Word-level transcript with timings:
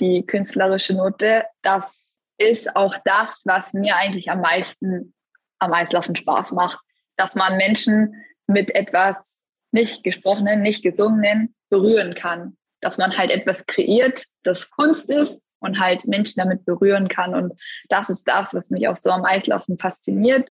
die 0.00 0.26
künstlerische 0.26 0.94
Note, 0.94 1.44
das 1.62 2.06
ist 2.38 2.74
auch 2.76 2.94
das, 3.04 3.42
was 3.44 3.74
mir 3.74 3.96
eigentlich 3.96 4.30
am 4.30 4.40
meisten 4.40 5.14
am 5.58 5.72
Eislaufen 5.72 6.16
Spaß 6.16 6.52
macht, 6.52 6.80
dass 7.16 7.34
man 7.34 7.56
Menschen 7.56 8.24
mit 8.46 8.74
etwas 8.74 9.44
nicht 9.70 10.04
gesprochenen, 10.04 10.62
nicht 10.62 10.82
gesungenen 10.82 11.54
berühren 11.70 12.14
kann, 12.14 12.56
dass 12.80 12.98
man 12.98 13.16
halt 13.16 13.30
etwas 13.30 13.66
kreiert, 13.66 14.24
das 14.42 14.70
Kunst 14.70 15.08
ist 15.10 15.42
und 15.58 15.80
halt 15.80 16.06
Menschen 16.06 16.40
damit 16.40 16.64
berühren 16.64 17.08
kann. 17.08 17.34
Und 17.34 17.60
das 17.88 18.10
ist 18.10 18.24
das, 18.28 18.54
was 18.54 18.70
mich 18.70 18.86
auch 18.88 18.96
so 18.96 19.10
am 19.10 19.24
Eislaufen 19.24 19.78
fasziniert. 19.78 20.48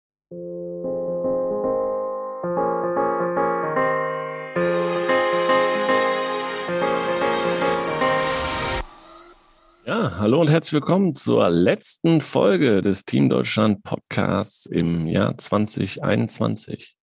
Ja, 9.90 10.18
hallo 10.20 10.40
und 10.40 10.48
herzlich 10.48 10.74
willkommen 10.74 11.16
zur 11.16 11.50
letzten 11.50 12.20
Folge 12.20 12.80
des 12.80 13.04
Team 13.06 13.28
Deutschland 13.28 13.82
Podcasts 13.82 14.66
im 14.66 15.08
Jahr 15.08 15.36
2021. 15.36 16.94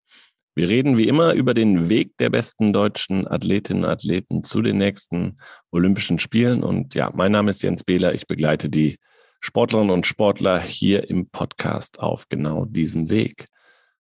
Wir 0.56 0.70
reden 0.70 0.98
wie 0.98 1.10
immer 1.10 1.34
über 1.34 1.54
den 1.54 1.90
Weg 1.90 2.16
der 2.16 2.30
besten 2.30 2.72
deutschen 2.72 3.28
Athletinnen 3.28 3.84
und 3.84 3.90
Athleten 3.90 4.46
zu 4.46 4.62
den 4.62 4.78
nächsten 4.78 5.36
Olympischen 5.70 6.18
Spielen. 6.18 6.64
Und 6.64 6.96
ja, 6.96 7.12
mein 7.14 7.34
Name 7.34 7.50
ist 7.50 7.62
Jens 7.62 7.84
Behler. 7.84 8.14
Ich 8.14 8.26
begleite 8.26 8.70
die 8.70 8.96
Sportlerinnen 9.42 9.92
und 9.92 10.08
Sportler 10.08 10.58
hier 10.62 11.10
im 11.10 11.30
Podcast 11.30 12.00
auf 12.00 12.30
genau 12.30 12.64
diesem 12.64 13.10
Weg. 13.10 13.48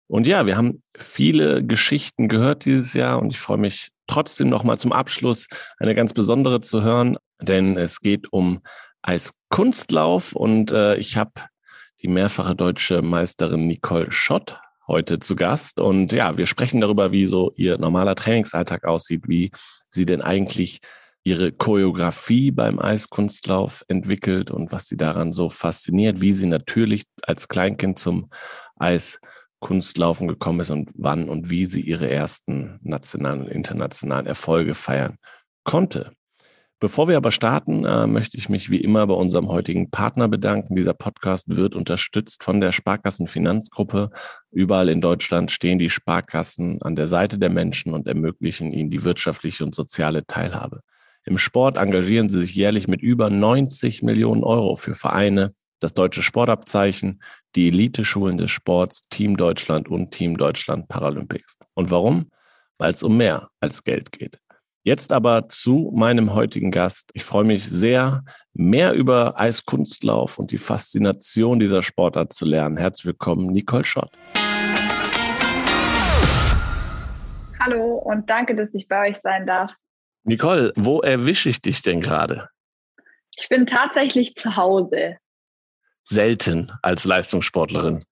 Und 0.06 0.28
ja, 0.28 0.46
wir 0.46 0.58
haben 0.58 0.84
viele 0.96 1.66
Geschichten 1.66 2.28
gehört 2.28 2.66
dieses 2.66 2.94
Jahr 2.94 3.20
und 3.20 3.32
ich 3.32 3.40
freue 3.40 3.58
mich 3.58 3.90
trotzdem 4.06 4.50
nochmal 4.50 4.78
zum 4.78 4.92
Abschluss 4.92 5.48
eine 5.80 5.96
ganz 5.96 6.14
besondere 6.14 6.62
zu 6.62 6.84
hören, 6.84 7.18
denn 7.42 7.78
es 7.78 8.02
geht 8.02 8.32
um 8.32 8.62
Eiskunstlauf 9.02 10.34
und 10.34 10.72
äh, 10.72 10.96
ich 10.98 11.18
habe 11.18 11.32
die 12.02 12.08
mehrfache 12.08 12.56
deutsche 12.56 13.02
Meisterin 13.02 13.68
Nicole 13.68 14.12
Schott 14.12 14.60
heute 14.88 15.20
zu 15.20 15.36
Gast 15.36 15.80
und 15.80 16.12
ja, 16.12 16.38
wir 16.38 16.46
sprechen 16.46 16.82
darüber, 16.82 17.12
wie 17.12 17.26
so 17.26 17.52
ihr 17.56 17.78
normaler 17.78 18.16
Trainingsalltag 18.16 18.86
aussieht, 18.86 19.24
wie 19.28 19.52
sie 19.90 20.06
denn 20.06 20.22
eigentlich 20.22 20.80
ihre 21.24 21.52
Choreografie 21.52 22.52
beim 22.52 22.80
Eiskunstlauf 22.80 23.84
entwickelt 23.88 24.52
und 24.52 24.72
was 24.72 24.88
sie 24.88 24.98
daran 24.98 25.34
so 25.34 25.50
fasziniert, 25.50 26.22
wie 26.22 26.34
sie 26.34 26.46
natürlich 26.46 27.04
als 27.24 27.48
Kleinkind 27.48 27.98
zum 27.98 28.30
Eiskunstlaufen 28.76 30.28
gekommen 30.28 30.60
ist 30.60 30.70
und 30.70 30.92
wann 30.94 31.28
und 31.28 31.50
wie 31.50 31.66
sie 31.66 31.82
ihre 31.82 32.10
ersten 32.10 32.80
nationalen 32.84 33.42
und 33.42 33.48
internationalen 33.48 34.28
Erfolge 34.28 34.76
feiern 34.76 35.18
konnte. 35.64 36.12
Bevor 36.86 37.08
wir 37.08 37.18
aber 37.18 37.32
starten, 37.32 37.84
äh, 37.84 38.06
möchte 38.06 38.38
ich 38.38 38.48
mich 38.48 38.70
wie 38.70 38.80
immer 38.80 39.08
bei 39.08 39.16
unserem 39.16 39.48
heutigen 39.48 39.90
Partner 39.90 40.28
bedanken. 40.28 40.76
Dieser 40.76 40.94
Podcast 40.94 41.46
wird 41.48 41.74
unterstützt 41.74 42.44
von 42.44 42.62
der 42.62 42.72
Sparkassenfinanzgruppe. 42.72 44.12
Überall 44.52 44.90
in 44.90 45.02
Deutschland 45.02 45.50
stehen 45.50 45.80
die 45.80 45.90
Sparkassen 45.90 46.84
an 46.84 46.96
der 46.96 47.08
Seite 47.08 47.40
der 47.40 47.50
Menschen 47.50 47.92
und 47.92 48.06
ermöglichen 48.06 48.72
ihnen 48.72 48.92
die 48.92 49.04
wirtschaftliche 49.04 49.66
und 49.66 49.74
soziale 49.74 50.28
Teilhabe. 50.28 50.82
Im 51.24 51.40
Sport 51.40 51.78
engagieren 51.78 52.30
sie 52.30 52.42
sich 52.42 52.54
jährlich 52.54 52.88
mit 52.88 53.02
über 53.02 53.32
90 53.32 54.04
Millionen 54.04 54.44
Euro 54.44 54.76
für 54.76 54.94
Vereine, 54.94 55.54
das 55.80 55.96
deutsche 55.96 56.22
Sportabzeichen, 56.22 57.20
die 57.56 57.70
Elite-Schulen 57.70 58.38
des 58.38 58.52
Sports, 58.52 59.02
Team 59.10 59.38
Deutschland 59.38 59.88
und 59.88 60.12
Team 60.12 60.38
Deutschland 60.38 60.88
Paralympics. 60.88 61.58
Und 61.74 61.90
warum? 61.90 62.30
Weil 62.78 62.92
es 62.92 63.02
um 63.02 63.18
mehr 63.18 63.48
als 63.60 63.84
Geld 63.84 64.12
geht. 64.12 64.40
Jetzt 64.88 65.12
aber 65.12 65.50
zu 65.50 65.92
meinem 65.96 66.36
heutigen 66.36 66.70
Gast. 66.70 67.10
Ich 67.16 67.24
freue 67.24 67.44
mich 67.44 67.68
sehr, 67.68 68.24
mehr 68.54 68.94
über 68.94 69.34
Eiskunstlauf 69.40 70.38
und 70.38 70.52
die 70.52 70.60
Faszination 70.60 71.60
dieser 71.60 71.82
Sportart 71.82 72.34
zu 72.34 72.46
lernen. 72.46 72.78
Herzlich 72.78 73.08
willkommen, 73.08 73.48
Nicole 73.48 73.84
Schott. 73.84 74.16
Hallo 77.60 77.96
und 77.96 78.30
danke, 78.30 78.56
dass 78.56 78.70
ich 78.76 78.88
bei 78.88 79.10
euch 79.10 79.18
sein 79.24 79.48
darf. 79.48 79.72
Nicole, 80.24 80.72
wo 80.76 81.02
erwische 81.02 81.50
ich 81.50 81.62
dich 81.62 81.82
denn 81.82 82.00
gerade? 82.00 82.50
Ich 83.38 83.50
bin 83.50 83.66
tatsächlich 83.66 84.36
zu 84.36 84.56
Hause. 84.56 85.18
Selten 86.04 86.72
als 86.84 87.06
Leistungssportlerin. 87.06 88.06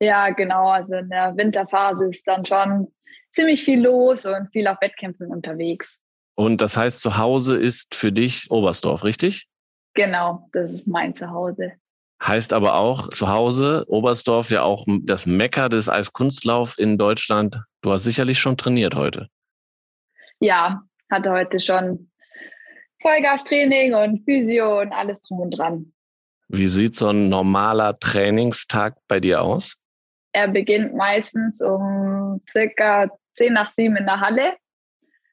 Ja, 0.00 0.30
genau. 0.30 0.70
Also 0.70 0.96
in 0.96 1.08
der 1.08 1.36
Winterphase 1.36 2.06
ist 2.06 2.26
dann 2.26 2.44
schon 2.44 2.88
ziemlich 3.32 3.64
viel 3.64 3.80
los 3.80 4.26
und 4.26 4.50
viel 4.52 4.66
auf 4.66 4.80
Wettkämpfen 4.80 5.28
unterwegs. 5.28 5.98
Und 6.34 6.60
das 6.60 6.76
heißt, 6.76 7.00
zu 7.00 7.18
Hause 7.18 7.56
ist 7.56 7.94
für 7.94 8.12
dich 8.12 8.50
Oberstdorf, 8.50 9.04
richtig? 9.04 9.46
Genau, 9.94 10.48
das 10.52 10.72
ist 10.72 10.86
mein 10.86 11.14
Zuhause. 11.14 11.72
Heißt 12.22 12.52
aber 12.52 12.76
auch 12.76 13.08
zu 13.08 13.28
Hause, 13.28 13.84
Oberstdorf 13.88 14.50
ja 14.50 14.62
auch 14.62 14.84
das 15.02 15.26
Mecker 15.26 15.68
des 15.68 15.88
Eiskunstlauf 15.88 16.78
in 16.78 16.98
Deutschland. 16.98 17.62
Du 17.80 17.92
hast 17.92 18.04
sicherlich 18.04 18.38
schon 18.38 18.56
trainiert 18.56 18.94
heute. 18.94 19.28
Ja, 20.38 20.82
hatte 21.10 21.30
heute 21.30 21.60
schon 21.60 22.10
Vollgastraining 23.00 23.94
und 23.94 24.24
Physio 24.24 24.80
und 24.80 24.92
alles 24.92 25.22
drum 25.22 25.40
und 25.40 25.50
dran. 25.52 25.92
Wie 26.48 26.66
sieht 26.66 26.96
so 26.96 27.08
ein 27.08 27.28
normaler 27.28 27.98
Trainingstag 27.98 28.96
bei 29.08 29.20
dir 29.20 29.42
aus? 29.42 29.76
Er 30.32 30.48
beginnt 30.48 30.94
meistens 30.94 31.60
um 31.60 32.40
circa 32.50 33.10
10 33.34 33.52
nach 33.52 33.72
7 33.74 33.96
in 33.96 34.06
der 34.06 34.20
Halle. 34.20 34.54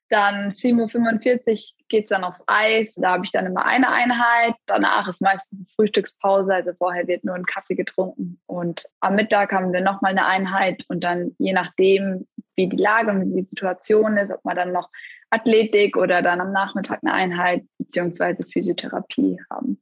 Dann 0.09 0.53
7.45 0.53 1.51
Uhr 1.51 1.85
geht 1.89 2.05
es 2.05 2.09
dann 2.09 2.23
aufs 2.23 2.43
Eis. 2.47 2.95
Da 2.95 3.11
habe 3.11 3.25
ich 3.25 3.31
dann 3.31 3.45
immer 3.45 3.65
eine 3.65 3.91
Einheit. 3.91 4.55
Danach 4.65 5.07
ist 5.07 5.21
meistens 5.21 5.73
Frühstückspause. 5.75 6.53
Also 6.53 6.71
vorher 6.77 7.07
wird 7.07 7.25
nur 7.25 7.35
ein 7.35 7.45
Kaffee 7.45 7.75
getrunken. 7.75 8.39
Und 8.45 8.85
am 9.01 9.15
Mittag 9.15 9.51
haben 9.51 9.73
wir 9.73 9.81
nochmal 9.81 10.11
eine 10.11 10.25
Einheit. 10.25 10.83
Und 10.87 11.03
dann 11.03 11.35
je 11.39 11.51
nachdem, 11.51 12.25
wie 12.55 12.69
die 12.69 12.77
Lage 12.77 13.11
und 13.11 13.29
wie 13.29 13.41
die 13.41 13.47
Situation 13.47 14.17
ist, 14.17 14.31
ob 14.31 14.43
man 14.45 14.55
dann 14.55 14.71
noch 14.71 14.89
Athletik 15.29 15.97
oder 15.97 16.21
dann 16.21 16.39
am 16.39 16.53
Nachmittag 16.53 16.99
eine 17.03 17.13
Einheit 17.13 17.65
beziehungsweise 17.77 18.47
Physiotherapie 18.47 19.39
haben. 19.51 19.81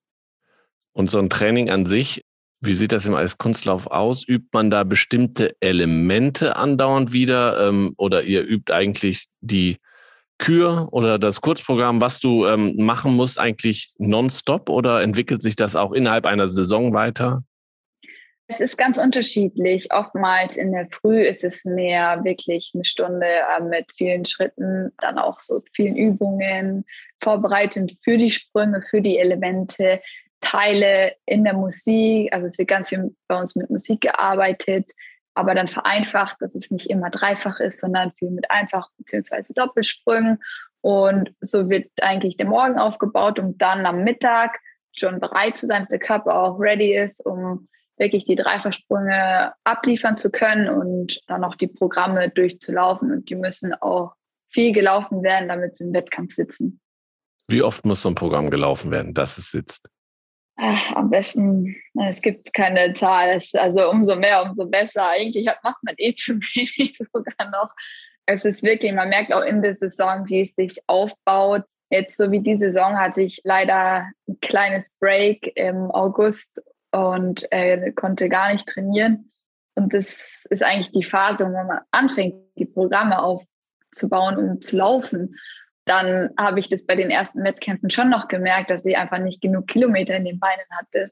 Und 0.93 1.11
so 1.11 1.19
ein 1.19 1.29
Training 1.29 1.69
an 1.69 1.85
sich, 1.85 2.25
wie 2.61 2.73
sieht 2.73 2.91
das 2.91 3.05
im 3.05 3.16
Eiskunstlauf 3.16 3.88
aus? 3.88 4.27
Übt 4.27 4.49
man 4.53 4.69
da 4.69 4.83
bestimmte 4.83 5.55
Elemente 5.59 6.55
andauernd 6.55 7.13
wieder 7.13 7.67
ähm, 7.67 7.93
oder 7.97 8.23
ihr 8.23 8.43
übt 8.43 8.73
eigentlich 8.73 9.27
die 9.41 9.77
Kür 10.38 10.89
oder 10.91 11.17
das 11.17 11.41
Kurzprogramm, 11.41 12.01
was 12.01 12.19
du 12.19 12.45
ähm, 12.45 12.75
machen 12.77 13.15
musst, 13.15 13.39
eigentlich 13.39 13.94
nonstop 13.97 14.69
oder 14.69 15.01
entwickelt 15.01 15.41
sich 15.41 15.55
das 15.55 15.75
auch 15.75 15.94
innerhalb 15.94 16.25
einer 16.25 16.47
Saison 16.47 16.94
weiter? 16.94 17.44
Es 18.47 18.59
ist 18.59 18.77
ganz 18.77 18.99
unterschiedlich. 18.99 19.91
Oftmals 19.91 20.57
in 20.57 20.71
der 20.71 20.88
Früh 20.91 21.21
ist 21.21 21.44
es 21.44 21.65
mehr 21.65 22.23
wirklich 22.23 22.71
eine 22.75 22.85
Stunde 22.85 23.25
äh, 23.25 23.63
mit 23.63 23.91
vielen 23.97 24.25
Schritten, 24.25 24.91
dann 24.99 25.17
auch 25.17 25.39
so 25.39 25.63
vielen 25.73 25.95
Übungen, 25.95 26.85
vorbereitend 27.21 27.97
für 28.03 28.17
die 28.17 28.29
Sprünge, 28.29 28.83
für 28.83 29.01
die 29.01 29.17
Elemente. 29.17 29.99
Teile 30.45 31.13
in 31.25 31.44
der 31.44 31.53
Musik. 31.53 32.31
Also 32.31 32.45
es 32.45 32.57
wird 32.57 32.69
ganz 32.69 32.89
viel 32.89 33.16
bei 33.28 33.39
uns 33.39 33.56
mit 33.56 33.69
Musik 33.69 34.01
gearbeitet, 34.01 34.91
aber 35.33 35.56
dann 35.56 35.67
vereinfacht, 35.67 36.38
dass 36.39 36.56
es 36.56 36.72
nicht 36.72 36.89
immer 36.89 37.09
dreifach 37.09 37.59
ist, 37.59 37.79
sondern 37.81 38.11
viel 38.13 38.29
mit 38.29 38.50
einfach 38.51 38.89
bzw. 38.97 39.53
Doppelsprüngen. 39.53 40.39
Und 40.81 41.33
so 41.41 41.69
wird 41.69 41.89
eigentlich 42.00 42.38
der 42.38 42.45
Morgen 42.45 42.78
aufgebaut, 42.78 43.39
um 43.39 43.57
dann 43.57 43.85
am 43.88 44.03
Mittag 44.03 44.59
schon 44.94 45.19
bereit 45.19 45.57
zu 45.57 45.66
sein, 45.66 45.81
dass 45.81 45.89
der 45.89 46.00
Körper 46.00 46.39
auch 46.41 46.59
ready 46.59 46.95
ist, 46.95 47.25
um 47.25 47.67
wirklich 47.97 48.25
die 48.25 48.35
Dreifachsprünge 48.35 49.53
abliefern 49.63 50.17
zu 50.17 50.29
können 50.29 50.69
und 50.69 51.22
dann 51.27 51.44
auch 51.44 51.56
die 51.56 51.67
Programme 51.67 52.29
durchzulaufen. 52.29 53.12
Und 53.12 53.29
die 53.29 53.35
müssen 53.35 53.73
auch 53.73 54.13
viel 54.50 54.73
gelaufen 54.73 55.23
werden, 55.23 55.50
damit 55.50 55.75
sie 55.75 55.85
im 55.85 55.94
Wettkampf 55.94 56.33
sitzen. 56.33 56.79
Wie 57.47 57.63
oft 57.63 57.85
muss 57.85 58.01
so 58.01 58.09
ein 58.09 58.16
Programm 58.16 58.51
gelaufen 58.51 58.91
werden, 58.91 59.13
dass 59.13 59.38
es 59.38 59.51
sitzt? 59.51 59.89
Ach, 60.57 60.96
am 60.96 61.10
besten, 61.10 61.75
es 62.07 62.22
gibt 62.22 62.54
keine 62.54 62.94
Zahl. 62.94 63.40
also 63.54 63.90
umso 63.90 64.16
mehr, 64.16 64.44
umso 64.44 64.66
besser. 64.66 65.10
Eigentlich 65.10 65.50
macht 65.63 65.84
man 65.84 65.96
eh 65.98 66.13
zu 66.13 66.36
wenig 66.36 66.98
sogar 67.13 67.52
noch. 67.52 67.72
Es 68.25 68.46
ist 68.46 68.63
wirklich, 68.63 68.94
man 68.94 69.10
merkt 69.10 69.34
auch 69.34 69.44
in 69.44 69.62
der 69.62 69.74
Saison, 69.74 70.25
wie 70.28 70.42
es 70.42 70.56
sich 70.56 70.80
aufbaut. 70.88 71.63
Jetzt 71.90 72.18
so 72.18 72.31
wie 72.31 72.40
die 72.40 72.57
Saison 72.57 72.98
hatte 72.98 73.22
ich 73.22 73.42
leider 73.44 74.10
ein 74.28 74.40
kleines 74.42 74.92
Break 75.00 75.52
im 75.56 75.92
August 75.92 76.62
und 76.92 77.46
äh, 77.52 77.92
konnte 77.92 78.30
gar 78.30 78.52
nicht 78.52 78.68
trainieren. 78.68 79.31
Und 79.75 79.94
das 79.94 80.48
ist 80.50 80.63
eigentlich 80.63 80.92
die 80.94 81.04
Phase, 81.04 81.46
wo 81.46 81.52
man 81.52 81.81
anfängt, 81.92 82.36
die 82.57 82.66
Programme 82.66 83.22
aufzubauen 83.22 84.38
und 84.38 84.63
zu 84.63 84.78
laufen 84.78 85.36
dann 85.85 86.31
habe 86.37 86.59
ich 86.59 86.69
das 86.69 86.85
bei 86.85 86.95
den 86.95 87.11
ersten 87.11 87.43
Wettkämpfen 87.43 87.89
schon 87.89 88.09
noch 88.09 88.27
gemerkt, 88.27 88.69
dass 88.69 88.85
ich 88.85 88.97
einfach 88.97 89.19
nicht 89.19 89.41
genug 89.41 89.67
Kilometer 89.67 90.15
in 90.15 90.25
den 90.25 90.39
Beinen 90.39 90.65
hatte. 90.71 91.05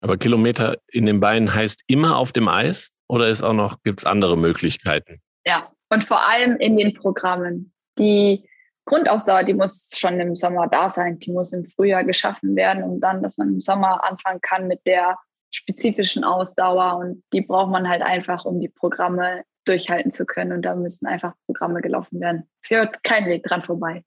Aber 0.00 0.16
Kilometer 0.16 0.78
in 0.88 1.06
den 1.06 1.20
Beinen 1.20 1.54
heißt 1.54 1.82
immer 1.86 2.16
auf 2.16 2.32
dem 2.32 2.48
Eis 2.48 2.92
oder 3.08 3.28
ist 3.28 3.42
auch 3.42 3.52
noch, 3.52 3.82
gibt 3.82 4.00
es 4.00 4.06
andere 4.06 4.38
Möglichkeiten? 4.38 5.20
Ja, 5.44 5.70
und 5.90 6.04
vor 6.04 6.26
allem 6.26 6.56
in 6.56 6.76
den 6.76 6.94
Programmen. 6.94 7.72
Die 7.98 8.48
Grundausdauer, 8.86 9.44
die 9.44 9.54
muss 9.54 9.90
schon 9.96 10.18
im 10.20 10.34
Sommer 10.34 10.68
da 10.68 10.88
sein. 10.88 11.18
Die 11.18 11.32
muss 11.32 11.52
im 11.52 11.64
Frühjahr 11.64 12.04
geschaffen 12.04 12.56
werden, 12.56 12.82
um 12.82 13.00
dann, 13.00 13.22
dass 13.22 13.36
man 13.36 13.48
im 13.48 13.60
Sommer 13.60 14.04
anfangen 14.04 14.40
kann 14.40 14.68
mit 14.68 14.80
der 14.86 15.18
spezifischen 15.50 16.24
Ausdauer. 16.24 16.96
Und 16.96 17.22
die 17.32 17.42
braucht 17.42 17.70
man 17.70 17.88
halt 17.88 18.02
einfach, 18.02 18.44
um 18.44 18.60
die 18.60 18.68
Programme 18.68 19.42
durchhalten 19.64 20.12
zu 20.12 20.26
können. 20.26 20.52
Und 20.52 20.62
da 20.62 20.74
müssen 20.74 21.06
einfach 21.06 21.34
Programme 21.46 21.80
gelaufen 21.80 22.20
werden. 22.20 22.48
Führt 22.62 23.02
kein 23.02 23.26
Weg 23.26 23.44
dran 23.44 23.62
vorbei. 23.62 24.04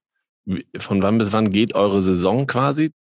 Von 0.77 1.01
wann 1.01 1.17
bis 1.17 1.31
wann 1.31 1.51
geht 1.51 1.73
eure 1.75 2.01
Saison 2.01 2.47
quasi? 2.47 2.91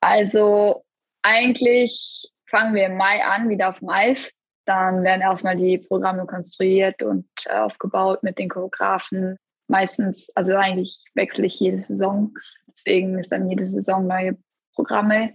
Also 0.00 0.84
eigentlich 1.22 2.30
fangen 2.46 2.74
wir 2.74 2.86
im 2.86 2.96
Mai 2.96 3.24
an, 3.24 3.48
wieder 3.48 3.70
auf 3.70 3.78
dem 3.78 3.88
Eis. 3.88 4.32
Dann 4.66 5.02
werden 5.02 5.22
erstmal 5.22 5.56
die 5.56 5.78
Programme 5.78 6.26
konstruiert 6.26 7.02
und 7.02 7.26
äh, 7.46 7.56
aufgebaut 7.56 8.22
mit 8.22 8.38
den 8.38 8.48
Choreografen. 8.48 9.36
Meistens, 9.68 10.30
also 10.34 10.56
eigentlich 10.56 11.02
wechsle 11.14 11.46
ich 11.46 11.58
jede 11.58 11.80
Saison. 11.80 12.34
Deswegen 12.66 13.18
ist 13.18 13.32
dann 13.32 13.48
jede 13.48 13.66
Saison 13.66 14.06
neue 14.06 14.36
Programme. 14.74 15.34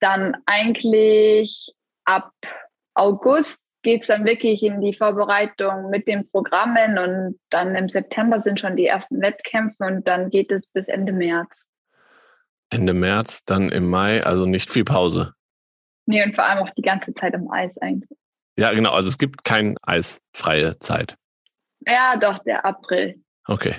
Dann 0.00 0.36
eigentlich 0.46 1.74
ab 2.04 2.32
August 2.94 3.64
geht 3.84 4.02
es 4.02 4.08
dann 4.08 4.24
wirklich 4.24 4.62
in 4.64 4.80
die 4.80 4.94
Vorbereitung 4.94 5.90
mit 5.90 6.08
den 6.08 6.28
Programmen 6.28 6.98
und 6.98 7.38
dann 7.50 7.76
im 7.76 7.88
September 7.88 8.40
sind 8.40 8.58
schon 8.58 8.76
die 8.76 8.86
ersten 8.86 9.20
Wettkämpfe 9.20 9.84
und 9.84 10.08
dann 10.08 10.30
geht 10.30 10.50
es 10.50 10.66
bis 10.66 10.88
Ende 10.88 11.12
März. 11.12 11.66
Ende 12.70 12.94
März, 12.94 13.44
dann 13.44 13.70
im 13.70 13.88
Mai, 13.88 14.24
also 14.24 14.46
nicht 14.46 14.70
viel 14.70 14.84
Pause. 14.84 15.34
Nee, 16.06 16.24
und 16.24 16.34
vor 16.34 16.44
allem 16.44 16.66
auch 16.66 16.70
die 16.70 16.82
ganze 16.82 17.14
Zeit 17.14 17.34
im 17.34 17.48
Eis 17.50 17.78
eigentlich. 17.78 18.18
Ja, 18.58 18.72
genau, 18.72 18.92
also 18.92 19.08
es 19.08 19.18
gibt 19.18 19.44
keine 19.44 19.76
eisfreie 19.82 20.78
Zeit. 20.80 21.14
Ja, 21.86 22.16
doch, 22.16 22.38
der 22.40 22.64
April. 22.64 23.22
Okay. 23.46 23.76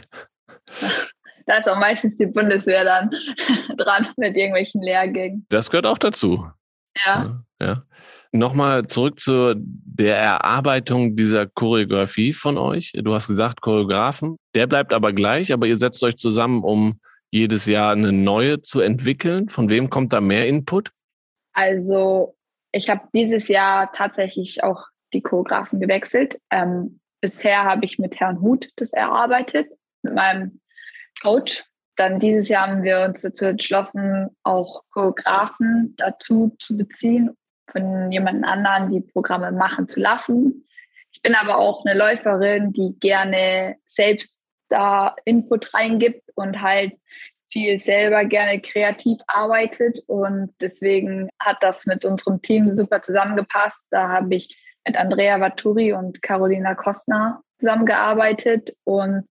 Da 1.48 1.58
ist 1.58 1.70
auch 1.70 1.78
meistens 1.78 2.16
die 2.16 2.26
Bundeswehr 2.26 2.84
dann 2.84 3.12
dran 3.78 4.08
mit 4.18 4.36
irgendwelchen 4.36 4.82
Lehrgängen. 4.82 5.46
Das 5.50 5.70
gehört 5.70 5.86
auch 5.86 6.00
dazu. 6.00 6.50
Ja. 7.06 7.44
ja. 7.62 7.84
Nochmal 8.36 8.86
zurück 8.86 9.20
zu 9.22 9.56
der 9.56 10.18
Erarbeitung 10.18 11.16
dieser 11.16 11.48
Choreografie 11.48 12.34
von 12.34 12.58
euch. 12.58 12.92
Du 12.94 13.14
hast 13.14 13.28
gesagt, 13.28 13.62
Choreografen. 13.62 14.36
Der 14.54 14.68
bleibt 14.68 14.92
aber 14.92 15.14
gleich, 15.14 15.54
aber 15.54 15.68
ihr 15.68 15.78
setzt 15.78 16.04
euch 16.04 16.18
zusammen, 16.18 16.64
um 16.64 17.00
jedes 17.32 17.66
Jahr 17.66 17.94
eine 17.94 18.12
neue 18.12 18.62
zu 18.62 18.82
entwickeln. 18.82 19.48
Von 19.48 19.70
wem 19.70 19.90
kommt 19.90 20.12
da 20.12 20.20
mehr 20.20 20.48
Input? 20.48 20.92
Also 21.54 22.36
ich 22.74 22.90
habe 22.90 23.08
dieses 23.14 23.48
Jahr 23.48 23.92
tatsächlich 23.94 24.62
auch 24.64 24.84
die 25.14 25.22
Choreografen 25.22 25.80
gewechselt. 25.80 26.38
Ähm, 26.52 27.00
bisher 27.22 27.64
habe 27.64 27.86
ich 27.86 28.00
mit 28.00 28.20
Herrn 28.20 28.42
Huth 28.42 28.70
das 28.76 28.92
erarbeitet, 28.92 29.70
mit 30.02 30.14
meinem 30.14 30.60
Coach. 31.22 31.64
Dann 31.96 32.20
dieses 32.20 32.50
Jahr 32.50 32.68
haben 32.68 32.84
wir 32.84 33.06
uns 33.08 33.22
dazu 33.22 33.46
entschlossen, 33.46 34.28
auch 34.44 34.84
Choreografen 34.92 35.94
dazu 35.96 36.54
zu 36.60 36.76
beziehen, 36.76 37.32
von 37.72 38.12
jemand 38.12 38.46
anderen 38.46 38.92
die 38.92 39.02
Programme 39.02 39.52
machen 39.52 39.88
zu 39.88 40.00
lassen. 40.00 40.68
Ich 41.12 41.22
bin 41.22 41.36
aber 41.36 41.58
auch 41.58 41.86
eine 41.86 41.98
Läuferin, 41.98 42.74
die 42.74 42.96
gerne 43.00 43.78
selbst 43.88 44.42
da 44.70 45.16
Input 45.26 45.74
reingibt 45.74 46.30
und 46.36 46.62
halt 46.62 46.94
viel 47.52 47.80
selber 47.80 48.26
gerne 48.26 48.60
kreativ 48.60 49.20
arbeitet. 49.28 50.00
Und 50.08 50.54
deswegen 50.60 51.30
hat 51.40 51.58
das 51.62 51.86
mit 51.86 52.04
unserem 52.04 52.42
Team 52.42 52.76
super 52.76 53.02
zusammengepasst. 53.02 53.88
Da 53.92 54.10
habe 54.10 54.36
ich 54.36 54.58
mit 54.86 54.98
Andrea 54.98 55.40
Vaturi 55.40 55.94
und 55.94 56.22
Carolina 56.22 56.76
Kostner 56.76 57.42
zusammengearbeitet. 57.58 58.76
Und 58.84 59.28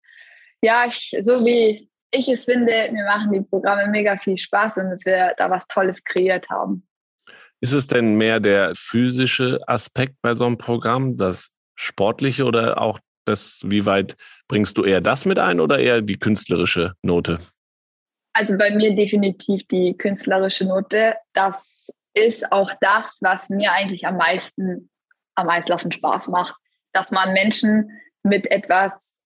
ja, 0.63 0.85
ich, 0.87 1.17
so 1.21 1.45
wie 1.45 1.91
ich 2.13 2.29
es 2.29 2.45
finde, 2.45 2.91
mir 2.93 3.05
machen 3.05 3.33
die 3.33 3.41
Programme 3.41 3.89
mega 3.89 4.17
viel 4.17 4.39
Spaß 4.39 4.79
und 4.79 4.91
dass 4.91 5.05
wir 5.05 5.35
da 5.37 5.51
was 5.51 5.67
Tolles 5.67 6.05
kreiert 6.05 6.49
haben. 6.51 6.87
Ist 7.63 7.75
es 7.75 7.87
denn 7.87 8.17
mehr 8.17 8.41
der 8.41 8.73
physische 8.75 9.61
Aspekt 9.69 10.17
bei 10.21 10.35
so 10.35 10.45
einem 10.47 10.59
Programm, 10.59 11.17
das 11.17 11.51
sportliche 11.77 12.45
oder 12.45 12.81
auch 12.81 12.99
das, 13.25 13.61
wie 13.65 13.87
weit 13.87 14.17
bringst 14.49 14.77
du 14.77 14.85
eher 14.85 15.01
das 15.01 15.27
mit 15.27 15.39
ein 15.39 15.61
oder 15.61 15.79
eher 15.79 16.03
die 16.03 16.19
künstlerische 16.19 16.95
Note? 17.03 17.39
Also 18.33 18.59
bei 18.59 18.73
mir 18.73 18.97
definitiv 18.97 19.63
die 19.69 19.97
künstlerische 19.97 20.67
Note. 20.67 21.15
Das 21.35 21.87
ist 22.15 22.51
auch 22.51 22.73
das, 22.81 23.19
was 23.21 23.49
mir 23.49 23.71
eigentlich 23.71 24.09
am 24.09 24.17
meisten, 24.17 24.91
am 25.37 25.47
meisten 25.47 25.93
Spaß 25.93 26.29
macht. 26.29 26.57
Dass 26.93 27.13
man 27.13 27.33
Menschen 27.33 27.91
mit 28.25 28.51
etwas 28.51 29.21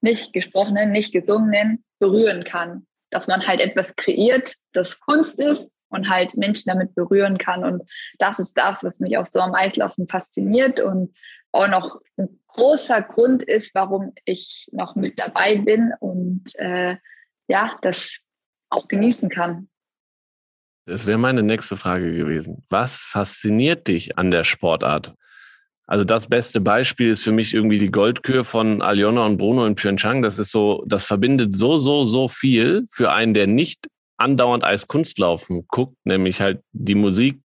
nicht 0.00 0.32
gesprochenen, 0.32 0.90
nicht 0.90 1.12
gesungenen 1.12 1.84
berühren 2.00 2.42
kann. 2.42 2.88
Dass 3.10 3.28
man 3.28 3.46
halt 3.46 3.60
etwas 3.60 3.94
kreiert, 3.94 4.54
das 4.72 4.98
Kunst 4.98 5.38
ist 5.38 5.70
und 5.94 6.08
halt 6.08 6.36
Menschen 6.36 6.70
damit 6.70 6.94
berühren 6.94 7.38
kann. 7.38 7.64
Und 7.64 7.82
das 8.18 8.38
ist 8.38 8.54
das, 8.54 8.84
was 8.84 9.00
mich 9.00 9.16
auch 9.18 9.26
so 9.26 9.40
am 9.40 9.54
Eislaufen 9.54 10.08
fasziniert 10.08 10.80
und 10.80 11.14
auch 11.52 11.68
noch 11.68 12.00
ein 12.16 12.40
großer 12.48 13.02
Grund 13.02 13.42
ist, 13.42 13.74
warum 13.74 14.12
ich 14.24 14.68
noch 14.72 14.96
mit 14.96 15.18
dabei 15.18 15.58
bin 15.58 15.92
und 16.00 16.54
äh, 16.56 16.96
ja, 17.48 17.76
das 17.82 18.24
auch 18.70 18.88
genießen 18.88 19.28
kann. 19.28 19.68
Das 20.86 21.06
wäre 21.06 21.18
meine 21.18 21.42
nächste 21.42 21.76
Frage 21.76 22.14
gewesen. 22.14 22.64
Was 22.68 23.00
fasziniert 23.00 23.88
dich 23.88 24.18
an 24.18 24.30
der 24.30 24.44
Sportart? 24.44 25.14
Also 25.86 26.04
das 26.04 26.28
beste 26.28 26.60
Beispiel 26.60 27.10
ist 27.10 27.22
für 27.22 27.32
mich 27.32 27.54
irgendwie 27.54 27.78
die 27.78 27.90
Goldkür 27.90 28.44
von 28.44 28.80
Aljona 28.80 29.26
und 29.26 29.36
Bruno 29.36 29.66
in 29.66 29.74
Pyeongchang. 29.74 30.22
Das 30.22 30.38
ist 30.38 30.50
so, 30.50 30.82
das 30.86 31.04
verbindet 31.04 31.54
so, 31.54 31.76
so, 31.76 32.04
so 32.04 32.28
viel 32.28 32.86
für 32.90 33.12
einen, 33.12 33.34
der 33.34 33.46
nicht 33.46 33.86
andauernd 34.16 34.64
als 34.64 34.86
Kunstlaufen 34.86 35.66
guckt, 35.68 35.96
nämlich 36.04 36.40
halt 36.40 36.62
die 36.72 36.94
Musik, 36.94 37.40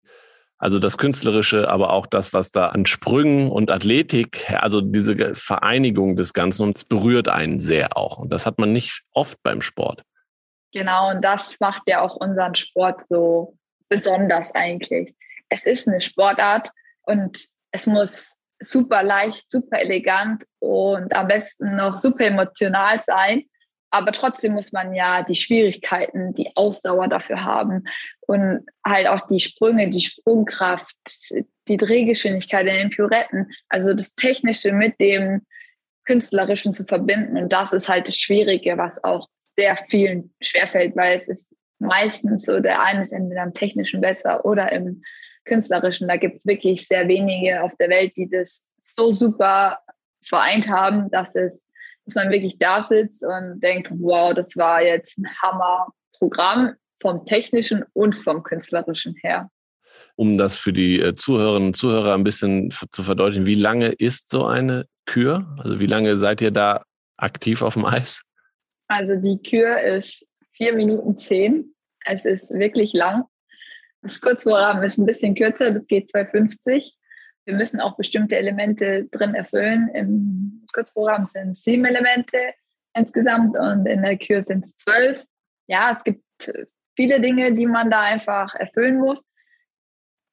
also 0.58 0.78
das 0.78 0.98
Künstlerische, 0.98 1.70
aber 1.70 1.94
auch 1.94 2.06
das, 2.06 2.34
was 2.34 2.52
da 2.52 2.68
an 2.68 2.86
Sprüngen 2.86 3.50
und 3.50 3.72
Athletik, 3.72 4.52
also 4.52 4.82
diese 4.82 5.34
Vereinigung 5.34 6.16
des 6.16 6.34
Ganzen, 6.34 6.64
und 6.64 6.76
es 6.76 6.84
berührt 6.84 7.30
einen 7.30 7.60
sehr 7.60 7.96
auch. 7.96 8.18
Und 8.18 8.34
das 8.34 8.46
hat 8.46 8.60
man 8.60 8.74
nicht 8.74 9.04
oft 9.14 9.42
beim 9.42 9.62
Sport. 9.62 10.04
Genau, 10.74 11.10
und 11.10 11.22
das 11.24 11.60
macht 11.60 11.84
ja 11.88 12.02
auch 12.02 12.16
unseren 12.18 12.56
Sport 12.56 13.06
so 13.06 13.56
besonders 13.88 14.54
eigentlich. 14.54 15.16
Es 15.48 15.66
ist 15.66 15.88
eine 15.88 16.02
Sportart 16.02 16.72
und 17.04 17.40
es 17.72 17.88
muss 17.88 18.36
super 18.60 19.02
leicht, 19.02 19.46
super 19.50 19.80
elegant 19.80 20.44
und 20.60 21.16
am 21.16 21.28
besten 21.28 21.78
noch 21.78 21.98
super 21.98 22.26
emotional 22.26 23.02
sein. 23.06 23.44
Aber 23.92 24.12
trotzdem 24.12 24.54
muss 24.54 24.72
man 24.72 24.94
ja 24.94 25.24
die 25.24 25.36
Schwierigkeiten, 25.36 26.34
die 26.34 26.52
Ausdauer 26.56 27.08
dafür 27.08 27.44
haben 27.44 27.86
und 28.22 28.66
halt 28.86 29.08
auch 29.08 29.26
die 29.28 29.40
Sprünge, 29.40 29.90
die 29.90 30.02
Sprungkraft, 30.02 30.96
die 31.68 31.78
Drehgeschwindigkeit 31.78 32.68
in 32.68 32.76
den 32.76 32.90
Pirouetten, 32.90 33.52
also 33.68 33.94
das 33.94 34.16
Technische 34.16 34.72
mit 34.72 35.00
dem 35.00 35.46
Künstlerischen 36.06 36.74
zu 36.74 36.86
verbinden. 36.86 37.38
Und 37.38 37.52
das 37.52 37.74
ist 37.74 37.90
halt 37.90 38.08
das 38.08 38.16
Schwierige, 38.16 38.78
was 38.78 39.04
auch 39.04 39.28
sehr 39.56 39.78
vielen 39.90 40.34
schwerfällt, 40.42 40.96
weil 40.96 41.20
es 41.20 41.28
ist 41.28 41.56
meistens 41.80 42.46
so, 42.46 42.60
der 42.60 42.82
eine 42.84 43.02
ist 43.02 43.12
entweder 43.12 43.44
im 43.44 43.54
Technischen 43.54 44.02
besser 44.02 44.46
oder 44.46 44.72
im 44.72 45.04
Künstlerischen. 45.46 46.08
Da 46.08 46.18
gibt 46.18 46.38
es 46.38 46.46
wirklich 46.46 46.88
sehr 46.88 47.08
wenige 47.08 47.64
auf 47.64 47.76
der 47.78 47.90
Welt, 47.90 48.16
die 48.16 48.30
das 48.30 48.68
so 48.80 49.12
super 49.12 49.80
vereint 50.24 50.68
haben, 50.68 51.10
dass 51.12 51.36
es, 51.36 51.62
dass 52.10 52.24
man 52.24 52.32
wirklich 52.32 52.58
da 52.58 52.82
sitzt 52.84 53.24
und 53.24 53.60
denkt, 53.62 53.90
wow, 53.92 54.34
das 54.34 54.58
war 54.58 54.82
jetzt 54.82 55.20
ein 55.20 55.28
Hammerprogramm 55.42 56.74
vom 57.02 57.26
Technischen 57.26 57.86
und 57.94 58.16
vom 58.16 58.44
Künstlerischen 58.44 59.16
her. 59.22 59.50
Um 60.16 60.38
das 60.38 60.58
für 60.58 60.74
die 60.74 61.00
äh, 61.00 61.16
Zuhörerinnen 61.16 61.70
und 61.70 61.76
Zuhörer 61.76 62.14
ein 62.14 62.24
bisschen 62.24 62.72
zu 62.72 63.04
verdeutlichen, 63.04 63.46
wie 63.46 63.56
lange 63.56 63.88
ist 63.88 64.30
so 64.30 64.46
eine 64.46 64.86
Kür? 65.06 65.56
Also 65.60 65.80
wie 65.80 65.88
lange 65.88 66.18
seid 66.18 66.42
ihr 66.42 66.52
da 66.52 66.84
aktiv 67.18 67.62
auf 67.62 67.76
dem 67.76 67.86
Eis? 67.86 68.22
Also 68.88 69.16
die 69.16 69.42
Kür 69.42 69.80
ist 69.80 70.28
vier 70.54 70.74
Minuten 70.74 71.18
zehn. 71.18 71.74
Es 72.06 72.26
ist 72.26 72.52
wirklich 72.54 72.94
lang. 72.94 73.24
Das 74.02 74.22
Kurzprogramm 74.22 74.82
ist 74.84 74.98
ein 74.98 75.06
bisschen 75.06 75.36
kürzer, 75.36 75.72
das 75.72 75.86
geht 75.88 76.10
2,50. 76.10 76.94
Wir 77.50 77.58
müssen 77.58 77.82
auch 77.82 77.98
bestimmte 77.98 78.38
Elemente 78.38 79.06
drin 79.06 79.34
erfüllen. 79.34 79.90
Im 79.96 80.68
Kurzprogramm 80.72 81.26
sind 81.26 81.58
sieben 81.58 81.84
Elemente 81.84 82.38
insgesamt 82.94 83.58
und 83.58 83.88
in 83.88 84.04
der 84.04 84.20
Kür 84.20 84.44
sind 84.44 84.66
es 84.66 84.76
zwölf. 84.76 85.26
Ja, 85.66 85.96
es 85.98 86.04
gibt 86.04 86.24
viele 86.96 87.20
Dinge, 87.20 87.56
die 87.56 87.66
man 87.66 87.90
da 87.90 88.02
einfach 88.02 88.54
erfüllen 88.54 89.00
muss. 89.00 89.32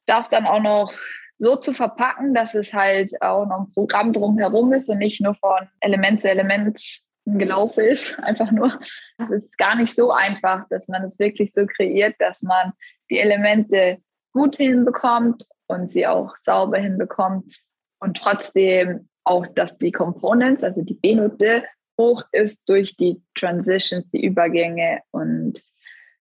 Das 0.05 0.29
dann 0.29 0.45
auch 0.45 0.61
noch 0.61 0.93
so 1.39 1.57
zu 1.57 1.73
verpacken, 1.73 2.35
dass 2.35 2.55
es 2.55 2.75
halt 2.75 3.15
auch 3.23 3.47
noch 3.47 3.61
ein 3.61 3.73
Programm 3.73 4.13
drumherum 4.13 4.75
ist 4.75 4.91
und 4.91 4.99
nicht 4.99 5.23
nur 5.23 5.37
von 5.37 5.71
Element 5.81 6.21
zu 6.21 6.29
Element 6.29 7.03
gelaufen 7.25 7.81
ist, 7.81 8.23
einfach 8.27 8.51
nur. 8.51 8.79
Es 9.17 9.31
ist 9.31 9.57
gar 9.57 9.75
nicht 9.75 9.95
so 9.95 10.13
einfach, 10.13 10.69
dass 10.69 10.87
man 10.89 11.03
es 11.05 11.19
wirklich 11.19 11.55
so 11.55 11.65
kreiert, 11.65 12.17
dass 12.19 12.43
man 12.43 12.75
die 13.09 13.21
Elemente 13.21 14.03
gut 14.35 14.57
hinbekommt 14.57 15.47
und 15.67 15.89
sie 15.89 16.07
auch 16.07 16.37
sauber 16.37 16.79
hinbekommt 16.79 17.57
und 18.01 18.17
trotzdem 18.17 19.09
auch, 19.25 19.47
dass 19.55 19.79
die 19.79 19.93
Components, 19.93 20.63
also 20.63 20.83
die 20.83 20.95
B-Note, 20.95 21.65
hoch 21.99 22.23
ist 22.33 22.69
durch 22.69 22.97
die 22.97 23.21
Transitions, 23.35 24.11
die 24.11 24.25
Übergänge 24.25 25.01
und 25.11 25.63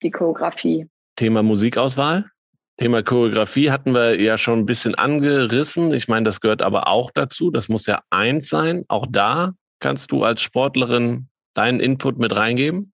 die 0.02 0.10
Choreografie. 0.10 0.88
Thema 1.16 1.42
Musikauswahl? 1.42 2.26
Thema 2.76 3.02
Choreografie 3.02 3.70
hatten 3.70 3.94
wir 3.94 4.20
ja 4.20 4.38
schon 4.38 4.60
ein 4.60 4.66
bisschen 4.66 4.94
angerissen. 4.94 5.92
Ich 5.92 6.08
meine, 6.08 6.24
das 6.24 6.40
gehört 6.40 6.62
aber 6.62 6.88
auch 6.88 7.10
dazu. 7.10 7.50
Das 7.50 7.68
muss 7.68 7.86
ja 7.86 8.02
eins 8.10 8.48
sein. 8.48 8.84
Auch 8.88 9.06
da 9.08 9.52
kannst 9.78 10.12
du 10.12 10.24
als 10.24 10.40
Sportlerin 10.40 11.28
deinen 11.54 11.80
Input 11.80 12.18
mit 12.18 12.34
reingeben? 12.34 12.92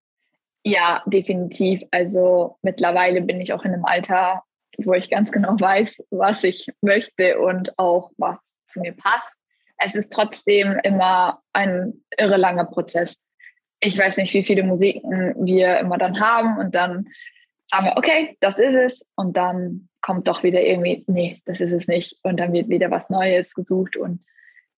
Ja, 0.65 1.03
definitiv. 1.07 1.83
Also 1.91 2.59
mittlerweile 2.63 3.23
bin 3.23 3.41
ich 3.41 3.53
auch 3.53 3.65
in 3.65 3.73
einem 3.73 3.85
Alter, 3.85 4.43
wo 4.79 4.95
ich 4.95 5.11
ganz 5.11 5.31
genau 5.31 5.57
weiß, 5.59 6.05
was 6.11 6.45
ich 6.45 6.69
möchte 6.81 7.39
und 7.41 7.79
auch 7.79 8.11
was 8.17 8.39
zu 8.67 8.81
mir 8.81 8.93
passt. 8.93 9.35
Es 9.79 9.95
ist 9.95 10.13
trotzdem 10.13 10.79
immer 10.83 11.41
ein 11.53 12.05
irre 12.17 12.37
langer 12.37 12.65
Prozess. 12.65 13.19
Ich 13.81 13.97
weiß 13.97 14.17
nicht, 14.17 14.35
wie 14.35 14.43
viele 14.43 14.65
Musiken 14.65 15.35
wir 15.45 15.79
immer 15.79 15.99
dann 15.99 16.21
haben 16.21 16.59
und 16.59 16.75
dann 16.75 17.09
sagen 17.67 17.87
wir, 17.87 17.97
okay, 17.97 18.37
das 18.41 18.59
ist 18.59 18.75
es. 18.75 19.11
Und 19.15 19.37
dann 19.37 19.89
kommt 20.01 20.27
doch 20.27 20.43
wieder 20.43 20.61
irgendwie, 20.63 21.05
nee, 21.07 21.43
das 21.45 21.61
ist 21.61 21.73
es 21.73 21.87
nicht. 21.87 22.19
Und 22.23 22.39
dann 22.39 22.53
wird 22.53 22.69
wieder 22.69 22.91
was 22.91 23.11
Neues 23.11 23.55
gesucht. 23.55 23.97
Und 23.97 24.25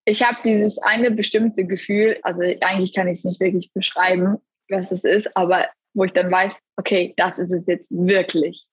ich 0.05 0.23
habe 0.23 0.37
dieses 0.43 0.77
eine 0.79 1.11
bestimmte 1.11 1.65
Gefühl, 1.65 2.19
also 2.23 2.41
eigentlich 2.41 2.93
kann 2.93 3.07
ich 3.07 3.19
es 3.19 3.23
nicht 3.23 3.39
wirklich 3.39 3.71
beschreiben, 3.73 4.37
was 4.69 4.91
es 4.91 5.03
ist, 5.03 5.35
aber 5.35 5.67
wo 5.93 6.05
ich 6.05 6.13
dann 6.13 6.31
weiß, 6.31 6.53
okay, 6.77 7.13
das 7.17 7.37
ist 7.37 7.51
es 7.51 7.67
jetzt 7.67 7.91
wirklich. 7.91 8.65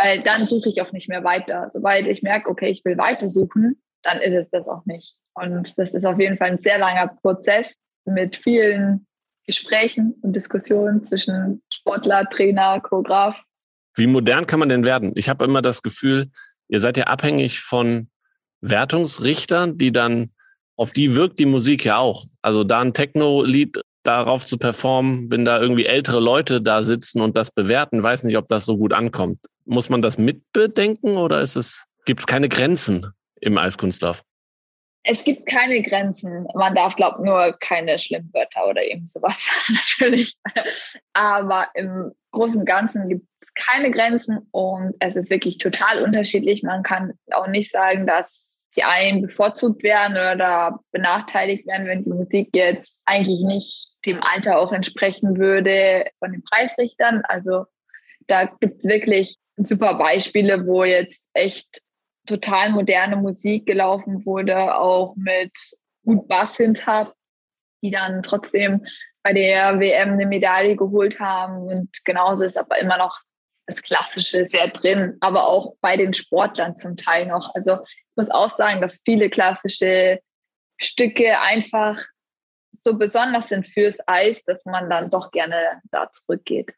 Weil 0.00 0.22
dann 0.22 0.46
suche 0.46 0.68
ich 0.68 0.80
auch 0.80 0.92
nicht 0.92 1.08
mehr 1.08 1.24
weiter. 1.24 1.66
Sobald 1.70 2.06
ich 2.06 2.22
merke, 2.22 2.48
okay, 2.48 2.68
ich 2.68 2.84
will 2.84 2.96
weitersuchen, 2.96 3.82
dann 4.04 4.20
ist 4.20 4.34
es 4.34 4.48
das 4.50 4.68
auch 4.68 4.86
nicht. 4.86 5.16
Und 5.34 5.76
das 5.76 5.92
ist 5.92 6.06
auf 6.06 6.20
jeden 6.20 6.38
Fall 6.38 6.52
ein 6.52 6.60
sehr 6.60 6.78
langer 6.78 7.08
Prozess 7.20 7.74
mit 8.04 8.36
vielen 8.36 9.06
Gesprächen 9.44 10.14
und 10.22 10.36
Diskussionen 10.36 11.02
zwischen 11.02 11.62
Sportler, 11.72 12.28
Trainer, 12.30 12.80
Choreograf. 12.80 13.42
Wie 13.96 14.06
modern 14.06 14.46
kann 14.46 14.60
man 14.60 14.68
denn 14.68 14.84
werden? 14.84 15.12
Ich 15.16 15.28
habe 15.28 15.44
immer 15.44 15.62
das 15.62 15.82
Gefühl, 15.82 16.30
ihr 16.68 16.78
seid 16.78 16.96
ja 16.96 17.04
abhängig 17.04 17.58
von 17.60 18.08
Wertungsrichtern, 18.60 19.78
die 19.78 19.90
dann, 19.90 20.30
auf 20.76 20.92
die 20.92 21.16
wirkt 21.16 21.40
die 21.40 21.46
Musik 21.46 21.84
ja 21.84 21.98
auch. 21.98 22.24
Also 22.40 22.62
da 22.62 22.80
ein 22.80 22.94
Techno-Lied 22.94 23.80
darauf 24.04 24.46
zu 24.46 24.58
performen, 24.58 25.28
wenn 25.32 25.44
da 25.44 25.60
irgendwie 25.60 25.86
ältere 25.86 26.20
Leute 26.20 26.62
da 26.62 26.84
sitzen 26.84 27.20
und 27.20 27.36
das 27.36 27.50
bewerten, 27.50 28.02
weiß 28.02 28.22
nicht, 28.22 28.36
ob 28.36 28.46
das 28.46 28.64
so 28.64 28.76
gut 28.76 28.92
ankommt. 28.92 29.38
Muss 29.68 29.90
man 29.90 30.00
das 30.00 30.16
mitbedenken 30.16 31.18
oder 31.18 31.42
ist 31.42 31.56
es, 31.56 31.86
gibt 32.06 32.20
es 32.20 32.26
keine 32.26 32.48
Grenzen 32.48 33.12
im 33.40 33.58
Eiskunstlauf? 33.58 34.22
Es 35.02 35.24
gibt 35.24 35.46
keine 35.46 35.82
Grenzen. 35.82 36.46
Man 36.54 36.74
darf, 36.74 36.96
glaube 36.96 37.24
nur 37.24 37.56
keine 37.60 37.98
Schlimmwörter 37.98 38.66
oder 38.66 38.82
irgend 38.82 39.10
sowas, 39.10 39.46
natürlich. 39.68 40.36
Aber 41.12 41.68
im 41.74 42.12
Großen 42.32 42.60
und 42.60 42.66
Ganzen 42.66 43.04
gibt 43.04 43.26
es 43.40 43.66
keine 43.66 43.90
Grenzen 43.90 44.48
und 44.52 44.94
es 45.00 45.16
ist 45.16 45.30
wirklich 45.30 45.58
total 45.58 46.02
unterschiedlich. 46.02 46.62
Man 46.62 46.82
kann 46.82 47.12
auch 47.30 47.46
nicht 47.46 47.70
sagen, 47.70 48.06
dass 48.06 48.68
die 48.74 48.84
einen 48.84 49.22
bevorzugt 49.22 49.82
werden 49.82 50.12
oder 50.12 50.80
benachteiligt 50.92 51.66
werden, 51.66 51.86
wenn 51.86 52.04
die 52.04 52.10
Musik 52.10 52.50
jetzt 52.54 53.02
eigentlich 53.06 53.42
nicht 53.42 53.98
dem 54.06 54.22
Alter 54.22 54.58
auch 54.58 54.72
entsprechen 54.72 55.36
würde 55.36 56.06
von 56.20 56.32
den 56.32 56.42
Preisrichtern. 56.42 57.22
Also 57.28 57.64
da 58.28 58.44
gibt 58.44 58.84
es 58.84 58.88
wirklich 58.88 59.36
super 59.56 59.94
Beispiele, 59.94 60.66
wo 60.66 60.84
jetzt 60.84 61.30
echt 61.34 61.82
total 62.26 62.70
moderne 62.70 63.16
Musik 63.16 63.66
gelaufen 63.66 64.24
wurde, 64.24 64.78
auch 64.78 65.16
mit 65.16 65.52
gut 66.04 66.28
Bass 66.28 66.56
hinter, 66.56 67.14
die 67.82 67.90
dann 67.90 68.22
trotzdem 68.22 68.86
bei 69.22 69.32
der 69.32 69.80
WM 69.80 70.12
eine 70.12 70.26
Medaille 70.26 70.76
geholt 70.76 71.18
haben. 71.18 71.62
Und 71.62 72.04
genauso 72.04 72.44
ist 72.44 72.56
aber 72.56 72.78
immer 72.78 72.98
noch 72.98 73.20
das 73.66 73.82
Klassische 73.82 74.46
sehr 74.46 74.68
drin, 74.68 75.16
aber 75.20 75.48
auch 75.48 75.74
bei 75.80 75.96
den 75.96 76.14
Sportlern 76.14 76.76
zum 76.76 76.96
Teil 76.96 77.26
noch. 77.26 77.54
Also 77.54 77.78
ich 77.84 78.16
muss 78.16 78.30
auch 78.30 78.50
sagen, 78.50 78.80
dass 78.80 79.02
viele 79.04 79.28
klassische 79.28 80.20
Stücke 80.80 81.40
einfach 81.40 82.02
so 82.70 82.96
besonders 82.96 83.48
sind 83.48 83.66
fürs 83.66 83.98
Eis, 84.06 84.44
dass 84.44 84.64
man 84.64 84.88
dann 84.88 85.10
doch 85.10 85.30
gerne 85.30 85.80
da 85.90 86.10
zurückgeht. 86.12 86.72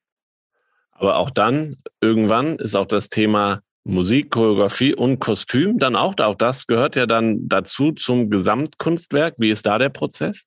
Aber 1.01 1.17
auch 1.17 1.31
dann, 1.31 1.77
irgendwann 2.03 2.57
ist 2.57 2.75
auch 2.75 2.87
das 2.87 3.09
Thema 3.09 3.61
Musik, 3.85 4.33
Choreografie 4.33 4.95
und 4.95 5.19
Kostüm 5.19 5.79
dann 5.79 5.97
auch, 5.97 6.15
auch 6.19 6.35
das 6.35 6.67
gehört 6.67 6.95
ja 6.95 7.07
dann 7.07 7.49
dazu 7.49 7.93
zum 7.93 8.29
Gesamtkunstwerk. 8.29 9.35
Wie 9.39 9.51
ist 9.51 9.65
da 9.65 9.79
der 9.79 9.89
Prozess? 9.89 10.47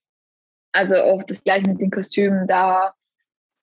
Also 0.72 0.95
auch 0.98 1.24
das 1.24 1.43
gleiche 1.43 1.67
mit 1.67 1.81
den 1.81 1.89
Kostümen, 1.89 2.48
da 2.48 2.93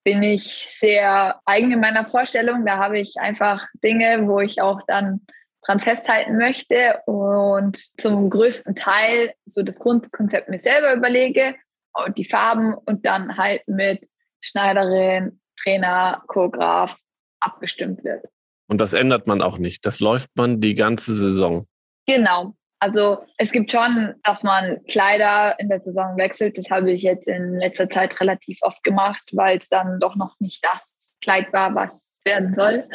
bin 0.03 0.21
ich 0.21 0.67
sehr 0.69 1.39
eigen 1.45 1.71
in 1.71 1.79
meiner 1.79 2.09
Vorstellung. 2.09 2.65
Da 2.65 2.77
habe 2.77 2.99
ich 2.99 3.15
einfach 3.17 3.65
Dinge, 3.81 4.27
wo 4.27 4.41
ich 4.41 4.61
auch 4.61 4.81
dann 4.87 5.21
dran 5.65 5.79
festhalten 5.79 6.37
möchte 6.37 6.99
und 7.05 7.77
zum 8.01 8.29
größten 8.29 8.75
Teil 8.75 9.33
so 9.45 9.63
das 9.63 9.79
Grundkonzept 9.79 10.49
mir 10.49 10.59
selber 10.59 10.93
überlege 10.93 11.55
und 11.93 12.17
die 12.17 12.25
Farben 12.25 12.73
und 12.73 13.05
dann 13.05 13.37
halt 13.37 13.65
mit 13.67 14.07
Schneiderin, 14.41 15.40
Trainer, 15.63 16.23
Choreograf 16.27 16.97
abgestimmt 17.39 18.03
wird. 18.03 18.25
Und 18.67 18.79
das 18.79 18.93
ändert 18.93 19.27
man 19.27 19.41
auch 19.41 19.57
nicht. 19.57 19.85
Das 19.85 19.99
läuft 19.99 20.29
man 20.35 20.61
die 20.61 20.75
ganze 20.75 21.13
Saison. 21.13 21.67
Genau. 22.07 22.55
Also 22.79 23.23
es 23.37 23.51
gibt 23.51 23.71
schon, 23.71 24.15
dass 24.23 24.43
man 24.43 24.83
Kleider 24.87 25.59
in 25.59 25.69
der 25.69 25.79
Saison 25.81 26.17
wechselt. 26.17 26.57
Das 26.57 26.71
habe 26.71 26.91
ich 26.91 27.03
jetzt 27.03 27.27
in 27.27 27.59
letzter 27.59 27.89
Zeit 27.89 28.19
relativ 28.19 28.57
oft 28.61 28.83
gemacht, 28.83 29.21
weil 29.33 29.59
es 29.59 29.69
dann 29.69 29.99
doch 29.99 30.15
noch 30.15 30.39
nicht 30.39 30.65
das 30.65 31.11
Kleid 31.21 31.53
war, 31.53 31.75
was 31.75 32.21
werden 32.25 32.55
soll. 32.55 32.87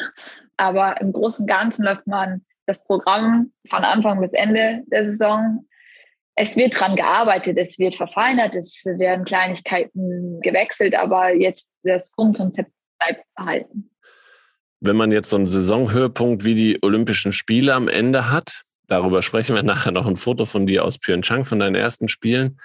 Aber 0.56 1.00
im 1.00 1.12
Großen 1.12 1.44
und 1.44 1.48
Ganzen 1.48 1.84
läuft 1.84 2.06
man 2.06 2.44
das 2.66 2.82
Programm 2.82 3.52
von 3.68 3.84
Anfang 3.84 4.20
bis 4.20 4.32
Ende 4.32 4.82
der 4.86 5.04
Saison. 5.04 5.66
Es 6.38 6.56
wird 6.56 6.78
dran 6.78 6.96
gearbeitet, 6.96 7.56
es 7.58 7.78
wird 7.78 7.96
verfeinert, 7.96 8.54
es 8.54 8.84
werden 8.84 9.24
Kleinigkeiten 9.24 10.40
gewechselt, 10.42 10.94
aber 10.94 11.34
jetzt 11.34 11.68
das 11.82 12.12
Grundkonzept 12.12 12.70
bleibt 12.98 13.24
behalten 13.34 13.90
wenn 14.80 14.96
man 14.96 15.12
jetzt 15.12 15.30
so 15.30 15.36
einen 15.36 15.46
Saisonhöhepunkt 15.46 16.44
wie 16.44 16.54
die 16.54 16.78
Olympischen 16.82 17.32
Spiele 17.32 17.74
am 17.74 17.88
Ende 17.88 18.30
hat, 18.30 18.62
darüber 18.86 19.22
sprechen 19.22 19.54
wir 19.54 19.62
nachher 19.64 19.92
noch 19.92 20.06
ein 20.06 20.16
Foto 20.16 20.44
von 20.44 20.66
dir 20.66 20.84
aus 20.84 20.98
Pyeongchang, 20.98 21.44
von 21.44 21.58
deinen 21.58 21.74
ersten 21.74 22.08
Spielen. 22.08 22.58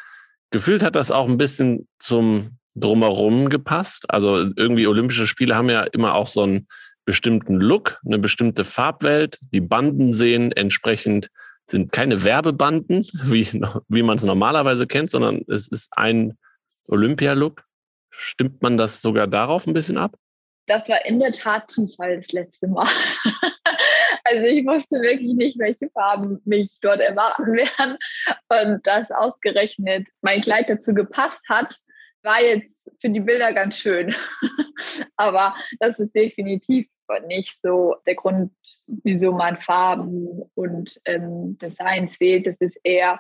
Gefühlt 0.52 0.84
hat 0.84 0.96
das 0.96 1.12
auch 1.12 1.28
ein 1.28 1.38
bisschen 1.38 1.88
zum 2.00 2.58
Drumherum 2.76 3.50
gepasst. 3.50 4.06
Also 4.10 4.50
irgendwie 4.56 4.88
Olympische 4.88 5.28
Spiele 5.28 5.56
haben 5.56 5.70
ja 5.70 5.84
immer 5.84 6.16
auch 6.16 6.28
so 6.28 6.44
einen 6.44 6.68
bestimmten 7.06 7.56
Look, 7.56 8.00
eine 8.06 8.20
bestimmte 8.20 8.64
Farbwelt. 8.64 9.40
Die 9.54 9.62
Banden 9.62 10.14
sehen 10.14 10.52
entsprechend, 10.52 11.30
sind 11.70 11.92
keine 11.92 12.24
Werbebanden, 12.24 13.08
wie, 13.24 13.48
wie 13.88 14.04
man 14.04 14.18
es 14.18 14.24
normalerweise 14.24 14.88
kennt, 14.88 15.10
sondern 15.12 15.44
es 15.48 15.68
ist 15.68 15.90
ein 15.96 16.38
Olympia-Look. 16.88 17.64
Stimmt 18.10 18.62
man 18.62 18.78
das 18.78 19.02
sogar 19.02 19.28
darauf 19.28 19.68
ein 19.68 19.74
bisschen 19.74 19.98
ab? 19.98 20.18
das 20.72 20.88
war 20.90 21.06
in 21.06 21.20
der 21.20 21.34
Tat 21.34 21.70
Zufall 21.70 22.18
das 22.18 22.32
letzte 22.32 22.68
Mal. 22.68 22.88
also 24.24 24.44
ich 24.44 24.66
wusste 24.66 25.02
wirklich 25.02 25.34
nicht, 25.34 25.60
welche 25.60 25.90
Farben 25.90 26.42
mich 26.46 26.78
dort 26.82 27.02
erwarten 27.02 27.46
werden. 27.54 27.98
Und 28.50 28.86
das 28.86 29.12
ausgerechnet 29.12 30.08
mein 30.22 30.42
Kleid 30.42 30.70
dazu 30.70 30.94
gepasst 30.94 31.42
hat, 31.50 31.76
war 32.24 32.42
jetzt 32.42 32.92
für 33.00 33.10
die 33.10 33.20
Bilder 33.20 33.54
ganz 33.54 33.78
schön. 33.78 34.16
Aber 35.16 35.56
das 35.80 36.00
ist 36.00 36.16
definitiv 36.16 36.88
nicht 37.28 37.62
so 37.62 37.98
der 38.08 38.16
Grund, 38.16 38.54
wieso 38.88 39.34
man 39.34 39.58
Farben 39.58 40.44
und 40.56 40.98
ähm, 41.04 41.58
Designs 41.58 42.20
wählt. 42.22 42.48
Das 42.48 42.56
ist 42.60 42.80
eher 42.86 43.20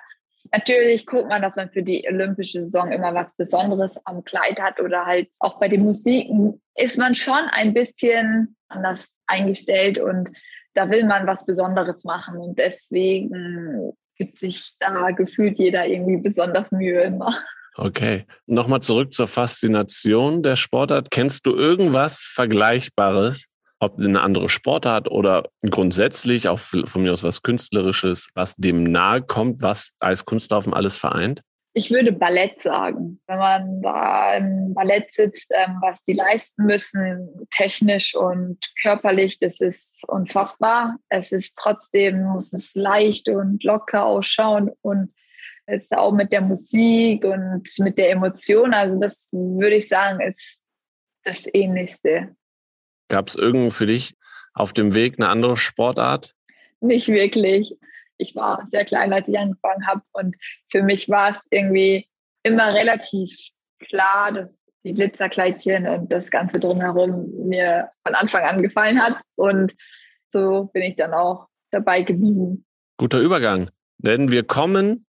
Natürlich 0.52 1.06
guckt 1.06 1.30
man, 1.30 1.42
dass 1.42 1.56
man 1.56 1.70
für 1.70 1.84
die 1.84 2.06
olympische 2.08 2.64
Saison 2.64 2.92
immer 2.92 3.14
was 3.14 3.36
Besonderes 3.36 4.06
am 4.06 4.24
Kleid 4.24 4.60
hat 4.60 4.80
oder 4.80 5.06
halt 5.06 5.30
auch 5.40 5.60
bei 5.60 5.68
den 5.68 5.84
Musiken 5.84 6.62
ist 6.76 6.98
man 6.98 7.16
schon 7.16 7.48
ein 7.52 7.74
bisschen 7.74 8.56
anders 8.68 9.22
eingestellt 9.28 10.00
und 10.00 10.30
da 10.74 10.90
will 10.90 11.06
man 11.06 11.28
was 11.28 11.46
Besonderes 11.46 12.04
machen 12.04 12.38
und 12.38 12.58
deswegen 12.58 13.94
gibt 14.16 14.40
sich 14.40 14.74
da 14.80 15.12
gefühlt 15.12 15.58
jeder 15.58 15.86
irgendwie 15.86 16.18
besonders 16.18 16.72
Mühe 16.72 17.02
immer. 17.02 17.34
Okay, 17.76 18.26
nochmal 18.48 18.82
zurück 18.82 19.14
zur 19.14 19.28
Faszination 19.28 20.44
der 20.44 20.56
Sportart. 20.56 21.10
Kennst 21.10 21.46
du 21.46 21.56
irgendwas 21.56 22.20
Vergleichbares 22.20 23.52
ob 23.82 23.98
eine 23.98 24.22
andere 24.22 24.48
Sportart 24.48 25.10
oder 25.10 25.50
grundsätzlich 25.68 26.48
auch 26.48 26.60
von 26.60 27.02
mir 27.02 27.12
aus 27.12 27.24
was 27.24 27.42
Künstlerisches, 27.42 28.30
was 28.36 28.56
dem 28.56 28.84
nahe 28.84 29.24
kommt, 29.24 29.64
was 29.64 29.96
als 30.00 30.24
Kunstlaufen 30.24 30.74
alles 30.74 30.98
vereint? 30.98 31.42
Ich 31.74 31.90
würde 31.90 32.12
Ballett 32.12 32.62
sagen. 32.62 33.22
Wenn 33.28 33.38
man 33.40 33.82
da 33.82 34.36
im 34.36 34.74
Ballett 34.74 35.12
sitzt, 35.12 35.52
ähm, 35.56 35.78
was 35.82 36.04
die 36.04 36.14
leisten 36.14 36.66
müssen, 36.66 37.48
technisch 37.50 38.14
und 38.14 38.58
körperlich, 38.82 39.40
das 39.40 39.62
ist 39.62 40.04
unfassbar. 40.08 40.98
Es 41.10 41.32
ist 41.32 41.58
trotzdem, 41.58 42.24
muss 42.24 42.54
es 42.54 42.76
leicht 42.76 43.30
und 43.30 43.64
locker 43.64 44.06
ausschauen 44.06 44.70
und 44.82 45.14
ist 45.72 45.96
auch 45.96 46.12
mit 46.14 46.32
der 46.32 46.42
Musik 46.42 47.24
und 47.24 47.64
mit 47.80 47.98
der 47.98 48.12
Emotion. 48.12 48.74
Also 48.74 49.00
das 49.00 49.30
würde 49.32 49.76
ich 49.76 49.88
sagen, 49.88 50.20
ist 50.22 50.64
das 51.24 51.48
Ähnlichste. 51.54 52.36
Gab 53.10 53.30
es 53.30 53.36
irgend 53.36 53.74
für 53.74 53.86
dich 53.86 54.16
auf 54.54 54.74
dem 54.74 54.94
Weg 54.94 55.16
eine 55.18 55.30
andere 55.30 55.58
Sportart? 55.58 56.34
Nicht 56.80 57.08
wirklich. 57.08 57.78
Ich 58.18 58.36
war 58.36 58.66
sehr 58.68 58.86
klein, 58.86 59.14
als 59.14 59.28
ich 59.28 59.38
angefangen 59.38 59.88
habe. 59.88 60.02
Und 60.14 60.36
für 60.70 60.84
mich 60.84 61.10
war 61.10 61.32
es 61.32 61.48
irgendwie 61.50 62.08
immer 62.44 62.74
relativ 62.74 63.36
klar, 63.80 64.32
dass 64.32 64.66
die 64.84 64.94
Glitzerkleidchen 64.94 65.88
und 65.88 66.12
das 66.12 66.32
Ganze 66.32 66.60
drumherum 66.60 67.48
mir 67.48 67.90
von 68.06 68.16
Anfang 68.16 68.44
an 68.44 68.62
gefallen 68.62 69.02
hat. 69.02 69.22
Und 69.36 69.76
so 70.32 70.70
bin 70.74 70.84
ich 70.84 70.96
dann 70.96 71.14
auch 71.14 71.48
dabei 71.72 72.02
geblieben. 72.02 72.66
Guter 72.98 73.20
Übergang. 73.20 73.70
Denn 73.98 74.32
wir 74.32 74.44
kommen 74.44 75.06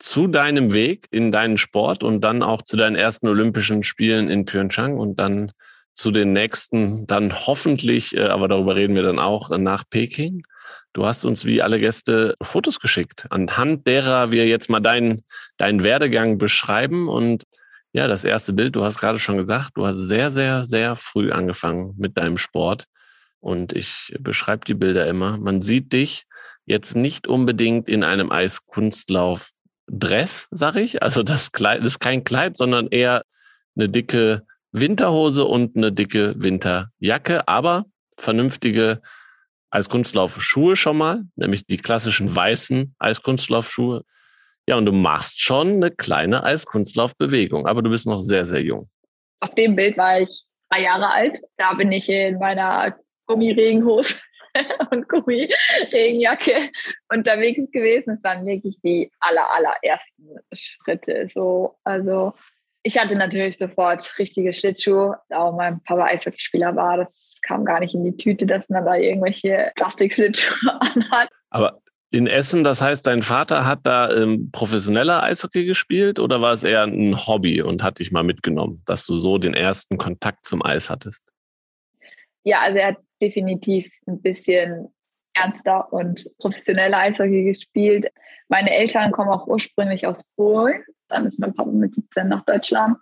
zu 0.00 0.26
deinem 0.26 0.72
Weg 0.72 1.06
in 1.10 1.30
deinen 1.30 1.58
Sport 1.58 2.02
und 2.02 2.22
dann 2.22 2.42
auch 2.42 2.62
zu 2.62 2.76
deinen 2.76 2.96
ersten 2.96 3.28
Olympischen 3.28 3.82
Spielen 3.82 4.28
in 4.28 4.46
Pyeongchang 4.46 4.96
und 4.96 5.20
dann 5.20 5.52
zu 5.94 6.10
den 6.10 6.32
nächsten, 6.32 7.06
dann 7.06 7.46
hoffentlich, 7.46 8.16
äh, 8.16 8.22
aber 8.22 8.48
darüber 8.48 8.74
reden 8.74 8.96
wir 8.96 9.02
dann 9.02 9.18
auch, 9.18 9.50
nach 9.56 9.84
Peking. 9.88 10.42
Du 10.94 11.04
hast 11.04 11.24
uns 11.24 11.44
wie 11.44 11.60
alle 11.60 11.78
Gäste 11.78 12.34
Fotos 12.42 12.80
geschickt, 12.80 13.26
anhand 13.30 13.86
derer 13.86 14.32
wir 14.32 14.46
jetzt 14.46 14.70
mal 14.70 14.80
deinen, 14.80 15.20
deinen 15.58 15.84
Werdegang 15.84 16.38
beschreiben. 16.38 17.06
Und 17.06 17.44
ja, 17.92 18.08
das 18.08 18.24
erste 18.24 18.54
Bild, 18.54 18.74
du 18.76 18.84
hast 18.84 18.98
gerade 18.98 19.18
schon 19.18 19.36
gesagt, 19.36 19.72
du 19.74 19.86
hast 19.86 19.96
sehr, 19.96 20.30
sehr, 20.30 20.64
sehr 20.64 20.96
früh 20.96 21.30
angefangen 21.30 21.94
mit 21.98 22.16
deinem 22.16 22.38
Sport. 22.38 22.84
Und 23.40 23.74
ich 23.74 24.14
beschreibe 24.18 24.64
die 24.64 24.74
Bilder 24.74 25.06
immer. 25.06 25.36
Man 25.36 25.60
sieht 25.60 25.92
dich 25.92 26.24
jetzt 26.64 26.96
nicht 26.96 27.26
unbedingt 27.26 27.88
in 27.88 28.04
einem 28.04 28.32
Eiskunstlauf 28.32 29.50
Dress, 29.92 30.46
sag 30.52 30.76
ich. 30.76 31.02
Also 31.02 31.22
das 31.22 31.52
Kleid 31.52 31.82
ist 31.82 31.98
kein 31.98 32.22
Kleid, 32.22 32.56
sondern 32.56 32.86
eher 32.88 33.24
eine 33.76 33.88
dicke 33.88 34.46
Winterhose 34.72 35.44
und 35.44 35.76
eine 35.76 35.90
dicke 35.90 36.34
Winterjacke, 36.36 37.48
aber 37.48 37.86
vernünftige 38.16 39.00
Eiskunstlaufschuhe 39.70 40.76
schon 40.76 40.98
mal, 40.98 41.24
nämlich 41.34 41.66
die 41.66 41.76
klassischen 41.76 42.34
weißen 42.34 42.94
Eiskunstlaufschuhe. 42.98 44.04
Ja, 44.68 44.76
und 44.76 44.86
du 44.86 44.92
machst 44.92 45.40
schon 45.40 45.74
eine 45.74 45.90
kleine 45.90 46.44
Eiskunstlaufbewegung, 46.44 47.66
aber 47.66 47.82
du 47.82 47.90
bist 47.90 48.06
noch 48.06 48.18
sehr, 48.18 48.46
sehr 48.46 48.62
jung. 48.62 48.88
Auf 49.40 49.54
dem 49.54 49.74
Bild 49.74 49.96
war 49.96 50.20
ich 50.20 50.44
drei 50.70 50.82
Jahre 50.82 51.10
alt. 51.10 51.40
Da 51.56 51.74
bin 51.74 51.90
ich 51.90 52.08
in 52.08 52.38
meiner 52.38 52.96
Gummiregenhose 53.26 54.20
und 54.90 55.08
Gummiregenjacke 55.08 56.70
unterwegs 57.12 57.70
gewesen. 57.70 58.14
Es 58.16 58.24
waren 58.24 58.46
wirklich 58.46 58.78
die 58.82 59.10
aller, 59.20 59.50
allerersten 59.50 60.38
Schritte. 60.52 61.28
So, 61.28 61.76
also 61.84 62.32
ich 62.82 62.98
hatte 62.98 63.14
natürlich 63.14 63.58
sofort 63.58 64.18
richtige 64.18 64.52
Schlittschuhe, 64.54 65.18
da 65.28 65.38
auch 65.38 65.56
mein 65.56 65.82
Papa 65.82 66.04
Eishockeyspieler 66.04 66.74
war. 66.76 66.96
Das 66.96 67.38
kam 67.42 67.64
gar 67.64 67.80
nicht 67.80 67.94
in 67.94 68.04
die 68.04 68.16
Tüte, 68.16 68.46
dass 68.46 68.68
man 68.68 68.84
da 68.84 68.96
irgendwelche 68.96 69.72
Plastikschlittschuhe 69.76 70.80
anhat. 70.80 71.28
Aber 71.50 71.80
in 72.10 72.26
Essen, 72.26 72.64
das 72.64 72.80
heißt, 72.80 73.06
dein 73.06 73.22
Vater 73.22 73.66
hat 73.66 73.80
da 73.84 74.10
ähm, 74.10 74.50
professioneller 74.50 75.22
Eishockey 75.22 75.64
gespielt 75.64 76.18
oder 76.18 76.40
war 76.40 76.52
es 76.54 76.64
eher 76.64 76.82
ein 76.82 77.14
Hobby 77.26 77.62
und 77.62 77.82
hat 77.82 77.98
dich 77.98 78.10
mal 78.10 78.24
mitgenommen, 78.24 78.82
dass 78.86 79.06
du 79.06 79.16
so 79.16 79.38
den 79.38 79.54
ersten 79.54 79.96
Kontakt 79.96 80.44
zum 80.46 80.64
Eis 80.64 80.90
hattest? 80.90 81.29
Ja, 82.44 82.60
also 82.60 82.78
er 82.78 82.88
hat 82.88 82.98
definitiv 83.20 83.90
ein 84.06 84.20
bisschen 84.20 84.88
ernster 85.34 85.92
und 85.92 86.26
professioneller 86.38 86.98
Eishockey 86.98 87.44
gespielt. 87.44 88.10
Meine 88.48 88.70
Eltern 88.70 89.12
kommen 89.12 89.30
auch 89.30 89.46
ursprünglich 89.46 90.06
aus 90.06 90.28
Polen. 90.36 90.82
Dann 91.08 91.26
ist 91.26 91.38
mein 91.38 91.54
Papa 91.54 91.70
mit 91.70 91.94
17 91.94 92.28
nach 92.28 92.44
Deutschland 92.44 92.96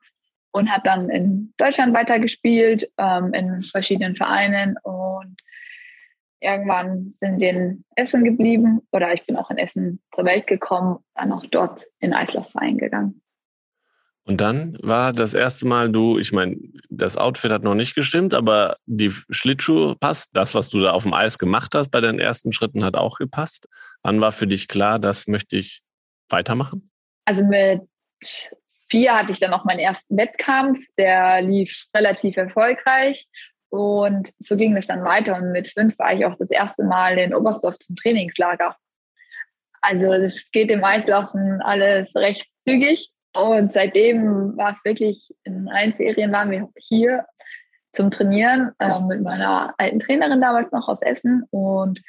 und 0.51 0.71
hat 0.71 0.87
dann 0.87 1.11
in 1.11 1.53
Deutschland 1.57 1.95
weitergespielt, 1.95 2.91
ähm, 2.99 3.33
in 3.33 3.63
verschiedenen 3.63 4.17
Vereinen. 4.17 4.77
Und 4.83 5.37
irgendwann 6.41 7.11
sind 7.11 7.41
wir 7.41 7.51
in 7.51 7.85
Essen 7.97 8.25
geblieben 8.25 8.81
oder 8.93 9.13
ich 9.13 9.27
bin 9.27 9.37
auch 9.37 9.51
in 9.51 9.59
Essen 9.59 10.01
zur 10.13 10.25
Welt 10.25 10.47
gekommen, 10.47 10.99
dann 11.15 11.33
auch 11.33 11.47
dort 11.47 11.83
in 12.01 12.13
Eislaufverein 12.13 12.79
gegangen. 12.79 13.23
Und 14.29 14.43
dann 14.43 14.77
war 14.83 15.15
das 15.15 15.33
erste 15.33 15.67
Mal 15.67 15.91
du, 15.91 16.19
ich 16.19 16.33
meine, 16.33 16.59
das 16.91 17.17
Outfit 17.17 17.51
hat 17.51 17.63
noch 17.63 17.75
nicht 17.75 17.95
gestimmt, 17.95 18.35
aber 18.35 18.77
die 18.85 19.11
Schlittschuhe 19.31 19.97
passt. 19.97 20.29
Das, 20.35 20.55
was 20.55 20.69
du 20.69 20.81
da 20.81 20.93
auf 20.93 21.05
dem 21.05 21.15
Eis 21.15 21.39
gemacht 21.39 21.75
hast 21.75 21.89
bei 21.89 22.03
deinen 22.03 22.19
ersten 22.19 22.53
Schritten, 22.53 22.85
hat 22.85 22.95
auch 22.95 23.17
gepasst. 23.17 23.69
Wann 24.03 24.21
war 24.21 24.31
für 24.31 24.47
dich 24.47 24.69
klar, 24.69 24.99
das 24.99 25.29
möchte 25.29 25.57
ich 25.57 25.81
weitermachen? 26.29 26.91
Also 27.25 27.43
mit 27.43 27.81
vier 28.91 29.15
hatte 29.15 29.33
ich 29.33 29.41
dann 29.41 29.55
auch 29.55 29.65
meinen 29.65 29.79
ersten 29.79 30.15
Wettkampf. 30.19 30.79
Der 30.99 31.41
lief 31.41 31.87
relativ 31.97 32.37
erfolgreich. 32.37 33.27
Und 33.71 34.29
so 34.39 34.59
ging 34.59 34.77
es 34.77 34.89
dann 34.89 35.05
weiter. 35.05 35.37
Und 35.37 35.53
mit 35.53 35.69
fünf 35.69 35.99
war 35.99 36.13
ich 36.13 36.27
auch 36.27 36.37
das 36.39 36.51
erste 36.51 36.85
Mal 36.85 37.17
in 37.17 37.35
Oberstdorf 37.35 37.79
zum 37.79 37.97
Trainingslager. 37.97 38.77
Also 39.81 40.05
das 40.05 40.51
geht 40.53 40.71
im 40.71 40.85
Eislaufen 40.85 41.63
alles 41.63 42.15
recht 42.15 42.47
zügig. 42.61 43.11
Und 43.39 43.73
seitdem 43.73 44.57
war 44.57 44.73
es 44.73 44.85
wirklich, 44.85 45.35
in 45.45 45.69
allen 45.69 45.95
Ferien 45.95 46.33
waren 46.33 46.51
wir 46.51 46.69
hier 46.77 47.25
zum 47.93 48.11
Trainieren 48.11 48.73
äh, 48.81 49.01
mit 49.01 49.23
meiner 49.23 49.75
alten 49.79 50.01
Trainerin 50.01 50.41
damals 50.41 50.73
noch 50.73 50.89
aus 50.89 51.03
Essen. 51.03 51.45
Und 51.51 52.03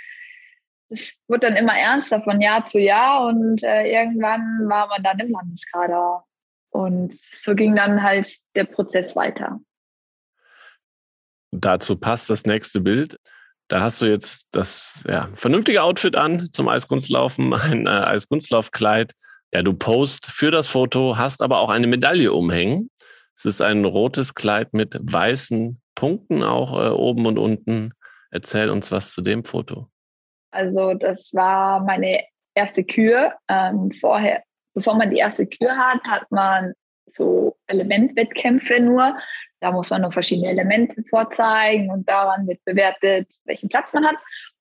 es 0.90 1.22
wurde 1.28 1.48
dann 1.48 1.56
immer 1.56 1.78
ernster 1.78 2.22
von 2.22 2.42
Jahr 2.42 2.66
zu 2.66 2.80
Jahr 2.80 3.28
und 3.28 3.64
äh, 3.64 3.92
irgendwann 3.92 4.68
war 4.68 4.88
man 4.88 5.04
dann 5.04 5.20
im 5.20 5.30
Landeskader. 5.30 6.24
Und 6.72 7.18
so 7.36 7.54
ging 7.56 7.76
dann 7.76 8.02
halt 8.02 8.36
der 8.56 8.66
Prozess 8.66 9.16
weiter. 9.16 9.60
Dazu 11.52 11.96
passt 11.96 12.30
das 12.30 12.46
nächste 12.46 12.82
Bild. 12.82 13.18
Da 13.68 13.82
hast 13.82 14.02
du 14.02 14.08
jetzt 14.08 14.48
das 14.52 15.04
ja, 15.08 15.30
vernünftige 15.36 15.84
Outfit 15.84 16.16
an 16.16 16.50
zum 16.54 16.68
Eiskunstlaufen, 16.68 17.54
ein 17.54 17.86
äh, 17.86 17.90
Eiskunstlaufkleid 17.90 19.14
ja, 19.52 19.64
du 19.64 19.74
post 19.74 20.28
für 20.28 20.52
das 20.52 20.68
Foto, 20.68 21.18
hast 21.18 21.42
aber 21.42 21.60
auch 21.60 21.70
eine 21.70 21.88
Medaille 21.88 22.34
umhängen. 22.34 22.90
Es 23.36 23.46
ist 23.46 23.62
ein 23.62 23.86
rotes 23.86 24.34
Kleid 24.34 24.74
mit 24.74 24.98
weißen 25.02 25.82
Punkten 25.96 26.44
auch 26.44 26.74
äh, 26.74 26.90
oben 26.90 27.26
und 27.26 27.38
unten. 27.38 27.94
Erzähl 28.32 28.70
uns 28.70 28.92
was 28.92 29.12
zu 29.12 29.22
dem 29.22 29.44
Foto. 29.44 29.88
Also 30.52 30.94
das 30.94 31.34
war 31.34 31.84
meine 31.84 32.24
erste 32.54 32.84
Kür. 32.84 33.34
Ähm, 33.48 33.92
vorher, 33.92 34.44
bevor 34.74 34.96
man 34.96 35.10
die 35.10 35.18
erste 35.18 35.48
Kür 35.48 35.76
hat, 35.76 36.04
hat 36.08 36.30
man 36.32 36.74
so 37.06 37.58
Elementwettkämpfe 37.68 38.80
nur. 38.80 39.18
Da 39.62 39.72
muss 39.72 39.90
man 39.90 40.02
nur 40.02 40.12
verschiedene 40.12 40.50
Elemente 40.50 41.04
vorzeigen 41.10 41.90
und 41.90 42.08
daran 42.08 42.48
wird 42.48 42.64
bewertet, 42.66 43.28
welchen 43.46 43.70
Platz 43.70 43.94
man 43.94 44.06
hat. 44.06 44.16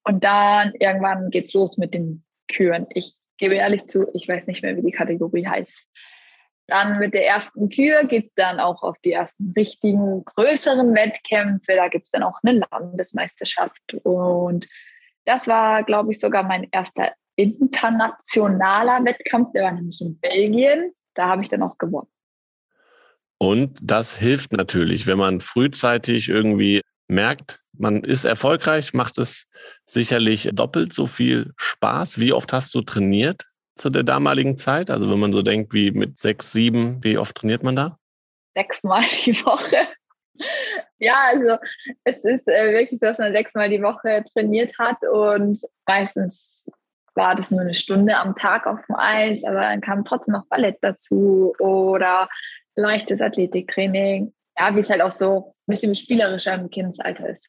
Und 0.04 0.24
dann 0.24 0.72
irgendwann 0.78 1.30
geht's 1.30 1.52
los 1.52 1.76
mit 1.76 1.94
den 1.94 2.24
Küren. 2.50 2.86
Ich 2.94 3.14
gebe 3.38 3.54
ehrlich 3.54 3.86
zu, 3.86 4.06
ich 4.14 4.28
weiß 4.28 4.46
nicht 4.46 4.62
mehr, 4.62 4.76
wie 4.76 4.82
die 4.82 4.92
Kategorie 4.92 5.46
heißt. 5.46 5.86
Dann 6.66 6.98
mit 6.98 7.14
der 7.14 7.26
ersten 7.26 7.70
Kür 7.70 8.04
geht 8.04 8.26
es 8.26 8.34
dann 8.34 8.60
auch 8.60 8.82
auf 8.82 8.98
die 9.02 9.12
ersten 9.12 9.52
richtigen, 9.56 10.24
größeren 10.24 10.94
Wettkämpfe. 10.94 11.74
Da 11.76 11.88
gibt 11.88 12.06
es 12.06 12.10
dann 12.10 12.22
auch 12.22 12.38
eine 12.42 12.60
Landesmeisterschaft. 12.70 13.94
Und 14.02 14.68
das 15.24 15.48
war, 15.48 15.82
glaube 15.82 16.10
ich, 16.10 16.20
sogar 16.20 16.42
mein 16.42 16.68
erster 16.70 17.12
internationaler 17.36 19.02
Wettkampf. 19.04 19.52
Der 19.52 19.64
war 19.64 19.72
nämlich 19.72 20.00
in 20.02 20.18
Belgien. 20.20 20.92
Da 21.14 21.28
habe 21.28 21.42
ich 21.42 21.48
dann 21.48 21.62
auch 21.62 21.78
gewonnen. 21.78 22.08
Und 23.38 23.78
das 23.80 24.16
hilft 24.16 24.52
natürlich, 24.52 25.06
wenn 25.06 25.18
man 25.18 25.40
frühzeitig 25.40 26.28
irgendwie 26.28 26.82
merkt, 27.08 27.62
man 27.72 28.02
ist 28.02 28.24
erfolgreich, 28.24 28.94
macht 28.94 29.18
es 29.18 29.46
sicherlich 29.84 30.50
doppelt 30.52 30.92
so 30.92 31.06
viel 31.06 31.52
Spaß. 31.56 32.20
Wie 32.20 32.32
oft 32.32 32.52
hast 32.52 32.74
du 32.74 32.82
trainiert 32.82 33.44
zu 33.76 33.90
der 33.90 34.02
damaligen 34.02 34.56
Zeit? 34.56 34.90
Also 34.90 35.10
wenn 35.10 35.18
man 35.18 35.32
so 35.32 35.42
denkt, 35.42 35.72
wie 35.72 35.90
mit 35.90 36.18
sechs, 36.18 36.52
sieben, 36.52 37.02
wie 37.02 37.18
oft 37.18 37.36
trainiert 37.36 37.62
man 37.62 37.76
da? 37.76 37.98
Sechsmal 38.54 39.04
die 39.24 39.34
Woche. 39.44 39.88
Ja, 40.98 41.30
also 41.32 41.56
es 42.04 42.24
ist 42.24 42.46
äh, 42.46 42.72
wirklich 42.72 43.00
so, 43.00 43.06
dass 43.06 43.18
man 43.18 43.32
sechsmal 43.32 43.70
die 43.70 43.82
Woche 43.82 44.24
trainiert 44.32 44.72
hat 44.78 44.98
und 45.02 45.60
meistens 45.86 46.70
war 47.14 47.34
das 47.34 47.50
nur 47.50 47.60
eine 47.60 47.74
Stunde 47.74 48.16
am 48.16 48.34
Tag 48.36 48.66
auf 48.66 48.78
dem 48.86 48.96
Eis, 48.96 49.44
aber 49.44 49.60
dann 49.60 49.80
kam 49.80 50.04
trotzdem 50.04 50.34
noch 50.34 50.46
Ballett 50.46 50.78
dazu 50.80 51.54
oder 51.58 52.28
leichtes 52.76 53.20
Athletiktraining. 53.20 54.32
Ja, 54.58 54.74
wie 54.74 54.80
es 54.80 54.90
halt 54.90 55.02
auch 55.02 55.12
so 55.12 55.54
ein 55.66 55.72
bisschen 55.72 55.94
spielerischer 55.94 56.54
im 56.54 56.70
Kindesalter 56.70 57.28
ist. 57.28 57.48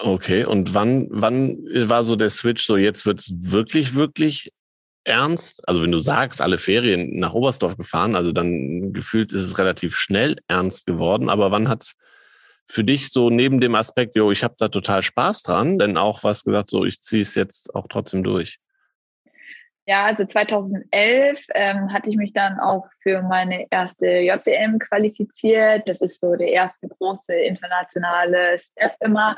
Okay, 0.00 0.44
und 0.44 0.74
wann, 0.74 1.06
wann 1.10 1.58
war 1.88 2.02
so 2.02 2.16
der 2.16 2.30
Switch 2.30 2.64
so, 2.64 2.76
jetzt 2.76 3.04
wird 3.04 3.20
es 3.20 3.52
wirklich, 3.52 3.94
wirklich 3.94 4.50
ernst? 5.04 5.66
Also 5.68 5.82
wenn 5.82 5.92
du 5.92 5.98
sagst, 5.98 6.40
alle 6.40 6.58
Ferien 6.58 7.18
nach 7.18 7.34
Oberstdorf 7.34 7.76
gefahren, 7.76 8.16
also 8.16 8.32
dann 8.32 8.92
gefühlt 8.92 9.32
ist 9.32 9.42
es 9.42 9.58
relativ 9.58 9.94
schnell 9.94 10.36
ernst 10.48 10.86
geworden, 10.86 11.28
aber 11.28 11.50
wann 11.50 11.68
hat 11.68 11.82
es 11.82 11.94
für 12.66 12.84
dich 12.84 13.10
so 13.10 13.28
neben 13.28 13.60
dem 13.60 13.74
Aspekt, 13.74 14.16
jo, 14.16 14.30
ich 14.30 14.42
habe 14.42 14.54
da 14.58 14.68
total 14.68 15.02
Spaß 15.02 15.42
dran, 15.42 15.78
denn 15.78 15.96
auch 15.96 16.24
was 16.24 16.44
gesagt, 16.44 16.70
so 16.70 16.84
ich 16.84 17.00
ziehe 17.00 17.22
es 17.22 17.34
jetzt 17.34 17.74
auch 17.74 17.86
trotzdem 17.88 18.22
durch? 18.22 18.58
Ja, 19.92 20.06
also 20.06 20.24
2011 20.24 21.44
ähm, 21.54 21.92
hatte 21.92 22.08
ich 22.08 22.16
mich 22.16 22.32
dann 22.32 22.58
auch 22.58 22.86
für 23.02 23.20
meine 23.20 23.66
erste 23.70 24.06
JBM 24.06 24.78
qualifiziert. 24.78 25.86
Das 25.86 26.00
ist 26.00 26.18
so 26.18 26.34
der 26.34 26.48
erste 26.48 26.88
große 26.88 27.34
internationale 27.34 28.58
Step 28.58 28.94
immer. 29.00 29.36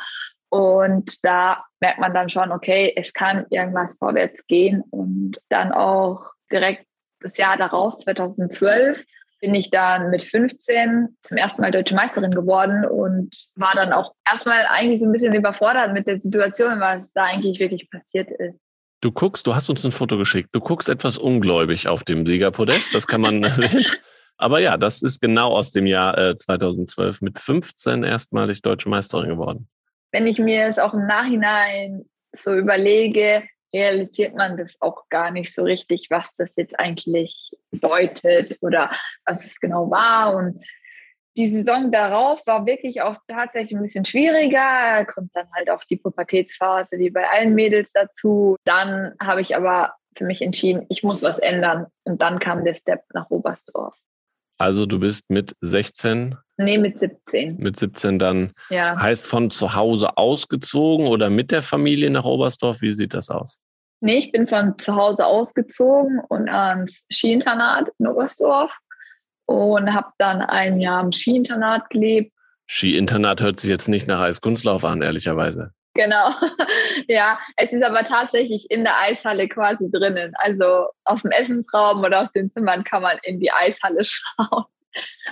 Und 0.50 1.24
da 1.24 1.64
merkt 1.80 1.98
man 1.98 2.14
dann 2.14 2.28
schon, 2.28 2.52
okay, 2.52 2.92
es 2.94 3.12
kann 3.12 3.46
irgendwas 3.50 3.98
vorwärts 3.98 4.46
gehen. 4.46 4.84
Und 4.90 5.40
dann 5.48 5.72
auch 5.72 6.24
direkt 6.52 6.86
das 7.18 7.36
Jahr 7.36 7.56
darauf, 7.56 7.98
2012, 7.98 9.04
bin 9.40 9.56
ich 9.56 9.70
dann 9.70 10.10
mit 10.10 10.22
15 10.22 11.16
zum 11.24 11.36
ersten 11.36 11.62
Mal 11.62 11.72
deutsche 11.72 11.96
Meisterin 11.96 12.30
geworden 12.30 12.84
und 12.84 13.34
war 13.56 13.74
dann 13.74 13.92
auch 13.92 14.14
erstmal 14.24 14.66
eigentlich 14.68 15.00
so 15.00 15.06
ein 15.06 15.12
bisschen 15.12 15.34
überfordert 15.34 15.92
mit 15.92 16.06
der 16.06 16.20
Situation, 16.20 16.78
was 16.78 17.12
da 17.12 17.24
eigentlich 17.24 17.58
wirklich 17.58 17.90
passiert 17.90 18.30
ist. 18.30 18.63
Du 19.04 19.12
guckst, 19.12 19.46
du 19.46 19.54
hast 19.54 19.68
uns 19.68 19.84
ein 19.84 19.90
Foto 19.90 20.16
geschickt. 20.16 20.48
Du 20.52 20.60
guckst 20.60 20.88
etwas 20.88 21.18
ungläubig 21.18 21.88
auf 21.88 22.04
dem 22.04 22.24
Siegerpodest. 22.24 22.94
Das 22.94 23.06
kann 23.06 23.20
man 23.20 23.38
nicht. 23.58 24.00
Aber 24.38 24.60
ja, 24.60 24.78
das 24.78 25.02
ist 25.02 25.20
genau 25.20 25.48
aus 25.48 25.72
dem 25.72 25.86
Jahr 25.86 26.16
äh, 26.16 26.34
2012 26.34 27.20
mit 27.20 27.38
15 27.38 28.02
erstmalig 28.02 28.62
deutsche 28.62 28.88
Meisterin 28.88 29.28
geworden. 29.28 29.68
Wenn 30.10 30.26
ich 30.26 30.38
mir 30.38 30.68
es 30.68 30.78
auch 30.78 30.94
im 30.94 31.06
Nachhinein 31.06 32.06
so 32.32 32.54
überlege, 32.54 33.42
realisiert 33.74 34.34
man 34.36 34.56
das 34.56 34.80
auch 34.80 35.06
gar 35.10 35.30
nicht 35.30 35.52
so 35.52 35.64
richtig, 35.64 36.06
was 36.08 36.34
das 36.36 36.56
jetzt 36.56 36.80
eigentlich 36.80 37.50
bedeutet 37.70 38.56
oder 38.62 38.90
was 39.26 39.44
es 39.44 39.60
genau 39.60 39.90
war. 39.90 40.34
Und 40.34 40.64
die 41.36 41.48
Saison 41.48 41.90
darauf 41.90 42.42
war 42.46 42.66
wirklich 42.66 43.02
auch 43.02 43.16
tatsächlich 43.28 43.76
ein 43.76 43.82
bisschen 43.82 44.04
schwieriger. 44.04 45.04
Kommt 45.06 45.30
dann 45.34 45.48
halt 45.54 45.70
auch 45.70 45.82
die 45.84 45.96
Pubertätsphase 45.96 46.98
wie 46.98 47.10
bei 47.10 47.28
allen 47.28 47.54
Mädels 47.54 47.92
dazu. 47.92 48.56
Dann 48.64 49.14
habe 49.20 49.40
ich 49.40 49.56
aber 49.56 49.94
für 50.16 50.24
mich 50.24 50.42
entschieden, 50.42 50.86
ich 50.88 51.02
muss 51.02 51.22
was 51.22 51.38
ändern. 51.38 51.86
Und 52.04 52.22
dann 52.22 52.38
kam 52.38 52.64
der 52.64 52.74
Step 52.74 53.02
nach 53.12 53.30
Oberstdorf. 53.30 53.94
Also 54.58 54.86
du 54.86 55.00
bist 55.00 55.24
mit 55.28 55.54
16? 55.60 56.36
Nee, 56.56 56.78
mit 56.78 57.00
17. 57.00 57.56
Mit 57.56 57.76
17 57.76 58.20
dann. 58.20 58.52
Ja. 58.70 59.00
Heißt 59.00 59.26
von 59.26 59.50
zu 59.50 59.74
Hause 59.74 60.16
ausgezogen 60.16 61.08
oder 61.08 61.30
mit 61.30 61.50
der 61.50 61.62
Familie 61.62 62.10
nach 62.10 62.24
Oberstdorf? 62.24 62.80
Wie 62.80 62.92
sieht 62.92 63.14
das 63.14 63.28
aus? 63.28 63.60
Nee, 64.00 64.18
ich 64.18 64.32
bin 64.32 64.46
von 64.46 64.78
zu 64.78 64.94
Hause 64.94 65.26
ausgezogen 65.26 66.20
und 66.28 66.48
ans 66.48 67.06
Skiinternat 67.10 67.90
in 67.98 68.06
Oberstdorf 68.06 68.76
und 69.46 69.92
habe 69.92 70.08
dann 70.18 70.42
ein 70.42 70.80
Jahr 70.80 71.02
im 71.02 71.12
Skiinternat 71.12 71.90
gelebt. 71.90 72.32
Skiinternat 72.66 73.40
hört 73.40 73.60
sich 73.60 73.70
jetzt 73.70 73.88
nicht 73.88 74.08
nach 74.08 74.20
Eiskunstlauf 74.20 74.84
an, 74.84 75.02
ehrlicherweise. 75.02 75.72
Genau, 75.94 76.30
ja, 77.08 77.38
es 77.56 77.72
ist 77.72 77.84
aber 77.84 78.02
tatsächlich 78.02 78.68
in 78.70 78.82
der 78.82 78.98
Eishalle 78.98 79.48
quasi 79.48 79.88
drinnen. 79.90 80.32
Also 80.36 80.88
aus 81.04 81.22
dem 81.22 81.30
Essensraum 81.30 82.02
oder 82.02 82.22
aus 82.22 82.32
den 82.32 82.50
Zimmern 82.50 82.82
kann 82.82 83.02
man 83.02 83.18
in 83.22 83.38
die 83.38 83.52
Eishalle 83.52 84.00
schauen. 84.04 84.64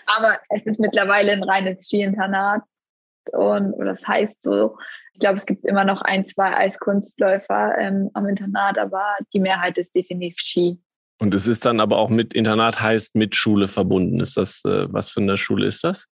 Aber 0.06 0.38
es 0.50 0.64
ist 0.64 0.80
mittlerweile 0.80 1.32
ein 1.32 1.42
reines 1.42 1.86
Skiinternat 1.86 2.62
und 3.32 3.74
das 3.78 4.06
heißt 4.06 4.42
so, 4.42 4.76
ich 5.14 5.20
glaube, 5.20 5.36
es 5.36 5.46
gibt 5.46 5.64
immer 5.64 5.84
noch 5.84 6.00
ein, 6.02 6.26
zwei 6.26 6.56
Eiskunstläufer 6.56 7.76
ähm, 7.78 8.10
am 8.14 8.26
Internat, 8.28 8.78
aber 8.78 9.16
die 9.32 9.40
Mehrheit 9.40 9.78
ist 9.78 9.94
definitiv 9.94 10.36
Ski. 10.38 10.80
Und 11.22 11.34
es 11.36 11.46
ist 11.46 11.64
dann 11.64 11.78
aber 11.78 11.98
auch 11.98 12.10
mit 12.10 12.34
Internat 12.34 12.80
heißt 12.80 13.14
mit 13.14 13.36
Schule 13.36 13.68
verbunden. 13.68 14.18
Ist 14.18 14.36
das, 14.36 14.64
äh, 14.64 14.92
was 14.92 15.10
für 15.10 15.20
eine 15.20 15.36
Schule 15.36 15.66
ist 15.66 15.84
das? 15.84 16.08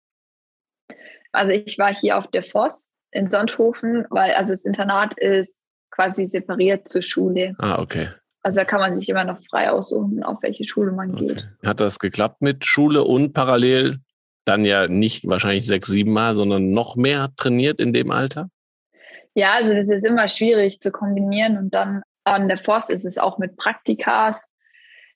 Also 1.33 1.53
ich 1.53 1.79
war 1.79 1.95
hier 1.95 2.19
auf 2.19 2.27
der 2.31 2.43
Voss 2.43 2.91
in 3.11 3.27
Sonthofen, 3.27 4.05
weil 4.11 4.33
also 4.33 4.53
das 4.53 4.67
Internat 4.67 5.19
ist 5.19 5.63
quasi 5.91 6.27
separiert 6.27 6.91
zur 6.91 7.01
Schule. 7.01 7.55
Ah, 7.57 7.81
okay. 7.81 8.11
Also 8.43 8.61
da 8.61 8.67
kann 8.67 8.81
man 8.81 9.01
sich 9.01 9.09
immer 9.09 9.25
noch 9.25 9.41
frei 9.49 9.71
aussuchen, 9.71 10.23
auf 10.23 10.43
welche 10.43 10.69
Schule 10.69 10.93
man 10.93 11.15
okay. 11.15 11.29
geht. 11.29 11.49
Hat 11.65 11.81
das 11.81 11.99
geklappt 11.99 12.43
mit 12.43 12.67
Schule 12.67 13.03
und 13.03 13.33
parallel 13.33 14.01
dann 14.45 14.63
ja 14.67 14.89
nicht 14.89 15.27
wahrscheinlich 15.27 15.67
sechs, 15.67 15.89
sieben 15.89 16.13
Mal, 16.13 16.37
sondern 16.37 16.73
noch 16.73 16.97
mehr 16.97 17.31
trainiert 17.39 17.81
in 17.81 17.95
dem 17.95 18.11
Alter? 18.11 18.51
Ja, 19.33 19.53
also 19.55 19.73
das 19.73 19.89
ist 19.89 20.05
immer 20.05 20.29
schwierig 20.29 20.81
zu 20.81 20.93
kombinieren 20.93 21.57
und 21.57 21.73
dann 21.73 22.03
an 22.25 22.49
der 22.49 22.59
Forst 22.59 22.91
ist 22.91 23.07
es 23.07 23.17
auch 23.17 23.39
mit 23.39 23.57
Praktikas 23.57 24.53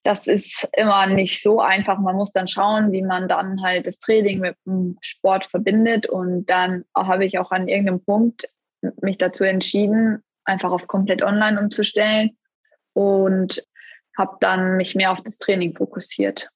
das 0.05 0.27
ist 0.27 0.69
immer 0.77 1.07
nicht 1.07 1.43
so 1.43 1.61
einfach. 1.61 1.99
Man 1.99 2.17
muss 2.17 2.33
dann 2.33 2.49
schauen, 2.49 2.93
wie 2.93 3.03
man 3.03 3.29
dann 3.29 3.63
halt 3.63 3.87
das 3.87 3.99
Training 3.99 4.41
mit 4.41 4.57
dem 4.67 4.99
Sport 5.01 5.45
verbindet. 5.45 6.07
Und 6.07 6.47
dann 6.47 6.85
habe 6.97 7.25
ich 7.25 7.39
auch 7.39 7.51
an 7.53 7.69
irgendeinem 7.69 8.05
Punkt 8.05 8.49
mich 9.01 9.19
dazu 9.19 9.45
entschieden, 9.45 10.23
einfach 10.45 10.73
auf 10.73 10.89
komplett 10.89 11.23
online 11.23 11.61
umzustellen 11.61 12.37
und 12.95 13.63
habe 14.19 14.37
dann 14.41 14.77
mich 14.77 14.95
mehr 14.95 15.13
auf 15.13 15.23
das 15.23 15.39
Training 15.39 15.75
fokussiert. 15.75 16.49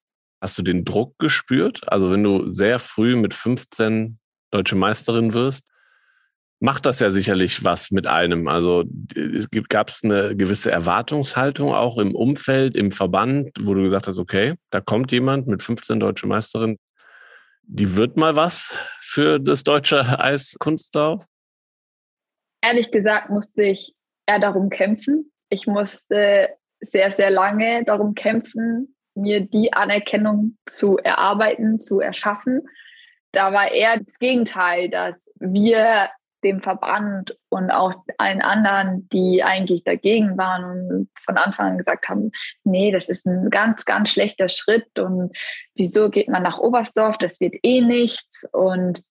Hast 0.43 0.59
du 0.59 0.63
den 0.63 0.85
Druck 0.85 1.19
gespürt? 1.19 1.81
Also 1.87 2.11
wenn 2.11 2.23
du 2.23 2.53
sehr 2.53 2.79
früh 2.79 3.17
mit 3.17 3.33
15 3.33 4.19
deutsche 4.51 4.77
Meisterin 4.77 5.33
wirst, 5.35 5.71
macht 6.59 6.87
das 6.87 7.01
ja 7.01 7.11
sicherlich 7.11 7.65
was 7.65 7.91
mit 7.91 8.07
einem. 8.07 8.49
Also 8.49 8.85
gab 9.69 9.91
es 9.91 10.03
eine 10.03 10.37
gewisse 10.37 10.71
Erwartungshaltung 10.71 11.73
auch 11.73 11.99
im 11.99 12.15
Umfeld, 12.15 12.77
im 12.77 12.91
Verband, 12.91 13.51
wo 13.61 13.75
du 13.75 13.83
gesagt 13.83 14.07
hast, 14.07 14.19
okay, 14.19 14.55
da 14.71 14.81
kommt 14.81 15.13
jemand 15.13 15.47
mit 15.47 15.63
15 15.63 16.01
deutsche 16.01 16.27
Meisterin, 16.27 16.79
die 17.63 17.97
wird 17.97 18.17
mal 18.17 18.37
was 18.37 18.79
für 19.01 19.39
das 19.41 19.65
deutsche 19.65 20.19
Eiskunstlauf? 20.19 21.25
Ehrlich 22.63 22.91
gesagt 22.91 23.29
musste 23.29 23.65
ich 23.65 23.95
eher 24.27 24.39
darum 24.39 24.71
kämpfen. 24.71 25.33
Ich 25.51 25.67
musste 25.67 26.51
sehr, 26.81 27.13
sehr 27.13 27.31
lange 27.31 27.85
darum 27.85 28.15
kämpfen, 28.15 28.97
mir 29.15 29.41
die 29.41 29.73
Anerkennung 29.73 30.57
zu 30.67 30.99
erarbeiten, 30.99 31.81
zu 31.81 32.01
erschaffen. 32.01 32.63
Da 33.33 33.53
war 33.53 33.71
eher 33.71 33.99
das 33.99 34.19
Gegenteil, 34.19 34.89
dass 34.89 35.31
wir 35.39 36.11
dem 36.45 36.63
Verband 36.63 37.37
und 37.49 37.71
auch 37.71 37.95
allen 38.19 38.43
anderen, 38.43 39.09
die 39.09 39.43
eigentlich 39.43 39.85
dagegen 39.85 40.37
waren 40.37 40.65
und 40.65 41.11
von 41.25 41.37
Anfang 41.37 41.73
an 41.73 41.79
gesagt 41.79 42.09
haben, 42.09 42.31
nee, 42.65 42.93
das 42.93 43.09
ist 43.09 43.27
ein 43.27 43.51
ganz, 43.51 43.85
ganz 43.85 44.11
schlechter 44.11 44.49
Schritt 44.49 44.99
und 44.99 45.37
wieso 45.75 46.11
geht 46.11 46.29
man 46.29 46.43
nach 46.43 46.59
Oberstdorf, 46.59 47.19
das 47.19 47.41
wird 47.41 47.55
eh 47.63 47.81
nichts. 47.81 48.49
Und 48.53 49.03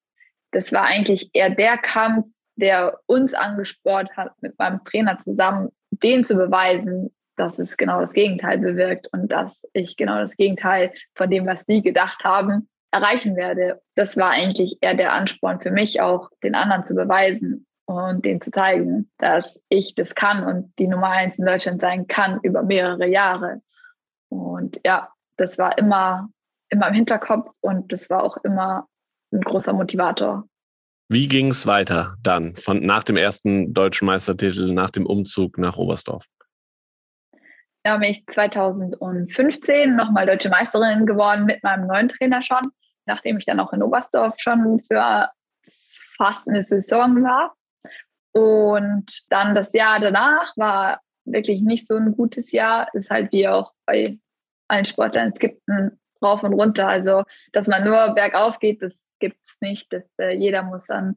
das 0.51 0.71
war 0.71 0.83
eigentlich 0.83 1.29
eher 1.33 1.49
der 1.49 1.77
Kampf, 1.77 2.27
der 2.55 2.99
uns 3.05 3.33
angespornt 3.33 4.11
hat, 4.15 4.31
mit 4.41 4.57
meinem 4.57 4.83
Trainer 4.83 5.17
zusammen, 5.17 5.69
den 5.91 6.23
zu 6.23 6.35
beweisen, 6.35 7.13
dass 7.35 7.59
es 7.59 7.75
genau 7.75 8.01
das 8.01 8.13
Gegenteil 8.13 8.59
bewirkt 8.59 9.07
und 9.11 9.29
dass 9.31 9.61
ich 9.73 9.97
genau 9.97 10.19
das 10.19 10.37
Gegenteil 10.37 10.93
von 11.15 11.29
dem, 11.29 11.45
was 11.45 11.65
sie 11.65 11.81
gedacht 11.81 12.23
haben, 12.23 12.69
erreichen 12.95 13.35
werde. 13.35 13.81
Das 13.95 14.15
war 14.15 14.31
eigentlich 14.31 14.77
eher 14.79 14.95
der 14.95 15.13
Ansporn 15.13 15.59
für 15.59 15.71
mich, 15.71 15.99
auch 15.99 16.29
den 16.43 16.55
anderen 16.55 16.85
zu 16.85 16.95
beweisen 16.95 17.67
und 17.85 18.23
denen 18.23 18.41
zu 18.41 18.51
zeigen, 18.51 19.11
dass 19.17 19.59
ich 19.69 19.95
das 19.95 20.15
kann 20.15 20.43
und 20.43 20.73
die 20.79 20.87
Nummer 20.87 21.09
eins 21.09 21.37
in 21.37 21.45
Deutschland 21.45 21.81
sein 21.81 22.07
kann 22.07 22.39
über 22.41 22.63
mehrere 22.63 23.05
Jahre. 23.05 23.61
Und 24.29 24.79
ja, 24.85 25.09
das 25.37 25.57
war 25.57 25.77
immer, 25.77 26.29
immer 26.69 26.87
im 26.87 26.93
Hinterkopf 26.93 27.51
und 27.59 27.91
das 27.91 28.09
war 28.09 28.23
auch 28.23 28.37
immer 28.43 28.87
ein 29.33 29.41
großer 29.41 29.73
Motivator. 29.73 30.45
Wie 31.09 31.27
ging 31.27 31.49
es 31.49 31.67
weiter 31.67 32.15
dann 32.23 32.53
von 32.53 32.83
nach 32.83 33.03
dem 33.03 33.17
ersten 33.17 33.73
deutschen 33.73 34.05
Meistertitel, 34.05 34.73
nach 34.73 34.89
dem 34.89 35.05
Umzug 35.05 35.57
nach 35.57 35.77
Oberstdorf? 35.77 36.25
Da 37.83 37.97
bin 37.97 38.09
ich 38.09 38.25
2015 38.25 39.95
nochmal 39.95 40.25
deutsche 40.25 40.49
Meisterin 40.49 41.05
geworden 41.05 41.45
mit 41.45 41.61
meinem 41.61 41.85
neuen 41.85 42.09
Trainer 42.09 42.41
schon 42.41 42.71
nachdem 43.05 43.37
ich 43.37 43.45
dann 43.45 43.59
auch 43.59 43.73
in 43.73 43.83
Oberstdorf 43.83 44.35
schon 44.37 44.81
für 44.81 45.29
fast 46.17 46.47
eine 46.47 46.63
Saison 46.63 47.23
war. 47.23 47.55
Und 48.31 49.23
dann 49.29 49.55
das 49.55 49.73
Jahr 49.73 49.99
danach 49.99 50.55
war 50.57 51.01
wirklich 51.25 51.61
nicht 51.61 51.87
so 51.87 51.95
ein 51.95 52.15
gutes 52.15 52.51
Jahr. 52.51 52.87
Ist 52.93 53.09
halt 53.09 53.31
wie 53.31 53.47
auch 53.47 53.73
bei 53.85 54.17
allen 54.67 54.85
Sportlern, 54.85 55.29
es 55.29 55.39
gibt 55.39 55.67
ein 55.67 55.99
rauf 56.21 56.43
und 56.43 56.53
runter. 56.53 56.87
Also, 56.87 57.23
dass 57.53 57.67
man 57.67 57.83
nur 57.83 58.13
bergauf 58.13 58.59
geht, 58.59 58.81
das 58.81 59.07
gibt 59.19 59.37
es 59.45 59.57
nicht. 59.61 59.91
Das, 59.91 60.03
äh, 60.19 60.35
jeder 60.35 60.63
muss 60.63 60.87
dann 60.87 61.15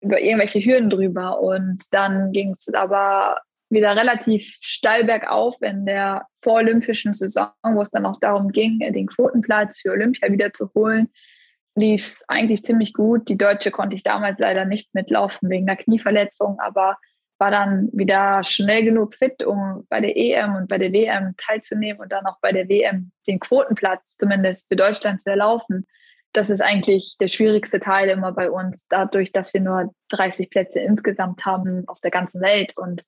über 0.00 0.20
irgendwelche 0.20 0.60
Hürden 0.60 0.90
drüber. 0.90 1.40
Und 1.40 1.84
dann 1.92 2.32
ging 2.32 2.52
es 2.52 2.72
aber 2.72 3.40
wieder 3.70 3.96
relativ 3.96 4.56
steil 4.60 5.04
bergauf 5.04 5.60
in 5.60 5.84
der 5.84 6.26
vorolympischen 6.42 7.12
Saison, 7.12 7.50
wo 7.62 7.82
es 7.82 7.90
dann 7.90 8.06
auch 8.06 8.18
darum 8.20 8.50
ging, 8.50 8.78
den 8.78 9.06
Quotenplatz 9.06 9.80
für 9.80 9.90
Olympia 9.90 10.30
wieder 10.32 10.52
zu 10.52 10.70
holen, 10.74 11.08
lief 11.78 12.02
es 12.02 12.24
eigentlich 12.28 12.64
ziemlich 12.64 12.92
gut. 12.92 13.28
Die 13.28 13.36
Deutsche 13.36 13.70
konnte 13.70 13.96
ich 13.96 14.02
damals 14.02 14.38
leider 14.38 14.64
nicht 14.64 14.94
mitlaufen 14.94 15.48
wegen 15.50 15.66
der 15.66 15.76
Knieverletzung, 15.76 16.58
aber 16.60 16.96
war 17.38 17.50
dann 17.50 17.88
wieder 17.92 18.42
schnell 18.44 18.84
genug 18.84 19.14
fit, 19.14 19.44
um 19.44 19.86
bei 19.88 20.00
der 20.00 20.16
EM 20.16 20.56
und 20.56 20.68
bei 20.68 20.78
der 20.78 20.92
WM 20.92 21.34
teilzunehmen 21.36 22.02
und 22.02 22.10
dann 22.10 22.26
auch 22.26 22.38
bei 22.40 22.52
der 22.52 22.68
WM 22.68 23.12
den 23.26 23.38
Quotenplatz 23.38 24.16
zumindest 24.16 24.68
für 24.68 24.76
Deutschland 24.76 25.20
zu 25.20 25.30
erlaufen. 25.30 25.86
Das 26.32 26.50
ist 26.50 26.60
eigentlich 26.60 27.16
der 27.20 27.28
schwierigste 27.28 27.80
Teil 27.80 28.08
immer 28.10 28.32
bei 28.32 28.50
uns, 28.50 28.86
dadurch, 28.88 29.32
dass 29.32 29.54
wir 29.54 29.60
nur 29.60 29.94
30 30.10 30.50
Plätze 30.50 30.80
insgesamt 30.80 31.46
haben 31.46 31.84
auf 31.86 32.00
der 32.00 32.10
ganzen 32.10 32.40
Welt 32.42 32.76
und 32.76 33.04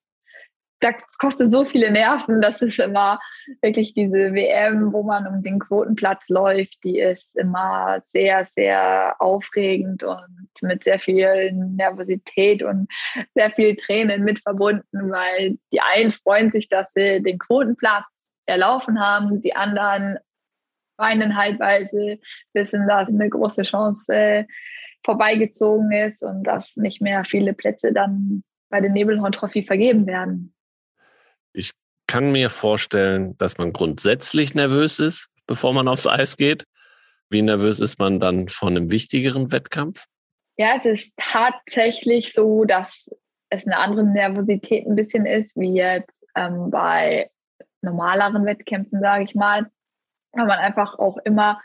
das 0.80 1.18
kostet 1.18 1.52
so 1.52 1.64
viele 1.64 1.90
Nerven, 1.90 2.40
dass 2.40 2.62
es 2.62 2.78
immer 2.78 3.20
wirklich 3.60 3.94
diese 3.94 4.32
WM, 4.32 4.92
wo 4.92 5.02
man 5.02 5.26
um 5.26 5.42
den 5.42 5.58
Quotenplatz 5.58 6.28
läuft, 6.28 6.82
die 6.84 6.98
ist 6.98 7.36
immer 7.36 8.00
sehr, 8.04 8.46
sehr 8.46 9.14
aufregend 9.18 10.02
und 10.02 10.48
mit 10.62 10.84
sehr 10.84 10.98
viel 10.98 11.52
Nervosität 11.52 12.62
und 12.62 12.88
sehr 13.34 13.50
viel 13.50 13.76
Tränen 13.76 14.24
mit 14.24 14.40
verbunden, 14.40 15.10
weil 15.10 15.58
die 15.72 15.80
einen 15.80 16.12
freuen 16.12 16.50
sich, 16.50 16.68
dass 16.68 16.92
sie 16.92 17.22
den 17.22 17.38
Quotenplatz 17.38 18.04
erlaufen 18.46 19.00
haben, 19.00 19.40
die 19.42 19.54
anderen 19.54 20.18
weinen 20.96 21.36
halbweise, 21.36 22.18
wissen, 22.52 22.86
dass 22.86 23.08
eine 23.08 23.28
große 23.28 23.62
Chance 23.62 24.46
vorbeigezogen 25.04 25.92
ist 25.92 26.22
und 26.22 26.44
dass 26.44 26.76
nicht 26.76 27.00
mehr 27.00 27.24
viele 27.24 27.54
Plätze 27.54 27.92
dann 27.92 28.42
bei 28.70 28.80
den 28.80 28.92
Nebelhorn 28.92 29.32
Trophy 29.32 29.62
vergeben 29.62 30.06
werden. 30.06 30.54
Ich 32.10 32.12
kann 32.12 32.32
mir 32.32 32.50
vorstellen, 32.50 33.38
dass 33.38 33.56
man 33.56 33.72
grundsätzlich 33.72 34.56
nervös 34.56 34.98
ist, 34.98 35.28
bevor 35.46 35.72
man 35.72 35.86
aufs 35.86 36.08
Eis 36.08 36.36
geht. 36.36 36.64
Wie 37.28 37.40
nervös 37.40 37.78
ist 37.78 38.00
man 38.00 38.18
dann 38.18 38.48
vor 38.48 38.68
einem 38.68 38.90
wichtigeren 38.90 39.52
Wettkampf? 39.52 40.06
Ja, 40.56 40.74
es 40.76 40.84
ist 40.86 41.14
tatsächlich 41.16 42.32
so, 42.32 42.64
dass 42.64 43.14
es 43.50 43.64
eine 43.64 43.78
andere 43.78 44.02
Nervosität 44.02 44.88
ein 44.88 44.96
bisschen 44.96 45.24
ist, 45.24 45.56
wie 45.56 45.72
jetzt 45.72 46.26
ähm, 46.34 46.72
bei 46.72 47.30
normaleren 47.80 48.44
Wettkämpfen, 48.44 48.98
sage 48.98 49.22
ich 49.22 49.36
mal. 49.36 49.70
Weil 50.32 50.46
man 50.46 50.58
einfach 50.58 50.98
auch 50.98 51.18
immer 51.18 51.62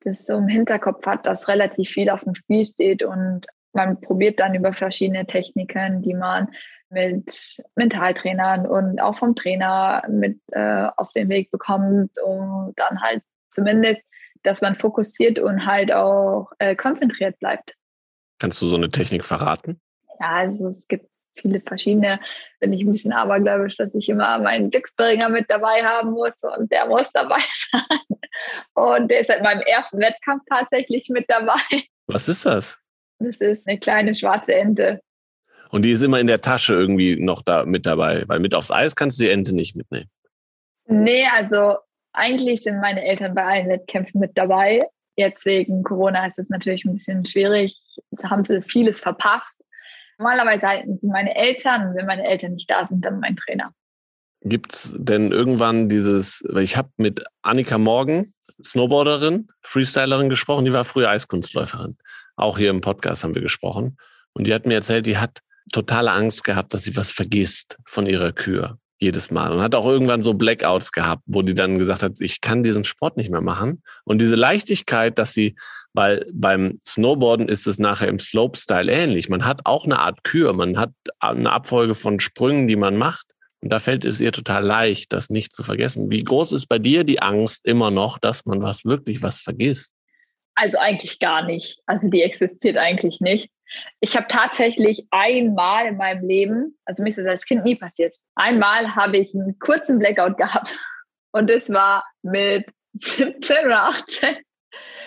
das 0.00 0.26
so 0.26 0.34
im 0.34 0.48
Hinterkopf 0.48 1.06
hat, 1.06 1.24
dass 1.24 1.48
relativ 1.48 1.88
viel 1.88 2.10
auf 2.10 2.20
dem 2.20 2.34
Spiel 2.34 2.66
steht 2.66 3.02
und 3.02 3.46
man 3.74 4.00
probiert 4.00 4.40
dann 4.40 4.54
über 4.54 4.72
verschiedene 4.72 5.26
Techniken, 5.26 6.02
die 6.02 6.14
man 6.14 6.48
mit 6.90 7.62
Mentaltrainern 7.74 8.66
und 8.66 9.00
auch 9.00 9.18
vom 9.18 9.34
Trainer 9.34 10.02
mit 10.08 10.38
äh, 10.52 10.86
auf 10.96 11.12
den 11.12 11.28
Weg 11.28 11.50
bekommt, 11.50 12.12
um 12.24 12.72
dann 12.76 13.02
halt 13.02 13.22
zumindest, 13.50 14.02
dass 14.42 14.60
man 14.60 14.74
fokussiert 14.74 15.38
und 15.38 15.66
halt 15.66 15.92
auch 15.92 16.50
äh, 16.58 16.76
konzentriert 16.76 17.38
bleibt. 17.38 17.74
Kannst 18.38 18.60
du 18.62 18.66
so 18.66 18.76
eine 18.76 18.90
Technik 18.90 19.24
verraten? 19.24 19.80
Ja, 20.20 20.28
also 20.36 20.68
es 20.68 20.86
gibt 20.86 21.06
viele 21.36 21.60
verschiedene. 21.60 22.20
Bin 22.60 22.72
ich 22.72 22.82
ein 22.82 22.92
bisschen 22.92 23.12
abergläubisch, 23.12 23.76
dass 23.76 23.94
ich 23.94 24.08
immer 24.08 24.38
meinen 24.38 24.70
Glücksbringer 24.70 25.28
mit 25.28 25.50
dabei 25.50 25.82
haben 25.84 26.12
muss 26.12 26.42
und 26.42 26.70
der 26.70 26.86
muss 26.86 27.10
dabei 27.12 27.40
sein. 27.52 28.18
Und 28.74 29.10
der 29.10 29.20
ist 29.20 29.28
seit 29.28 29.42
meinem 29.42 29.62
ersten 29.62 29.98
Wettkampf 29.98 30.42
tatsächlich 30.48 31.08
mit 31.08 31.24
dabei. 31.28 31.84
Was 32.06 32.28
ist 32.28 32.46
das? 32.46 32.78
Das 33.24 33.36
ist 33.38 33.66
eine 33.66 33.78
kleine 33.78 34.14
schwarze 34.14 34.54
Ente. 34.54 35.00
Und 35.70 35.82
die 35.82 35.90
ist 35.90 36.02
immer 36.02 36.20
in 36.20 36.26
der 36.26 36.40
Tasche 36.40 36.74
irgendwie 36.74 37.16
noch 37.16 37.42
da 37.42 37.64
mit 37.64 37.86
dabei, 37.86 38.24
weil 38.28 38.38
mit 38.38 38.54
aufs 38.54 38.70
Eis 38.70 38.94
kannst 38.94 39.18
du 39.18 39.24
die 39.24 39.30
Ente 39.30 39.54
nicht 39.54 39.76
mitnehmen. 39.76 40.08
Nee, 40.86 41.26
also 41.32 41.76
eigentlich 42.12 42.62
sind 42.62 42.80
meine 42.80 43.04
Eltern 43.04 43.34
bei 43.34 43.44
allen 43.44 43.68
Wettkämpfen 43.68 44.20
mit 44.20 44.32
dabei. 44.34 44.86
Jetzt 45.16 45.44
wegen 45.46 45.82
Corona 45.82 46.26
ist 46.26 46.38
es 46.38 46.48
natürlich 46.48 46.84
ein 46.84 46.92
bisschen 46.92 47.26
schwierig. 47.26 47.80
Da 48.10 48.30
haben 48.30 48.44
sie 48.44 48.62
vieles 48.62 49.00
verpasst. 49.00 49.64
Normalerweise 50.18 50.66
halten 50.66 50.98
sie 51.00 51.06
meine 51.06 51.34
Eltern 51.34 51.94
wenn 51.94 52.06
meine 52.06 52.24
Eltern 52.24 52.52
nicht 52.52 52.70
da 52.70 52.86
sind, 52.86 53.04
dann 53.04 53.20
mein 53.20 53.36
Trainer. 53.36 53.72
Gibt 54.42 54.74
es 54.74 54.96
denn 54.98 55.32
irgendwann 55.32 55.88
dieses, 55.88 56.44
weil 56.48 56.62
ich 56.62 56.76
habe 56.76 56.90
mit 56.98 57.24
Annika 57.42 57.78
Morgen, 57.78 58.32
Snowboarderin, 58.62 59.48
Freestylerin 59.62 60.28
gesprochen, 60.28 60.64
die 60.64 60.72
war 60.72 60.84
früher 60.84 61.08
Eiskunstläuferin. 61.08 61.96
Auch 62.36 62.58
hier 62.58 62.70
im 62.70 62.80
Podcast 62.80 63.24
haben 63.24 63.34
wir 63.34 63.42
gesprochen. 63.42 63.96
Und 64.32 64.46
die 64.46 64.54
hat 64.54 64.66
mir 64.66 64.74
erzählt, 64.74 65.06
die 65.06 65.18
hat 65.18 65.40
totale 65.72 66.12
Angst 66.12 66.44
gehabt, 66.44 66.74
dass 66.74 66.84
sie 66.84 66.96
was 66.96 67.10
vergisst 67.10 67.78
von 67.86 68.06
ihrer 68.06 68.32
Kür. 68.32 68.78
Jedes 69.00 69.30
Mal. 69.30 69.52
Und 69.52 69.60
hat 69.60 69.74
auch 69.74 69.86
irgendwann 69.86 70.22
so 70.22 70.34
Blackouts 70.34 70.92
gehabt, 70.92 71.22
wo 71.26 71.42
die 71.42 71.54
dann 71.54 71.78
gesagt 71.78 72.02
hat, 72.02 72.20
ich 72.20 72.40
kann 72.40 72.62
diesen 72.62 72.84
Sport 72.84 73.16
nicht 73.16 73.30
mehr 73.30 73.40
machen. 73.40 73.82
Und 74.04 74.20
diese 74.20 74.36
Leichtigkeit, 74.36 75.18
dass 75.18 75.32
sie, 75.32 75.56
weil 75.92 76.26
beim 76.32 76.78
Snowboarden 76.84 77.48
ist 77.48 77.66
es 77.66 77.78
nachher 77.78 78.08
im 78.08 78.18
Slopestyle 78.18 78.90
ähnlich. 78.90 79.28
Man 79.28 79.44
hat 79.44 79.60
auch 79.64 79.84
eine 79.84 79.98
Art 79.98 80.22
Kür, 80.24 80.52
man 80.52 80.78
hat 80.78 80.92
eine 81.18 81.50
Abfolge 81.50 81.94
von 81.94 82.20
Sprüngen, 82.20 82.68
die 82.68 82.76
man 82.76 82.96
macht. 82.96 83.26
Und 83.60 83.70
da 83.70 83.78
fällt 83.78 84.04
es 84.04 84.20
ihr 84.20 84.32
total 84.32 84.64
leicht, 84.64 85.12
das 85.12 85.30
nicht 85.30 85.54
zu 85.54 85.62
vergessen. 85.62 86.10
Wie 86.10 86.22
groß 86.22 86.52
ist 86.52 86.66
bei 86.66 86.78
dir 86.78 87.02
die 87.02 87.20
Angst 87.20 87.64
immer 87.64 87.90
noch, 87.90 88.18
dass 88.18 88.46
man 88.46 88.62
was 88.62 88.84
wirklich 88.84 89.22
was 89.22 89.38
vergisst? 89.38 89.94
Also 90.54 90.78
eigentlich 90.78 91.18
gar 91.18 91.42
nicht. 91.42 91.80
Also 91.86 92.08
die 92.08 92.22
existiert 92.22 92.76
eigentlich 92.76 93.20
nicht. 93.20 93.50
Ich 94.00 94.16
habe 94.16 94.26
tatsächlich 94.28 95.06
einmal 95.10 95.86
in 95.86 95.96
meinem 95.96 96.24
Leben, 96.24 96.78
also 96.84 97.02
mir 97.02 97.08
ist 97.08 97.18
das 97.18 97.26
als 97.26 97.44
Kind 97.44 97.64
nie 97.64 97.76
passiert, 97.76 98.16
einmal 98.36 98.94
habe 98.94 99.16
ich 99.16 99.34
einen 99.34 99.58
kurzen 99.58 99.98
Blackout 99.98 100.36
gehabt. 100.36 100.76
Und 101.32 101.50
das 101.50 101.70
war 101.70 102.04
mit 102.22 102.66
17 102.92 103.66
oder 103.66 103.84
18. 103.84 104.36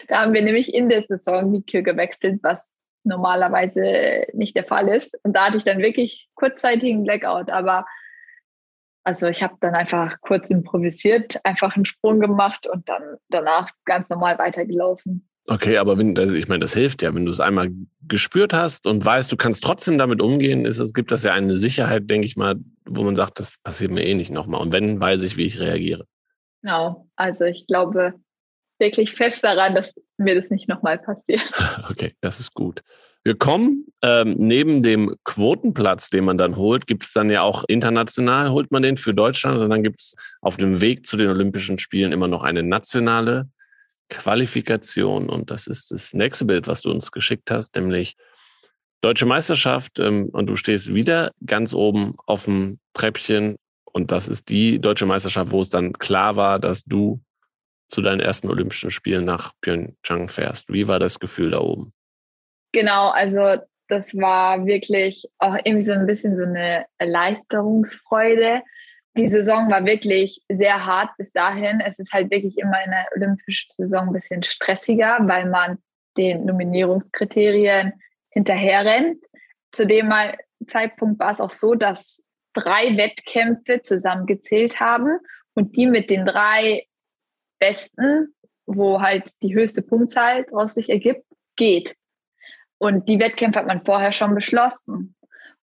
Da 0.07 0.21
haben 0.21 0.33
wir 0.33 0.41
nämlich 0.41 0.73
in 0.73 0.89
der 0.89 1.03
Saison 1.03 1.53
die 1.53 1.65
Kür 1.65 1.81
gewechselt, 1.81 2.39
was 2.43 2.59
normalerweise 3.03 4.27
nicht 4.33 4.55
der 4.55 4.65
Fall 4.65 4.89
ist. 4.89 5.17
Und 5.23 5.33
da 5.33 5.45
hatte 5.45 5.57
ich 5.57 5.63
dann 5.63 5.79
wirklich 5.79 6.27
kurzzeitigen 6.35 7.03
Blackout. 7.03 7.49
Aber 7.49 7.85
also 9.03 9.27
ich 9.27 9.41
habe 9.41 9.55
dann 9.61 9.73
einfach 9.73 10.19
kurz 10.19 10.49
improvisiert, 10.49 11.39
einfach 11.45 11.75
einen 11.75 11.85
Sprung 11.85 12.19
gemacht 12.19 12.67
und 12.67 12.89
dann 12.89 13.17
danach 13.29 13.71
ganz 13.85 14.09
normal 14.09 14.37
weitergelaufen. 14.37 15.29
Okay, 15.49 15.77
aber 15.77 15.97
wenn, 15.97 16.17
also 16.19 16.35
ich 16.35 16.49
meine, 16.49 16.59
das 16.59 16.73
hilft 16.73 17.01
ja, 17.01 17.15
wenn 17.15 17.23
du 17.23 17.31
es 17.31 17.39
einmal 17.39 17.69
gespürt 18.05 18.53
hast 18.53 18.85
und 18.85 19.03
weißt, 19.05 19.31
du 19.31 19.37
kannst 19.37 19.63
trotzdem 19.63 19.97
damit 19.97 20.21
umgehen, 20.21 20.65
ist, 20.65 20.77
es 20.79 20.93
gibt 20.93 21.09
das 21.09 21.23
ja 21.23 21.31
eine 21.31 21.57
Sicherheit, 21.57 22.09
denke 22.09 22.27
ich 22.27 22.35
mal, 22.35 22.55
wo 22.85 23.03
man 23.03 23.15
sagt, 23.15 23.39
das 23.39 23.57
passiert 23.63 23.91
mir 23.91 24.05
eh 24.05 24.13
nicht 24.13 24.29
nochmal. 24.29 24.61
Und 24.61 24.73
wenn, 24.73 24.99
weiß 24.99 25.23
ich, 25.23 25.37
wie 25.37 25.45
ich 25.45 25.59
reagiere. 25.61 26.05
Genau, 26.61 27.07
also 27.15 27.45
ich 27.45 27.65
glaube 27.65 28.13
wirklich 28.77 29.13
fest 29.13 29.41
daran, 29.41 29.73
dass 29.73 29.95
mir 30.17 30.39
das 30.39 30.49
nicht 30.49 30.67
nochmal 30.67 30.97
passiert. 30.99 31.49
Okay, 31.89 32.11
das 32.19 32.41
ist 32.41 32.53
gut. 32.53 32.81
Wir 33.23 33.37
kommen 33.37 33.85
ähm, 34.01 34.35
neben 34.37 34.83
dem 34.83 35.15
Quotenplatz, 35.23 36.09
den 36.09 36.25
man 36.25 36.37
dann 36.37 36.57
holt, 36.57 36.87
gibt 36.87 37.03
es 37.03 37.13
dann 37.13 37.29
ja 37.29 37.41
auch 37.41 37.63
international, 37.67 38.51
holt 38.51 38.71
man 38.71 38.83
den 38.83 38.97
für 38.97 39.13
Deutschland 39.13 39.59
und 39.59 39.69
dann 39.69 39.83
gibt 39.83 39.99
es 39.99 40.15
auf 40.41 40.57
dem 40.57 40.81
Weg 40.81 41.05
zu 41.05 41.17
den 41.17 41.29
Olympischen 41.29 41.79
Spielen 41.79 42.11
immer 42.11 42.27
noch 42.27 42.43
eine 42.43 42.63
nationale 42.63 43.49
Qualifikation. 44.09 45.29
Und 45.29 45.51
das 45.51 45.67
ist 45.67 45.91
das 45.91 46.13
nächste 46.13 46.45
Bild, 46.45 46.67
was 46.67 46.81
du 46.81 46.89
uns 46.89 47.11
geschickt 47.11 47.51
hast, 47.51 47.75
nämlich 47.75 48.15
Deutsche 49.01 49.25
Meisterschaft. 49.25 49.99
Ähm, 49.99 50.29
und 50.31 50.47
du 50.47 50.55
stehst 50.55 50.93
wieder 50.93 51.31
ganz 51.45 51.73
oben 51.73 52.15
auf 52.25 52.45
dem 52.45 52.79
Treppchen. 52.93 53.57
Und 53.85 54.11
das 54.11 54.27
ist 54.27 54.49
die 54.49 54.79
Deutsche 54.79 55.05
Meisterschaft, 55.05 55.51
wo 55.51 55.61
es 55.61 55.69
dann 55.69 55.93
klar 55.93 56.35
war, 56.35 56.59
dass 56.59 56.83
du 56.83 57.19
zu 57.89 58.01
deinen 58.01 58.19
ersten 58.19 58.49
Olympischen 58.49 58.91
Spielen 58.91 59.25
nach 59.25 59.53
Pyeongchang 59.61 60.27
fährst. 60.27 60.67
Wie 60.69 60.87
war 60.87 60.99
das 60.99 61.19
Gefühl 61.19 61.51
da 61.51 61.59
oben? 61.59 61.93
Genau, 62.73 63.09
also 63.09 63.61
das 63.87 64.15
war 64.17 64.65
wirklich 64.65 65.23
auch 65.37 65.55
irgendwie 65.63 65.85
so 65.85 65.93
ein 65.93 66.05
bisschen 66.05 66.35
so 66.35 66.43
eine 66.43 66.85
Erleichterungsfreude, 66.97 68.61
die 69.17 69.29
Saison 69.29 69.69
war 69.69 69.85
wirklich 69.85 70.41
sehr 70.49 70.85
hart 70.85 71.09
bis 71.17 71.31
dahin. 71.31 71.81
Es 71.81 71.99
ist 71.99 72.13
halt 72.13 72.31
wirklich 72.31 72.57
immer 72.57 72.83
in 72.83 72.91
der 72.91 73.07
olympischen 73.15 73.71
Saison 73.73 74.07
ein 74.07 74.13
bisschen 74.13 74.43
stressiger, 74.43 75.17
weil 75.21 75.49
man 75.49 75.79
den 76.17 76.45
Nominierungskriterien 76.45 77.93
hinterherrennt. 78.29 79.23
Zu 79.71 79.85
dem 79.85 80.13
Zeitpunkt 80.67 81.19
war 81.19 81.31
es 81.31 81.41
auch 81.41 81.51
so, 81.51 81.75
dass 81.75 82.23
drei 82.53 82.97
Wettkämpfe 82.97 83.81
zusammengezählt 83.81 84.79
haben 84.79 85.19
und 85.53 85.75
die 85.75 85.87
mit 85.87 86.09
den 86.09 86.25
drei 86.25 86.85
besten, 87.59 88.33
wo 88.65 89.01
halt 89.01 89.31
die 89.41 89.55
höchste 89.55 89.81
Punktzahl 89.81 90.45
daraus 90.45 90.75
sich 90.75 90.89
ergibt, 90.89 91.25
geht. 91.55 91.95
Und 92.79 93.09
die 93.09 93.19
Wettkämpfe 93.19 93.59
hat 93.59 93.67
man 93.67 93.83
vorher 93.83 94.11
schon 94.11 94.35
beschlossen 94.35 95.16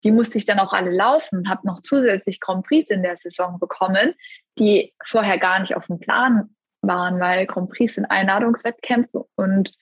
die 0.03 0.11
musste 0.11 0.37
ich 0.37 0.45
dann 0.45 0.59
auch 0.59 0.73
alle 0.73 0.91
laufen, 0.91 1.49
habe 1.49 1.65
noch 1.67 1.81
zusätzlich 1.81 2.39
Grand 2.39 2.65
Prix 2.65 2.89
in 2.89 3.03
der 3.03 3.17
Saison 3.17 3.59
bekommen, 3.59 4.13
die 4.59 4.93
vorher 5.05 5.37
gar 5.37 5.59
nicht 5.59 5.75
auf 5.75 5.87
dem 5.87 5.99
Plan 5.99 6.55
waren, 6.81 7.19
weil 7.19 7.45
Grand 7.45 7.69
Prix 7.69 7.95
sind 7.95 8.05
Einladungswettkämpfe 8.05 9.25
und 9.35 9.73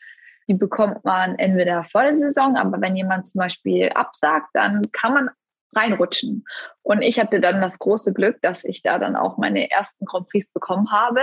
die 0.47 0.53
bekommt 0.53 1.03
man 1.05 1.37
entweder 1.39 1.83
vor 1.85 2.03
der 2.03 2.17
Saison, 2.17 2.57
aber 2.57 2.81
wenn 2.81 2.95
jemand 2.95 3.27
zum 3.27 3.39
Beispiel 3.39 3.89
absagt, 3.89 4.49
dann 4.53 4.91
kann 4.91 5.13
man 5.13 5.29
reinrutschen. 5.73 6.43
Und 6.81 7.01
ich 7.01 7.19
hatte 7.19 7.39
dann 7.39 7.61
das 7.61 7.79
große 7.79 8.13
Glück, 8.13 8.41
dass 8.41 8.65
ich 8.65 8.81
da 8.81 8.99
dann 8.99 9.15
auch 9.15 9.37
meine 9.37 9.71
ersten 9.71 10.05
Grand 10.05 10.27
Prix 10.27 10.51
bekommen 10.51 10.91
habe. 10.91 11.21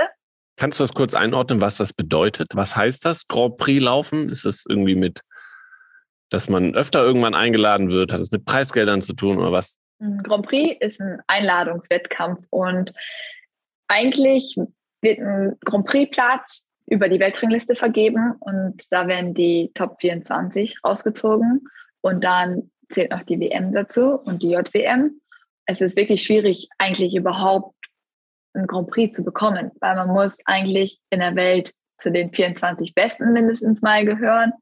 Kannst 0.57 0.81
du 0.81 0.85
das 0.85 0.95
kurz 0.95 1.15
einordnen, 1.15 1.61
was 1.61 1.77
das 1.77 1.93
bedeutet? 1.93 2.49
Was 2.55 2.75
heißt 2.75 3.05
das, 3.05 3.29
Grand 3.29 3.57
Prix 3.57 3.83
laufen? 3.83 4.29
Ist 4.31 4.45
das 4.45 4.65
irgendwie 4.69 4.97
mit 4.97 5.21
dass 6.31 6.49
man 6.49 6.75
öfter 6.75 7.03
irgendwann 7.03 7.35
eingeladen 7.35 7.89
wird? 7.89 8.13
Hat 8.13 8.21
es 8.21 8.31
mit 8.31 8.45
Preisgeldern 8.45 9.03
zu 9.03 9.15
tun 9.15 9.39
oder 9.39 9.53
was? 9.53 9.81
Ein 10.01 10.23
Grand 10.23 10.47
Prix 10.47 10.77
ist 10.81 11.01
ein 11.01 11.21
Einladungswettkampf 11.27 12.45
und 12.51 12.93
eigentlich 13.89 14.57
wird 15.01 15.19
ein 15.19 15.57
Grand 15.65 15.87
Prix-Platz 15.87 16.67
über 16.87 17.09
die 17.09 17.21
Weltrangliste 17.21 17.75
vergeben 17.75 18.35
und 18.41 18.83
da 18.91 19.09
werden 19.09 19.35
die 19.35 19.71
Top 19.75 20.01
24 20.01 20.85
rausgezogen 20.85 21.69
und 22.01 22.25
dann 22.25 22.71
zählt 22.91 23.11
noch 23.11 23.23
die 23.23 23.39
WM 23.41 23.73
dazu 23.73 24.15
und 24.15 24.43
die 24.43 24.51
JWM. 24.51 25.21
es 25.67 25.81
ist 25.81 25.97
wirklich 25.97 26.23
schwierig, 26.23 26.69
eigentlich 26.79 27.15
überhaupt 27.15 27.75
einen 28.55 28.67
Grand 28.67 28.89
Prix 28.89 29.17
zu 29.17 29.25
bekommen, 29.25 29.71
weil 29.81 29.97
man 29.97 30.09
muss 30.09 30.39
eigentlich 30.47 31.01
in 31.11 31.21
der 31.21 31.37
Welt 31.37 31.75
zu 31.99 32.11
den 32.11 32.33
24 32.33 32.95
Besten 32.95 33.33
mindestens 33.33 33.83
mal 33.83 34.05
gehören. 34.05 34.53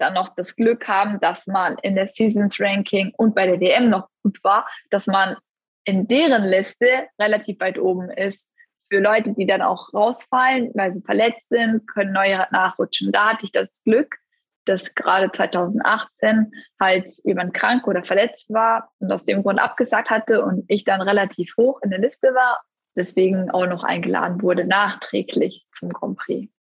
Dann 0.00 0.14
noch 0.14 0.34
das 0.34 0.56
Glück 0.56 0.88
haben, 0.88 1.20
dass 1.20 1.46
man 1.46 1.76
in 1.82 1.94
der 1.94 2.06
Seasons 2.06 2.58
Ranking 2.58 3.12
und 3.16 3.34
bei 3.34 3.46
der 3.46 3.60
WM 3.60 3.90
noch 3.90 4.08
gut 4.22 4.42
war, 4.42 4.66
dass 4.90 5.06
man 5.06 5.36
in 5.84 6.08
deren 6.08 6.44
Liste 6.44 7.08
relativ 7.20 7.60
weit 7.60 7.78
oben 7.78 8.10
ist. 8.10 8.50
Für 8.90 9.00
Leute, 9.00 9.34
die 9.34 9.46
dann 9.46 9.62
auch 9.62 9.92
rausfallen, 9.92 10.72
weil 10.74 10.92
sie 10.94 11.02
verletzt 11.02 11.48
sind, 11.48 11.86
können 11.86 12.12
neue 12.12 12.46
nachrutschen. 12.50 13.12
Da 13.12 13.30
hatte 13.30 13.44
ich 13.44 13.52
das 13.52 13.82
Glück, 13.84 14.16
dass 14.64 14.94
gerade 14.94 15.30
2018 15.30 16.52
halt 16.80 17.12
jemand 17.24 17.54
krank 17.54 17.86
oder 17.86 18.02
verletzt 18.02 18.52
war 18.52 18.90
und 18.98 19.12
aus 19.12 19.24
dem 19.24 19.42
Grund 19.42 19.60
abgesagt 19.60 20.10
hatte 20.10 20.44
und 20.44 20.64
ich 20.68 20.84
dann 20.84 21.00
relativ 21.02 21.54
hoch 21.56 21.80
in 21.82 21.90
der 21.90 22.00
Liste 22.00 22.28
war, 22.34 22.62
deswegen 22.96 23.50
auch 23.50 23.66
noch 23.66 23.84
eingeladen 23.84 24.42
wurde, 24.42 24.64
nachträglich 24.64 25.66
zum 25.72 25.92
Grand 25.92 26.18
Prix. 26.18 26.52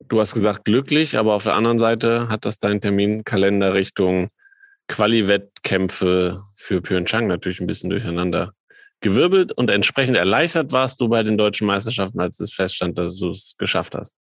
Du 0.00 0.20
hast 0.20 0.34
gesagt 0.34 0.64
glücklich, 0.64 1.16
aber 1.16 1.34
auf 1.34 1.44
der 1.44 1.54
anderen 1.54 1.78
Seite 1.78 2.28
hat 2.28 2.44
das 2.44 2.58
dein 2.58 2.80
Terminkalender 2.80 3.74
Richtung 3.74 4.28
Quali-Wettkämpfe 4.88 6.38
für 6.56 6.80
Pyeongchang 6.80 7.26
natürlich 7.26 7.60
ein 7.60 7.66
bisschen 7.66 7.90
durcheinander 7.90 8.52
gewirbelt 9.00 9.52
und 9.52 9.70
entsprechend 9.70 10.16
erleichtert 10.16 10.72
warst 10.72 11.00
du 11.00 11.08
bei 11.08 11.22
den 11.22 11.36
deutschen 11.36 11.66
Meisterschaften, 11.66 12.20
als 12.20 12.40
es 12.40 12.52
feststand, 12.52 12.98
dass 12.98 13.18
du 13.18 13.30
es 13.30 13.54
geschafft 13.58 13.94
hast. 13.94 14.14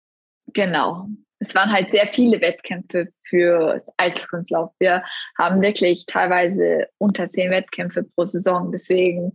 Genau. 0.54 1.08
Es 1.40 1.54
waren 1.54 1.72
halt 1.72 1.92
sehr 1.92 2.08
viele 2.14 2.40
Wettkämpfe 2.42 3.10
für 3.28 3.82
Eiskunstlauf. 3.98 4.72
Wir 4.80 5.04
haben 5.38 5.62
wirklich 5.62 6.06
teilweise 6.06 6.88
unter 6.98 7.30
zehn 7.30 7.52
Wettkämpfe 7.52 8.04
pro 8.04 8.26
Saison. 8.26 8.72
Deswegen 8.72 9.32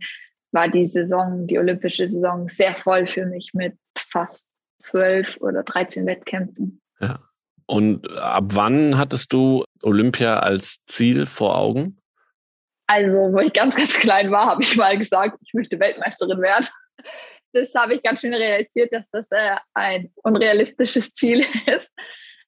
war 0.51 0.67
die 0.67 0.87
Saison, 0.87 1.47
die 1.47 1.59
olympische 1.59 2.07
Saison, 2.09 2.47
sehr 2.47 2.75
voll 2.75 3.07
für 3.07 3.25
mich 3.25 3.51
mit 3.53 3.75
fast 4.09 4.50
zwölf 4.81 5.37
oder 5.39 5.63
13 5.63 6.05
Wettkämpfen. 6.05 6.81
Ja. 6.99 7.19
Und 7.65 8.09
ab 8.17 8.45
wann 8.51 8.97
hattest 8.97 9.31
du 9.31 9.63
Olympia 9.83 10.39
als 10.39 10.83
Ziel 10.87 11.25
vor 11.25 11.57
Augen? 11.57 11.97
Also, 12.87 13.31
wo 13.31 13.39
ich 13.39 13.53
ganz, 13.53 13.75
ganz 13.77 13.97
klein 13.97 14.31
war, 14.31 14.47
habe 14.47 14.63
ich 14.63 14.75
mal 14.75 14.97
gesagt, 14.97 15.39
ich 15.41 15.53
möchte 15.53 15.79
Weltmeisterin 15.79 16.41
werden. 16.41 16.67
Das 17.53 17.73
habe 17.75 17.95
ich 17.95 18.03
ganz 18.03 18.21
schön 18.21 18.33
realisiert, 18.33 18.91
dass 18.93 19.09
das 19.11 19.27
äh, 19.31 19.55
ein 19.73 20.11
unrealistisches 20.23 21.13
Ziel 21.13 21.45
ist. 21.65 21.93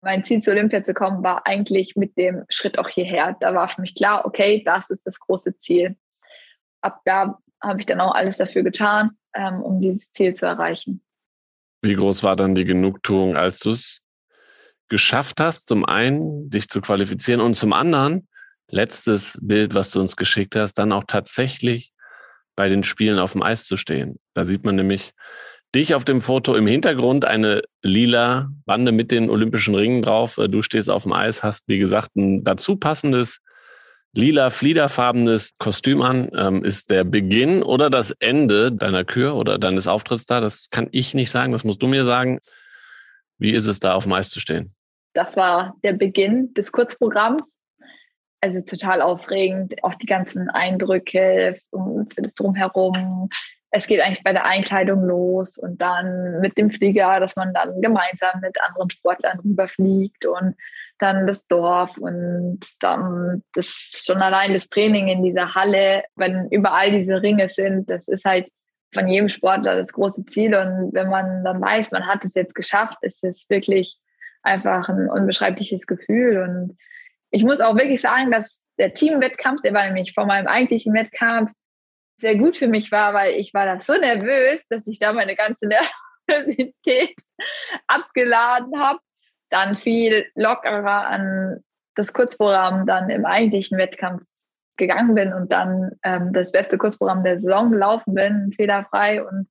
Mein 0.01 0.25
Ziel, 0.25 0.41
zu 0.41 0.51
Olympia 0.51 0.83
zu 0.83 0.93
kommen, 0.93 1.23
war 1.23 1.45
eigentlich 1.47 1.95
mit 1.95 2.17
dem 2.17 2.43
Schritt 2.49 2.77
auch 2.77 2.89
hierher. 2.89 3.37
Da 3.39 3.55
war 3.55 3.69
für 3.69 3.79
mich 3.79 3.95
klar, 3.95 4.25
okay, 4.25 4.61
das 4.65 4.89
ist 4.89 5.07
das 5.07 5.19
große 5.19 5.57
Ziel. 5.57 5.95
Ab 6.81 6.99
da 7.05 7.37
habe 7.61 7.79
ich 7.79 7.85
dann 7.85 8.01
auch 8.01 8.13
alles 8.13 8.37
dafür 8.37 8.63
getan, 8.63 9.11
ähm, 9.33 9.61
um 9.61 9.79
dieses 9.79 10.11
Ziel 10.11 10.33
zu 10.33 10.45
erreichen. 10.45 11.01
Wie 11.83 11.95
groß 11.95 12.23
war 12.23 12.37
dann 12.37 12.55
die 12.55 12.63
Genugtuung, 12.63 13.35
als 13.35 13.59
du 13.59 13.71
es 13.71 13.99
geschafft 14.87 15.41
hast, 15.41 15.67
zum 15.67 15.83
einen 15.85 16.49
dich 16.49 16.69
zu 16.69 16.79
qualifizieren 16.79 17.41
und 17.41 17.55
zum 17.55 17.73
anderen 17.73 18.27
letztes 18.69 19.37
Bild, 19.41 19.75
was 19.75 19.91
du 19.91 19.99
uns 19.99 20.15
geschickt 20.15 20.55
hast, 20.55 20.75
dann 20.75 20.93
auch 20.93 21.03
tatsächlich 21.05 21.91
bei 22.55 22.69
den 22.69 22.83
Spielen 22.83 23.19
auf 23.19 23.33
dem 23.33 23.43
Eis 23.43 23.65
zu 23.65 23.75
stehen. 23.75 24.17
Da 24.33 24.45
sieht 24.45 24.63
man 24.63 24.75
nämlich 24.75 25.11
dich 25.75 25.93
auf 25.93 26.05
dem 26.05 26.21
Foto 26.21 26.55
im 26.55 26.67
Hintergrund, 26.67 27.25
eine 27.25 27.63
lila 27.81 28.49
Bande 28.65 28.93
mit 28.93 29.11
den 29.11 29.29
olympischen 29.29 29.75
Ringen 29.75 30.01
drauf. 30.01 30.35
Du 30.35 30.61
stehst 30.61 30.89
auf 30.89 31.03
dem 31.03 31.11
Eis, 31.11 31.43
hast, 31.43 31.63
wie 31.67 31.79
gesagt, 31.79 32.15
ein 32.15 32.45
dazu 32.45 32.77
passendes 32.77 33.39
lila 34.13 34.49
fliederfarbenes 34.49 35.57
Kostüm 35.57 36.01
an. 36.01 36.29
Ähm, 36.35 36.63
ist 36.63 36.89
der 36.89 37.03
Beginn 37.03 37.63
oder 37.63 37.89
das 37.89 38.11
Ende 38.19 38.71
deiner 38.71 39.03
Kür 39.03 39.35
oder 39.35 39.57
deines 39.57 39.87
Auftritts 39.87 40.25
da? 40.25 40.39
Das 40.41 40.69
kann 40.69 40.87
ich 40.91 41.13
nicht 41.13 41.31
sagen, 41.31 41.51
das 41.51 41.63
musst 41.63 41.81
du 41.81 41.87
mir 41.87 42.05
sagen. 42.05 42.39
Wie 43.37 43.51
ist 43.51 43.67
es 43.67 43.79
da 43.79 43.93
auf 43.93 44.03
dem 44.03 44.13
Eis 44.13 44.29
zu 44.29 44.39
stehen? 44.39 44.73
Das 45.13 45.35
war 45.35 45.75
der 45.83 45.93
Beginn 45.93 46.53
des 46.53 46.71
Kurzprogramms 46.71 47.57
also 48.43 48.59
total 48.59 49.01
aufregend, 49.01 49.81
auch 49.83 49.95
die 49.95 50.05
ganzen 50.05 50.49
Eindrücke 50.49 51.57
für 51.71 52.21
das 52.21 52.35
Drumherum. 52.35 53.29
Es 53.71 53.87
geht 53.87 54.01
eigentlich 54.01 54.23
bei 54.23 54.33
der 54.33 54.45
Einkleidung 54.45 55.03
los 55.05 55.57
und 55.57 55.81
dann 55.81 56.41
mit 56.41 56.57
dem 56.57 56.69
Flieger, 56.69 57.21
dass 57.21 57.37
man 57.37 57.53
dann 57.53 57.81
gemeinsam 57.81 58.41
mit 58.41 58.59
anderen 58.61 58.89
Sportlern 58.89 59.39
rüberfliegt 59.39 60.25
und 60.25 60.55
dann 61.03 61.27
das 61.27 61.45
Dorf 61.47 61.97
und 61.97 62.59
dann 62.79 63.43
das 63.53 64.03
schon 64.05 64.21
allein 64.21 64.53
das 64.53 64.69
Training 64.69 65.09
in 65.09 65.23
dieser 65.23 65.53
Halle, 65.53 66.03
wenn 66.15 66.47
überall 66.49 66.91
diese 66.91 67.21
Ringe 67.21 67.49
sind, 67.49 67.89
das 67.89 68.07
ist 68.07 68.25
halt 68.25 68.47
von 68.93 69.07
jedem 69.07 69.29
Sportler 69.29 69.75
das 69.75 69.91
große 69.93 70.25
Ziel. 70.25 70.55
Und 70.55 70.93
wenn 70.93 71.09
man 71.09 71.43
dann 71.43 71.61
weiß, 71.61 71.91
man 71.91 72.07
hat 72.07 72.23
es 72.23 72.35
jetzt 72.35 72.55
geschafft, 72.55 72.97
ist 73.01 73.23
es 73.23 73.49
wirklich 73.49 73.97
einfach 74.43 74.87
ein 74.89 75.09
unbeschreibliches 75.09 75.87
Gefühl. 75.87 76.37
Und 76.41 76.77
ich 77.31 77.43
muss 77.43 77.59
auch 77.59 77.75
wirklich 77.75 78.01
sagen, 78.01 78.31
dass 78.31 78.63
der 78.77 78.93
Teamwettkampf, 78.93 79.61
der 79.61 79.73
war 79.73 79.85
nämlich 79.85 80.13
vor 80.13 80.25
meinem 80.25 80.47
eigentlichen 80.47 80.93
Wettkampf 80.93 81.51
sehr 82.17 82.37
gut 82.37 82.55
für 82.55 82.67
mich 82.67 82.91
war, 82.91 83.13
weil 83.13 83.33
ich 83.35 83.53
war 83.53 83.65
da 83.65 83.79
so 83.79 83.97
nervös, 83.97 84.65
dass 84.69 84.87
ich 84.87 84.99
da 84.99 85.11
meine 85.11 85.35
ganze 85.35 85.67
Nervosität 86.27 87.15
abgeladen 87.87 88.79
habe. 88.79 88.99
Dann 89.53 89.77
viel 89.77 90.25
lockerer 90.33 91.05
an 91.05 91.59
das 91.95 92.11
Kurzprogramm 92.11 92.87
dann 92.87 93.11
im 93.11 93.23
eigentlichen 93.23 93.77
Wettkampf 93.77 94.23
gegangen 94.77 95.13
bin 95.13 95.31
und 95.31 95.51
dann 95.51 95.91
ähm, 96.03 96.33
das 96.33 96.51
beste 96.51 96.79
Kurzprogramm 96.79 97.23
der 97.23 97.39
Saison 97.39 97.69
gelaufen 97.69 98.15
bin, 98.15 98.51
fehlerfrei 98.55 99.23
und 99.23 99.47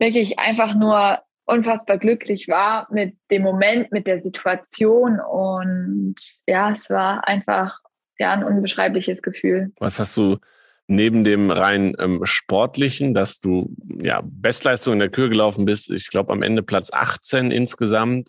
wirklich 0.00 0.40
einfach 0.40 0.74
nur 0.74 1.20
unfassbar 1.44 1.98
glücklich 1.98 2.48
war 2.48 2.88
mit 2.90 3.16
dem 3.30 3.42
Moment, 3.42 3.92
mit 3.92 4.08
der 4.08 4.20
Situation. 4.20 5.20
Und 5.20 6.16
ja, 6.48 6.72
es 6.72 6.90
war 6.90 7.28
einfach 7.28 7.78
ja, 8.18 8.32
ein 8.32 8.42
unbeschreibliches 8.42 9.22
Gefühl. 9.22 9.70
Was 9.78 10.00
hast 10.00 10.16
du 10.16 10.38
neben 10.88 11.22
dem 11.22 11.52
rein 11.52 11.94
ähm, 12.00 12.20
sportlichen, 12.24 13.14
dass 13.14 13.38
du 13.38 13.74
ja 13.86 14.22
Bestleistung 14.24 14.94
in 14.94 14.98
der 14.98 15.10
Kür 15.10 15.28
gelaufen 15.28 15.64
bist, 15.64 15.88
ich 15.90 16.10
glaube 16.10 16.32
am 16.32 16.42
Ende 16.42 16.64
Platz 16.64 16.92
18 16.92 17.52
insgesamt. 17.52 18.28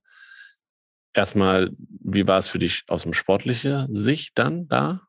Erstmal, 1.13 1.71
wie 1.78 2.28
war 2.28 2.38
es 2.38 2.47
für 2.47 2.60
dich 2.60 2.84
aus 2.88 3.04
dem 3.04 3.13
sportlichen 3.13 3.93
Sicht 3.93 4.38
dann 4.38 4.67
da? 4.67 5.02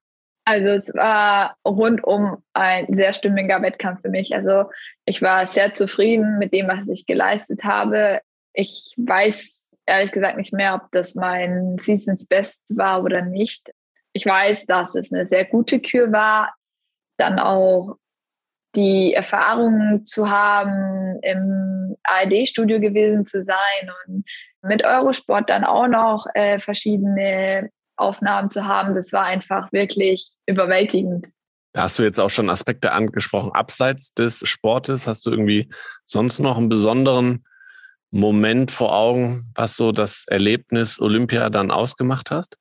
Also 0.46 0.68
es 0.68 0.94
war 0.94 1.56
rundum 1.66 2.42
ein 2.52 2.86
sehr 2.94 3.14
stimmiger 3.14 3.62
Wettkampf 3.62 4.02
für 4.02 4.10
mich. 4.10 4.34
Also 4.34 4.70
ich 5.06 5.22
war 5.22 5.46
sehr 5.46 5.72
zufrieden 5.72 6.38
mit 6.38 6.52
dem, 6.52 6.68
was 6.68 6.88
ich 6.88 7.06
geleistet 7.06 7.64
habe. 7.64 8.20
Ich 8.52 8.94
weiß 8.98 9.78
ehrlich 9.86 10.12
gesagt 10.12 10.36
nicht 10.36 10.52
mehr, 10.52 10.74
ob 10.74 10.90
das 10.92 11.14
mein 11.14 11.78
Seasons 11.78 12.26
Best 12.26 12.62
war 12.76 13.02
oder 13.02 13.22
nicht. 13.22 13.72
Ich 14.12 14.26
weiß, 14.26 14.66
dass 14.66 14.94
es 14.94 15.12
eine 15.12 15.24
sehr 15.24 15.46
gute 15.46 15.80
Kür 15.80 16.12
war. 16.12 16.54
Dann 17.16 17.38
auch 17.38 17.96
die 18.76 19.14
Erfahrung 19.14 20.04
zu 20.04 20.30
haben, 20.30 21.18
im 21.22 21.96
ARD-Studio 22.02 22.80
gewesen 22.80 23.24
zu 23.24 23.42
sein 23.42 23.90
und 24.06 24.24
mit 24.62 24.84
Eurosport 24.84 25.50
dann 25.50 25.64
auch 25.64 25.88
noch 25.88 26.26
äh, 26.34 26.58
verschiedene 26.58 27.70
Aufnahmen 27.96 28.50
zu 28.50 28.66
haben, 28.66 28.94
das 28.94 29.12
war 29.12 29.24
einfach 29.24 29.72
wirklich 29.72 30.28
überwältigend. 30.46 31.26
Da 31.72 31.82
hast 31.82 31.98
du 31.98 32.02
jetzt 32.02 32.20
auch 32.20 32.30
schon 32.30 32.50
Aspekte 32.50 32.92
angesprochen. 32.92 33.52
Abseits 33.52 34.14
des 34.14 34.40
Sportes 34.46 35.06
hast 35.06 35.26
du 35.26 35.30
irgendwie 35.30 35.68
sonst 36.04 36.38
noch 36.38 36.56
einen 36.56 36.68
besonderen 36.68 37.44
Moment 38.10 38.70
vor 38.70 38.94
Augen, 38.94 39.42
was 39.56 39.76
so 39.76 39.90
das 39.90 40.24
Erlebnis 40.28 41.00
Olympia 41.00 41.50
dann 41.50 41.72
ausgemacht 41.72 42.30
hast? 42.30 42.56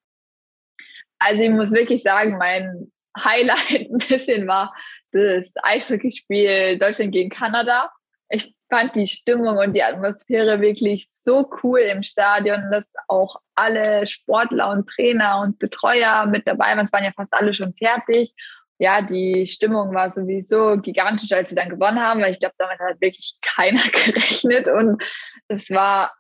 Also 1.20 1.42
ich 1.42 1.52
muss 1.52 1.72
wirklich 1.72 2.02
sagen, 2.02 2.38
mein 2.38 2.92
Highlight 3.18 3.70
ein 3.92 3.98
bisschen 4.00 4.48
war 4.48 4.74
das 5.14 5.54
Eishockeyspiel 5.62 6.78
Deutschland 6.80 7.12
gegen 7.12 7.30
Kanada. 7.30 7.92
Ich 8.30 8.56
fand 8.70 8.96
die 8.96 9.08
Stimmung 9.08 9.58
und 9.58 9.74
die 9.74 9.84
Atmosphäre 9.84 10.60
wirklich 10.60 11.08
so 11.12 11.50
cool 11.62 11.80
im 11.80 12.02
Stadion, 12.04 12.72
dass 12.72 12.86
auch 13.08 13.40
alle 13.56 14.08
Sportler 14.08 14.72
und 14.72 14.90
Trainer 14.90 15.42
und 15.42 15.60
Betreuer 15.60 16.26
mit 16.26 16.48
dabei 16.48 16.76
waren. 16.76 16.86
Es 16.86 16.94
waren 16.94 17.04
ja 17.04 17.12
fast 17.16 17.34
alle 17.34 17.54
schon 17.54 17.74
fertig. 17.76 18.34
Ja, 18.80 19.02
die 19.02 19.46
Stimmung 19.46 19.94
war 19.94 20.10
sowieso 20.10 20.78
gigantisch, 20.78 21.32
als 21.32 21.52
sie 21.52 21.56
dann 21.56 21.70
gewonnen 21.70 22.00
haben, 22.00 22.22
weil 22.22 22.34
ich 22.34 22.40
glaube, 22.40 22.56
damit 22.58 22.80
hat 22.80 23.00
wirklich 23.00 23.36
keiner 23.42 23.84
gerechnet 23.92 24.68
und 24.68 25.02
es 25.48 25.70
war 25.70 26.12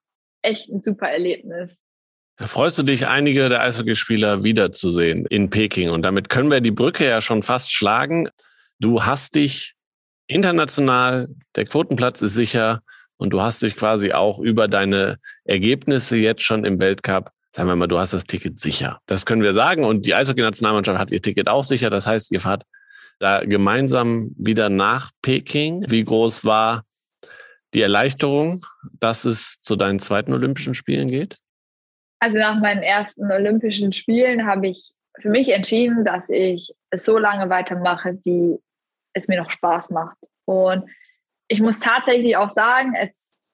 echt 0.43 0.70
ein 0.70 0.82
super 0.82 1.09
Erlebnis. 1.09 1.82
Freust 2.39 2.78
du 2.78 2.84
dich, 2.84 3.07
einige 3.07 3.47
der 3.47 3.61
Eishockeyspieler 3.61 4.43
wiederzusehen 4.43 5.26
in 5.28 5.49
Peking? 5.49 5.89
Und 5.89 6.01
damit 6.03 6.30
können 6.30 6.49
wir 6.49 6.61
die 6.61 6.72
Brücke 6.72 7.07
ja 7.07 7.22
schon 7.22 7.43
fast 7.43 7.72
schlagen. 7.72 8.28
Du 8.84 9.01
hast 9.01 9.36
dich 9.36 9.75
international, 10.27 11.29
der 11.55 11.63
Quotenplatz 11.63 12.21
ist 12.21 12.34
sicher 12.34 12.81
und 13.15 13.29
du 13.29 13.41
hast 13.41 13.61
dich 13.61 13.77
quasi 13.77 14.11
auch 14.11 14.39
über 14.39 14.67
deine 14.67 15.19
Ergebnisse 15.45 16.17
jetzt 16.17 16.41
schon 16.43 16.65
im 16.65 16.79
Weltcup, 16.79 17.29
sagen 17.55 17.69
wir 17.69 17.77
mal, 17.77 17.88
du 17.88 17.97
hast 17.97 18.13
das 18.13 18.25
Ticket 18.25 18.59
sicher. 18.59 18.99
Das 19.05 19.25
können 19.25 19.41
wir 19.41 19.53
sagen 19.53 19.86
und 19.86 20.05
die 20.05 20.13
Eishockey-Nationalmannschaft 20.13 20.99
hat 20.99 21.11
ihr 21.11 21.21
Ticket 21.21 21.47
auch 21.47 21.63
sicher. 21.63 21.89
Das 21.89 22.05
heißt, 22.07 22.34
ihr 22.34 22.41
fahrt 22.41 22.63
da 23.19 23.45
gemeinsam 23.45 24.36
wieder 24.38 24.67
nach 24.67 25.11
Peking. 25.21 25.86
Wie 25.88 26.03
groß 26.03 26.43
war 26.43 26.84
die 27.73 27.84
Erleichterung, 27.84 28.65
dass 28.99 29.23
es 29.23 29.61
zu 29.61 29.77
deinen 29.77 29.99
zweiten 29.99 30.34
Olympischen 30.34 30.73
Spielen 30.73 31.07
geht? 31.07 31.38
Also 32.19 32.38
nach 32.38 32.59
meinen 32.59 32.84
ersten 32.84 33.31
Olympischen 33.31 33.93
Spielen 33.93 34.45
habe 34.45 34.67
ich 34.67 34.91
für 35.21 35.29
mich 35.29 35.53
entschieden, 35.53 36.03
dass 36.03 36.29
ich 36.29 36.73
es 36.89 37.05
so 37.05 37.17
lange 37.17 37.49
weitermache, 37.49 38.19
wie 38.25 38.59
es 39.14 39.28
mir 39.28 39.41
noch 39.41 39.51
Spaß 39.51 39.89
macht. 39.91 40.18
Und 40.45 40.89
ich 41.47 41.61
muss 41.61 41.80
tatsächlich 41.80 42.38
auch 42.38 42.49
sagen, 42.49 42.95
es 42.95 43.45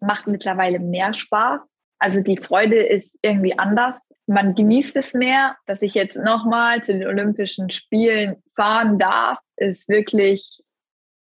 macht 0.00 0.26
mittlerweile 0.26 0.78
mehr 0.78 1.14
Spaß. 1.14 1.60
Also 1.98 2.20
die 2.20 2.36
Freude 2.36 2.82
ist 2.82 3.18
irgendwie 3.22 3.58
anders. 3.58 4.06
Man 4.26 4.54
genießt 4.54 4.96
es 4.96 5.14
mehr, 5.14 5.56
dass 5.66 5.82
ich 5.82 5.94
jetzt 5.94 6.16
nochmal 6.16 6.82
zu 6.82 6.92
den 6.92 7.06
Olympischen 7.06 7.70
Spielen 7.70 8.42
fahren 8.54 8.98
darf, 8.98 9.38
ist 9.56 9.88
wirklich, 9.88 10.62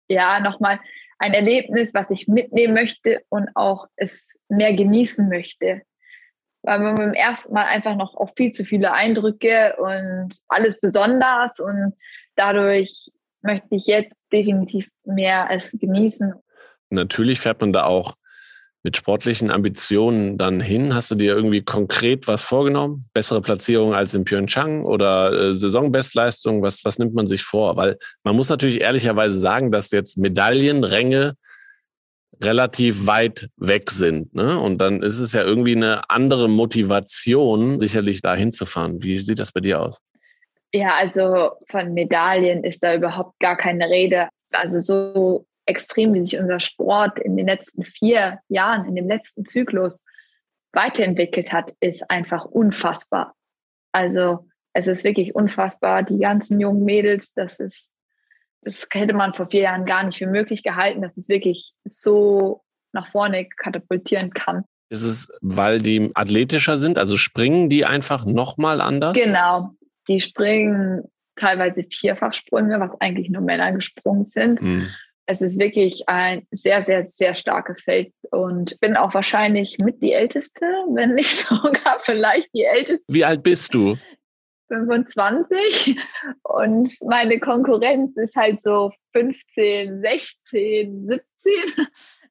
ja, 0.08 0.40
nochmal 0.40 0.80
ein 1.18 1.34
Erlebnis, 1.34 1.94
was 1.94 2.12
ich 2.12 2.28
mitnehmen 2.28 2.74
möchte 2.74 3.24
und 3.30 3.50
auch 3.56 3.88
es 3.96 4.40
mehr 4.48 4.74
genießen 4.74 5.28
möchte. 5.28 5.82
Weil 6.62 6.80
man 6.80 6.96
beim 6.96 7.14
ersten 7.14 7.54
Mal 7.54 7.66
einfach 7.66 7.96
noch 7.96 8.16
auch 8.16 8.34
viel 8.36 8.52
zu 8.52 8.64
viele 8.64 8.94
Eindrücke 8.94 9.76
und 9.78 10.38
alles 10.48 10.80
besonders 10.80 11.60
und 11.60 11.94
dadurch 12.36 13.10
möchte 13.42 13.76
ich 13.76 13.86
jetzt 13.86 14.14
definitiv 14.32 14.88
mehr 15.06 15.50
als 15.50 15.72
genießen. 15.72 16.34
Natürlich 16.90 17.40
fährt 17.40 17.62
man 17.62 17.74
da 17.74 17.84
auch 17.84 18.16
mit 18.84 18.96
sportlichen 18.96 19.52
Ambitionen 19.52 20.38
dann 20.38 20.62
hin? 20.62 20.94
Hast 20.94 21.12
du 21.12 21.16
dir 21.16 21.36
irgendwie 21.36 21.62
konkret 21.62 22.28
was 22.28 22.42
vorgenommen? 22.42 23.06
Bessere 23.14 23.42
Platzierung 23.42 23.94
als 23.94 24.14
in 24.14 24.24
Pyeongchang 24.24 24.86
oder 24.86 25.34
äh, 25.34 25.54
Saisonbestleistung? 25.54 26.62
Was, 26.62 26.86
was 26.86 26.98
nimmt 26.98 27.14
man 27.14 27.28
sich 27.28 27.44
vor? 27.44 27.76
Weil 27.76 27.98
man 28.24 28.36
muss 28.36 28.50
natürlich 28.50 28.82
ehrlicherweise 28.82 29.38
sagen, 29.38 29.72
dass 29.72 29.92
jetzt 29.92 30.18
Medaillenränge 30.18 31.36
relativ 32.42 33.06
weit 33.06 33.50
weg 33.58 33.92
sind. 33.92 34.34
Ne? 34.34 34.58
Und 34.58 34.78
dann 34.78 35.04
ist 35.04 35.20
es 35.20 35.34
ja 35.34 35.44
irgendwie 35.44 35.76
eine 35.76 36.10
andere 36.10 36.48
Motivation, 36.48 37.80
sicherlich 37.80 38.22
da 38.22 38.34
hinzufahren. 38.34 39.04
Wie 39.04 39.20
sieht 39.20 39.40
das 39.40 39.52
bei 39.52 39.60
dir 39.60 39.82
aus? 39.82 40.04
Ja, 40.74 40.96
also 40.96 41.52
von 41.70 41.94
Medaillen 41.94 42.64
ist 42.64 42.84
da 42.84 42.94
überhaupt 42.96 43.40
gar 43.40 43.58
keine 43.58 43.90
Rede. 43.90 44.30
Also 44.52 44.80
so 44.80 45.46
extrem, 45.66 46.14
wie 46.14 46.24
sich 46.24 46.38
unser 46.38 46.60
Sport 46.60 47.20
in 47.20 47.38
den 47.38 47.48
letzten 47.48 47.84
vier 47.84 48.40
Jahren, 48.50 48.86
in 48.86 48.96
dem 48.96 49.08
letzten 49.08 49.46
Zyklus 49.46 50.06
weiterentwickelt 50.74 51.52
hat, 51.52 51.74
ist 51.80 52.10
einfach 52.10 52.46
unfassbar. 52.46 53.36
Also 53.92 54.48
es 54.74 54.88
ist 54.88 55.04
wirklich 55.04 55.36
unfassbar. 55.36 56.04
Die 56.04 56.20
ganzen 56.20 56.60
jungen 56.60 56.84
Mädels, 56.84 57.34
das 57.34 57.60
ist, 57.60 57.94
das 58.62 58.88
hätte 58.92 59.14
man 59.14 59.34
vor 59.34 59.50
vier 59.50 59.62
Jahren 59.62 59.86
gar 59.86 60.04
nicht 60.04 60.18
für 60.18 60.28
möglich 60.28 60.64
gehalten, 60.64 61.02
dass 61.02 61.18
es 61.18 61.30
wirklich 61.30 61.74
so 61.86 62.62
nach 62.92 63.10
vorne 63.12 63.48
katapultieren 63.48 64.32
kann. 64.32 64.66
Ist 64.92 65.04
es, 65.04 65.28
weil 65.42 65.80
die 65.80 66.12
athletischer 66.16 66.80
sind? 66.80 66.98
Also 66.98 67.16
springen 67.18 67.70
die 67.70 67.86
einfach 67.86 68.26
nochmal 68.26 68.82
anders? 68.82 69.14
Genau. 69.14 69.76
Die 70.10 70.20
springen 70.20 71.04
teilweise 71.36 71.84
Vierfachsprünge, 71.84 72.80
was 72.80 73.00
eigentlich 73.00 73.30
nur 73.30 73.42
Männer 73.42 73.72
gesprungen 73.72 74.26
sind. 74.26 74.62
Mhm 74.62 74.90
es 75.30 75.42
ist 75.42 75.60
wirklich 75.60 76.10
ein 76.10 76.48
sehr, 76.50 76.82
sehr, 76.82 77.06
sehr 77.06 77.36
starkes 77.36 77.84
Feld 77.84 78.12
und 78.32 78.80
bin 78.80 78.98
auch 78.98 79.14
wahrscheinlich 79.14 79.78
mit 79.78 80.02
die 80.02 80.12
Älteste, 80.12 80.66
wenn 80.92 81.14
nicht 81.14 81.36
sogar 81.48 82.00
vielleicht 82.04 82.50
die 82.56 82.64
Älteste. 82.64 83.06
Wie 83.08 83.24
alt 83.24 83.44
bist 83.44 83.74
du? 83.76 83.96
25 84.70 85.98
und 86.44 86.96
meine 87.02 87.40
Konkurrenz 87.40 88.18
ist 88.18 88.36
halt 88.36 88.64
so 88.64 88.92
15, 89.14 90.02
16, 90.02 91.08
17. 91.08 91.22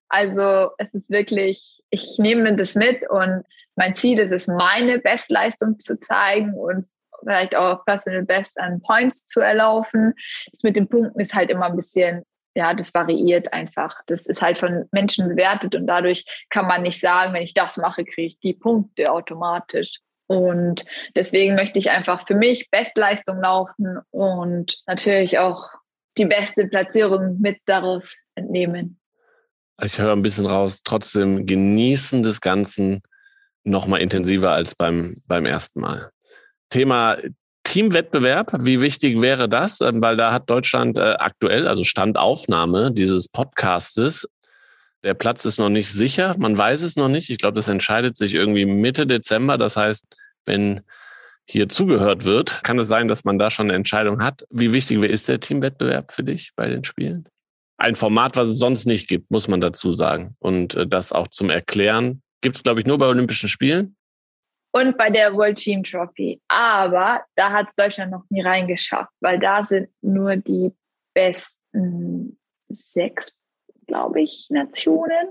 Also 0.09 0.70
es 0.79 0.93
ist 0.95 1.11
wirklich, 1.11 1.81
ich 1.91 2.16
nehme 2.18 2.57
das 2.57 2.74
mit 2.74 3.09
und 3.09 3.45
mein 3.76 3.95
Ziel 3.95 4.18
ist 4.18 4.33
es, 4.33 4.49
meine 4.49 4.99
Bestleistung 4.99 5.79
zu 5.79 6.01
zeigen 6.01 6.55
und 6.55 6.87
vielleicht 7.20 7.56
auch 7.56 7.84
Personal 7.84 8.24
Best 8.24 8.58
an 8.58 8.80
Points 8.80 9.26
zu 9.26 9.40
erlaufen. 9.40 10.14
Das 10.50 10.62
mit 10.62 10.76
den 10.76 10.88
Punkten 10.88 11.20
ist 11.20 11.34
halt 11.34 11.50
immer 11.50 11.66
ein 11.66 11.76
bisschen 11.76 12.24
ja, 12.58 12.74
das 12.74 12.92
variiert 12.92 13.52
einfach. 13.52 13.94
Das 14.06 14.26
ist 14.26 14.42
halt 14.42 14.58
von 14.58 14.86
Menschen 14.90 15.28
bewertet 15.28 15.76
und 15.76 15.86
dadurch 15.86 16.24
kann 16.50 16.66
man 16.66 16.82
nicht 16.82 17.00
sagen, 17.00 17.32
wenn 17.32 17.44
ich 17.44 17.54
das 17.54 17.76
mache, 17.76 18.04
kriege 18.04 18.26
ich 18.26 18.40
die 18.40 18.52
Punkte 18.52 19.12
automatisch. 19.12 20.00
Und 20.26 20.84
deswegen 21.14 21.54
möchte 21.54 21.78
ich 21.78 21.90
einfach 21.90 22.26
für 22.26 22.34
mich 22.34 22.68
Bestleistung 22.70 23.40
laufen 23.40 23.98
und 24.10 24.76
natürlich 24.86 25.38
auch 25.38 25.70
die 26.18 26.26
beste 26.26 26.66
Platzierung 26.66 27.38
mit 27.40 27.58
daraus 27.64 28.16
entnehmen. 28.34 28.98
Ich 29.80 29.98
höre 29.98 30.12
ein 30.12 30.22
bisschen 30.22 30.46
raus, 30.46 30.82
trotzdem 30.82 31.46
genießen 31.46 32.24
des 32.24 32.40
Ganzen 32.40 33.02
noch 33.62 33.86
mal 33.86 33.98
intensiver 33.98 34.50
als 34.50 34.74
beim, 34.74 35.22
beim 35.28 35.46
ersten 35.46 35.80
Mal. 35.80 36.10
Thema 36.70 37.16
Teamwettbewerb, 37.64 38.52
wie 38.60 38.80
wichtig 38.80 39.20
wäre 39.20 39.48
das? 39.48 39.80
Ähm, 39.80 40.00
weil 40.00 40.16
da 40.16 40.32
hat 40.32 40.48
Deutschland 40.48 40.96
äh, 40.96 41.16
aktuell, 41.18 41.68
also 41.68 41.84
Standaufnahme 41.84 42.92
dieses 42.92 43.28
Podcastes, 43.28 44.26
der 45.04 45.14
Platz 45.14 45.44
ist 45.44 45.58
noch 45.58 45.68
nicht 45.68 45.92
sicher, 45.92 46.34
man 46.38 46.56
weiß 46.56 46.82
es 46.82 46.96
noch 46.96 47.08
nicht. 47.08 47.30
Ich 47.30 47.38
glaube, 47.38 47.54
das 47.54 47.68
entscheidet 47.68 48.16
sich 48.16 48.34
irgendwie 48.34 48.64
Mitte 48.64 49.06
Dezember. 49.06 49.56
Das 49.56 49.76
heißt, 49.76 50.04
wenn 50.44 50.80
hier 51.44 51.68
zugehört 51.68 52.24
wird, 52.24 52.62
kann 52.64 52.78
es 52.78 52.88
sein, 52.88 53.06
dass 53.06 53.24
man 53.24 53.38
da 53.38 53.50
schon 53.50 53.66
eine 53.66 53.74
Entscheidung 53.74 54.22
hat. 54.22 54.44
Wie 54.50 54.72
wichtig 54.72 55.00
ist 55.02 55.28
der 55.28 55.40
Teamwettbewerb 55.40 56.10
für 56.10 56.24
dich 56.24 56.52
bei 56.56 56.68
den 56.68 56.84
Spielen? 56.84 57.28
Ein 57.76 57.94
Format, 57.94 58.36
was 58.36 58.48
es 58.48 58.58
sonst 58.58 58.86
nicht 58.86 59.08
gibt, 59.08 59.30
muss 59.30 59.46
man 59.46 59.60
dazu 59.60 59.92
sagen. 59.92 60.34
Und 60.40 60.74
äh, 60.74 60.86
das 60.86 61.12
auch 61.12 61.28
zum 61.28 61.48
Erklären 61.48 62.22
gibt 62.40 62.56
es, 62.56 62.62
glaube 62.62 62.80
ich, 62.80 62.86
nur 62.86 62.98
bei 62.98 63.06
Olympischen 63.06 63.48
Spielen 63.48 63.96
und 64.72 64.96
bei 64.96 65.10
der 65.10 65.34
World 65.34 65.58
Team 65.58 65.82
Trophy. 65.82 66.40
Aber 66.48 67.24
da 67.36 67.52
hat 67.52 67.68
es 67.68 67.74
Deutschland 67.74 68.12
noch 68.12 68.24
nie 68.30 68.42
reingeschafft, 68.42 69.12
weil 69.20 69.38
da 69.38 69.64
sind 69.64 69.88
nur 70.02 70.36
die 70.36 70.72
besten 71.14 72.38
sechs, 72.68 73.36
glaube 73.86 74.22
ich, 74.22 74.46
Nationen. 74.50 75.28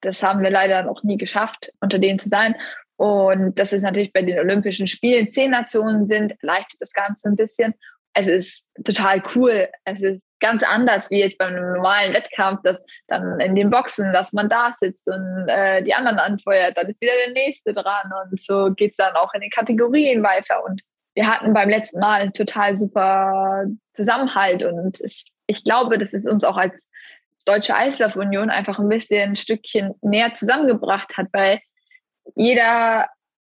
Das 0.00 0.22
haben 0.22 0.42
wir 0.42 0.50
leider 0.50 0.82
noch 0.82 1.02
nie 1.02 1.16
geschafft, 1.16 1.72
unter 1.80 1.98
denen 1.98 2.18
zu 2.18 2.28
sein. 2.28 2.54
Und 2.96 3.58
das 3.58 3.72
ist 3.72 3.82
natürlich 3.82 4.12
bei 4.12 4.22
den 4.22 4.38
Olympischen 4.38 4.86
Spielen. 4.86 5.30
Zehn 5.30 5.50
Nationen 5.50 6.06
sind, 6.06 6.34
erleichtert 6.42 6.80
das 6.80 6.92
Ganze 6.92 7.28
ein 7.28 7.36
bisschen. 7.36 7.74
Es 8.14 8.28
ist 8.28 8.68
total 8.82 9.22
cool. 9.34 9.68
Es 9.84 10.02
ist 10.02 10.22
ganz 10.40 10.62
anders 10.62 11.10
wie 11.10 11.20
jetzt 11.20 11.38
beim 11.38 11.54
normalen 11.54 12.14
Wettkampf, 12.14 12.60
dass 12.62 12.78
dann 13.08 13.40
in 13.40 13.54
den 13.54 13.70
Boxen, 13.70 14.12
dass 14.12 14.32
man 14.32 14.48
da 14.48 14.74
sitzt 14.76 15.08
und 15.08 15.48
äh, 15.48 15.82
die 15.82 15.94
anderen 15.94 16.18
anfeuert, 16.18 16.76
dann 16.76 16.88
ist 16.88 17.00
wieder 17.00 17.12
der 17.26 17.32
nächste 17.32 17.72
dran 17.72 18.10
und 18.22 18.38
so 18.38 18.70
geht 18.72 18.92
es 18.92 18.96
dann 18.96 19.14
auch 19.14 19.32
in 19.34 19.40
den 19.40 19.50
Kategorien 19.50 20.22
weiter. 20.22 20.64
Und 20.64 20.82
wir 21.14 21.26
hatten 21.26 21.54
beim 21.54 21.70
letzten 21.70 22.00
Mal 22.00 22.20
einen 22.20 22.32
total 22.32 22.76
super 22.76 23.64
Zusammenhalt 23.92 24.62
und 24.62 25.00
es, 25.00 25.26
ich 25.46 25.64
glaube, 25.64 25.98
das 25.98 26.12
ist 26.12 26.28
uns 26.28 26.44
auch 26.44 26.56
als 26.56 26.90
Deutsche 27.46 27.76
Eislaufunion 27.76 28.50
einfach 28.50 28.78
ein 28.78 28.88
bisschen 28.88 29.30
ein 29.30 29.36
Stückchen 29.36 29.94
näher 30.02 30.34
zusammengebracht 30.34 31.16
hat, 31.16 31.28
weil 31.32 31.60
jeder 32.34 33.06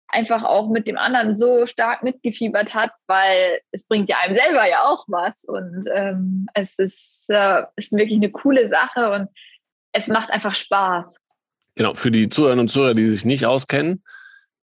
einfach 0.09 0.43
auch 0.43 0.69
mit 0.69 0.89
dem 0.89 0.97
anderen 0.97 1.37
so 1.37 1.67
stark 1.67 2.03
mitgefiebert 2.03 2.75
hat, 2.75 2.91
weil 3.07 3.61
es 3.73 3.87
bringt 3.87 4.09
ja 4.09 4.17
einem 4.23 4.35
selber 4.35 4.69
ja 4.69 4.85
auch 4.85 5.05
was 5.09 5.45
und 5.45 5.87
ähm, 5.93 6.47
es 6.55 6.79
ist, 6.79 7.27
äh, 7.29 7.65
ist 7.77 7.93
wirklich 7.93 8.17
eine 8.17 8.31
coole 8.31 8.69
Sache 8.69 9.11
und 9.13 9.29
es 9.93 10.09
macht 10.09 10.31
einfach 10.31 10.55
Spaß. 10.55 11.19
Genau, 11.75 11.95
für 11.95 12.11
die 12.11 12.29
Zuhörerinnen 12.29 12.65
und 12.65 12.69
Zuhörer, 12.69 12.95
die 12.95 13.09
sich 13.09 13.25
nicht 13.25 13.47
auskennen, 13.47 14.03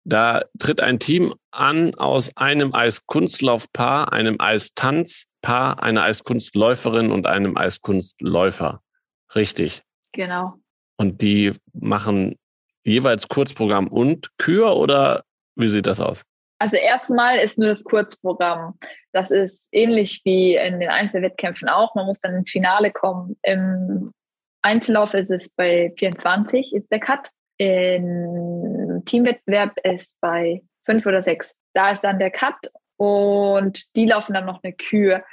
da 0.03 0.43
tritt 0.59 0.82
ein 0.82 0.99
Team 0.99 1.34
an 1.51 1.95
aus 1.95 2.36
einem 2.36 2.73
Eiskunstlaufpaar, 2.73 4.11
einem 4.11 4.39
Eistanzpaar, 4.39 5.82
einer 5.84 6.03
Eiskunstläuferin 6.03 7.11
und 7.11 7.27
einem 7.27 7.55
Eiskunstläufer. 7.55 8.82
Richtig. 9.36 9.84
Genau. 10.11 10.55
Und 10.97 11.21
die 11.21 11.53
machen 11.73 12.36
jeweils 12.84 13.27
Kurzprogramm 13.27 13.88
und 13.88 14.29
Kür 14.38 14.75
oder 14.77 15.23
wie 15.55 15.67
sieht 15.67 15.88
das 15.88 15.99
aus? 15.99 16.23
Also 16.59 16.77
erstmal 16.77 17.39
ist 17.39 17.57
nur 17.57 17.69
das 17.69 17.84
Kurzprogramm. 17.84 18.77
Das 19.13 19.32
ist 19.32 19.67
ähnlich 19.71 20.21
wie 20.25 20.55
in 20.55 20.79
den 20.79 20.89
Einzelwettkämpfen 20.89 21.67
auch. 21.69 21.95
Man 21.95 22.05
muss 22.05 22.19
dann 22.19 22.36
ins 22.36 22.51
Finale 22.51 22.91
kommen. 22.91 23.36
Im 23.41 24.11
Einzellauf 24.61 25.15
ist 25.15 25.32
es 25.32 25.49
bei 25.49 25.91
24 25.97 26.73
ist 26.73 26.91
der 26.91 26.99
Cut. 26.99 27.29
Im 27.57 29.01
Teamwettbewerb 29.05 29.75
ist 29.84 30.17
bei 30.21 30.61
5 30.86 31.05
oder 31.07 31.23
6. 31.23 31.55
Da 31.73 31.91
ist 31.91 32.03
dann 32.03 32.19
der 32.19 32.32
Cut 32.32 32.55
und 32.97 33.95
die 33.95 34.05
laufen 34.05 34.34
dann 34.34 34.45
noch 34.45 34.63
eine 34.63 34.73
Kür. 34.73 35.23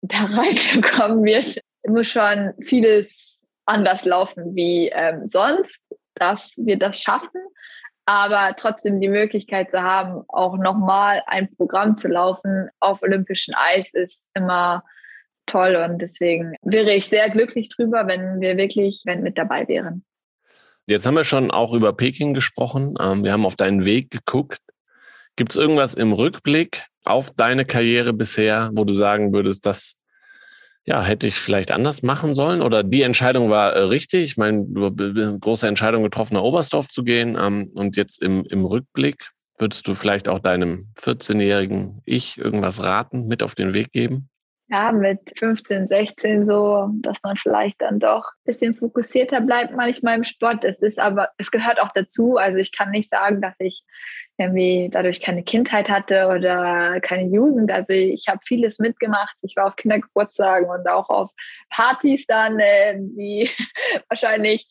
Da 0.00 0.16
reinzukommen 0.30 1.24
wird, 1.24 1.60
muss 1.86 2.08
schon 2.08 2.54
vieles 2.64 3.46
anders 3.66 4.04
laufen 4.04 4.54
wie 4.56 4.88
ähm, 4.88 5.26
sonst 5.26 5.78
dass 6.20 6.52
wir 6.56 6.78
das 6.78 7.00
schaffen, 7.00 7.40
aber 8.04 8.54
trotzdem 8.56 9.00
die 9.00 9.08
Möglichkeit 9.08 9.70
zu 9.70 9.82
haben, 9.82 10.24
auch 10.28 10.56
nochmal 10.56 11.22
ein 11.26 11.54
Programm 11.56 11.96
zu 11.96 12.08
laufen 12.08 12.68
auf 12.80 13.02
olympischem 13.02 13.54
Eis 13.56 13.94
ist 13.94 14.30
immer 14.34 14.84
toll 15.46 15.76
und 15.76 16.00
deswegen 16.00 16.54
wäre 16.62 16.92
ich 16.94 17.06
sehr 17.06 17.28
glücklich 17.30 17.68
drüber, 17.68 18.06
wenn 18.06 18.40
wir 18.40 18.56
wirklich 18.56 19.02
wenn 19.04 19.22
mit 19.22 19.38
dabei 19.38 19.66
wären. 19.68 20.04
Jetzt 20.86 21.06
haben 21.06 21.16
wir 21.16 21.24
schon 21.24 21.50
auch 21.50 21.72
über 21.72 21.92
Peking 21.92 22.34
gesprochen. 22.34 22.96
Ähm, 23.00 23.22
wir 23.22 23.32
haben 23.32 23.46
auf 23.46 23.56
deinen 23.56 23.84
Weg 23.84 24.10
geguckt. 24.10 24.58
Gibt 25.36 25.52
es 25.52 25.56
irgendwas 25.56 25.94
im 25.94 26.12
Rückblick 26.12 26.86
auf 27.04 27.30
deine 27.30 27.64
Karriere 27.64 28.12
bisher, 28.12 28.70
wo 28.74 28.84
du 28.84 28.92
sagen 28.92 29.32
würdest, 29.32 29.64
das 29.66 29.99
ja, 30.84 31.02
hätte 31.02 31.26
ich 31.26 31.34
vielleicht 31.34 31.72
anders 31.72 32.02
machen 32.02 32.34
sollen 32.34 32.62
oder 32.62 32.82
die 32.82 33.02
Entscheidung 33.02 33.50
war 33.50 33.72
äh, 33.72 33.80
richtig. 33.82 34.24
Ich 34.24 34.36
meine, 34.36 34.64
du 34.66 34.86
eine 34.86 35.38
große 35.38 35.68
Entscheidung 35.68 36.02
getroffen, 36.02 36.34
nach 36.34 36.42
Oberstdorf 36.42 36.88
zu 36.88 37.04
gehen 37.04 37.36
ähm, 37.40 37.70
und 37.74 37.96
jetzt 37.96 38.22
im, 38.22 38.44
im 38.46 38.64
Rückblick 38.64 39.30
würdest 39.58 39.86
du 39.86 39.94
vielleicht 39.94 40.28
auch 40.28 40.38
deinem 40.38 40.88
14-jährigen 40.98 42.00
Ich 42.06 42.38
irgendwas 42.38 42.82
raten, 42.82 43.28
mit 43.28 43.42
auf 43.42 43.54
den 43.54 43.74
Weg 43.74 43.92
geben? 43.92 44.30
ja, 44.70 44.92
mit 44.92 45.18
15, 45.36 45.88
16 45.88 46.46
so, 46.46 46.90
dass 47.02 47.16
man 47.24 47.36
vielleicht 47.36 47.82
dann 47.82 47.98
doch 47.98 48.24
ein 48.24 48.44
bisschen 48.44 48.76
fokussierter 48.76 49.40
bleibt 49.40 49.74
manchmal 49.74 50.16
im 50.16 50.24
Sport. 50.24 50.62
Es 50.64 50.80
ist 50.80 51.00
aber, 51.00 51.28
es 51.38 51.50
gehört 51.50 51.80
auch 51.80 51.90
dazu. 51.92 52.36
Also 52.36 52.58
ich 52.58 52.70
kann 52.70 52.92
nicht 52.92 53.10
sagen, 53.10 53.40
dass 53.40 53.54
ich 53.58 53.82
irgendwie 54.40 54.88
dadurch 54.90 55.20
keine 55.20 55.42
Kindheit 55.42 55.88
hatte 55.88 56.28
oder 56.28 57.00
keine 57.00 57.28
Jugend. 57.28 57.70
Also 57.70 57.92
ich 57.92 58.26
habe 58.28 58.40
vieles 58.44 58.78
mitgemacht. 58.78 59.36
Ich 59.42 59.56
war 59.56 59.66
auf 59.66 59.76
Kindergeburtstagen 59.76 60.68
und 60.68 60.90
auch 60.90 61.08
auf 61.08 61.30
Partys 61.68 62.26
dann, 62.26 62.58
äh, 62.58 62.96
die 62.98 63.50
wahrscheinlich 64.08 64.66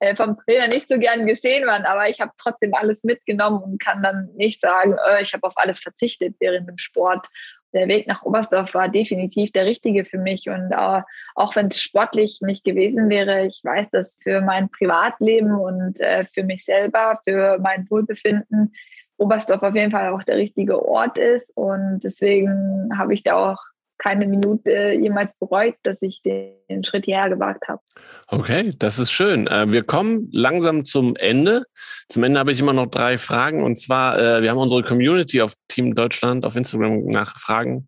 äh, 0.00 0.16
vom 0.16 0.36
Trainer 0.36 0.68
nicht 0.68 0.88
so 0.88 0.98
gern 0.98 1.26
gesehen 1.26 1.66
waren. 1.66 1.84
Aber 1.84 2.08
ich 2.08 2.20
habe 2.20 2.32
trotzdem 2.36 2.74
alles 2.74 3.04
mitgenommen 3.04 3.62
und 3.62 3.80
kann 3.80 4.02
dann 4.02 4.28
nicht 4.36 4.60
sagen, 4.60 4.96
äh, 5.08 5.22
ich 5.22 5.32
habe 5.32 5.46
auf 5.46 5.54
alles 5.56 5.80
verzichtet 5.80 6.34
während 6.40 6.68
dem 6.68 6.78
Sport 6.78 7.28
der 7.72 7.88
Weg 7.88 8.06
nach 8.06 8.22
Oberstdorf 8.22 8.74
war 8.74 8.88
definitiv 8.88 9.50
der 9.52 9.66
richtige 9.66 10.04
für 10.04 10.18
mich. 10.18 10.48
Und 10.48 10.74
auch, 10.74 11.02
auch 11.34 11.56
wenn 11.56 11.68
es 11.68 11.80
sportlich 11.80 12.40
nicht 12.40 12.64
gewesen 12.64 13.08
wäre, 13.08 13.46
ich 13.46 13.60
weiß, 13.64 13.88
dass 13.90 14.18
für 14.22 14.40
mein 14.40 14.68
Privatleben 14.70 15.54
und 15.54 16.00
äh, 16.00 16.24
für 16.32 16.44
mich 16.44 16.64
selber, 16.64 17.20
für 17.24 17.58
mein 17.60 17.88
Wohlbefinden, 17.90 18.72
Oberstdorf 19.16 19.62
auf 19.62 19.74
jeden 19.74 19.90
Fall 19.90 20.08
auch 20.08 20.22
der 20.22 20.36
richtige 20.36 20.84
Ort 20.86 21.18
ist. 21.18 21.56
Und 21.56 22.00
deswegen 22.02 22.90
habe 22.96 23.14
ich 23.14 23.22
da 23.22 23.52
auch 23.52 23.58
keine 24.02 24.26
Minute 24.26 24.94
jemals 25.00 25.38
bereut, 25.38 25.76
dass 25.84 26.02
ich 26.02 26.22
den 26.22 26.82
Schritt 26.82 27.04
hierher 27.04 27.30
gewagt 27.30 27.68
habe. 27.68 27.80
Okay, 28.26 28.72
das 28.78 28.98
ist 28.98 29.12
schön. 29.12 29.46
Äh, 29.46 29.70
wir 29.70 29.84
kommen 29.84 30.28
langsam 30.32 30.84
zum 30.84 31.14
Ende. 31.16 31.64
Zum 32.08 32.24
Ende 32.24 32.40
habe 32.40 32.50
ich 32.50 32.58
immer 32.58 32.72
noch 32.72 32.86
drei 32.86 33.16
Fragen. 33.16 33.62
Und 33.62 33.78
zwar, 33.78 34.18
äh, 34.18 34.42
wir 34.42 34.50
haben 34.50 34.58
unsere 34.58 34.82
Community 34.82 35.40
auf 35.40 35.54
Team 35.68 35.94
Deutschland 35.94 36.44
auf 36.44 36.56
Instagram 36.56 37.04
nach 37.06 37.36
Fragen 37.38 37.86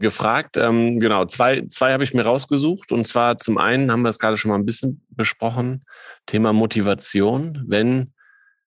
gefragt. 0.00 0.56
Ähm, 0.56 0.98
genau, 0.98 1.26
zwei, 1.26 1.64
zwei 1.68 1.92
habe 1.92 2.02
ich 2.02 2.12
mir 2.12 2.24
rausgesucht. 2.24 2.90
Und 2.90 3.06
zwar 3.06 3.38
zum 3.38 3.56
einen 3.56 3.92
haben 3.92 4.02
wir 4.02 4.08
es 4.08 4.18
gerade 4.18 4.36
schon 4.36 4.50
mal 4.50 4.58
ein 4.58 4.66
bisschen 4.66 5.06
besprochen, 5.10 5.84
Thema 6.26 6.52
Motivation. 6.52 7.64
Wenn 7.68 8.12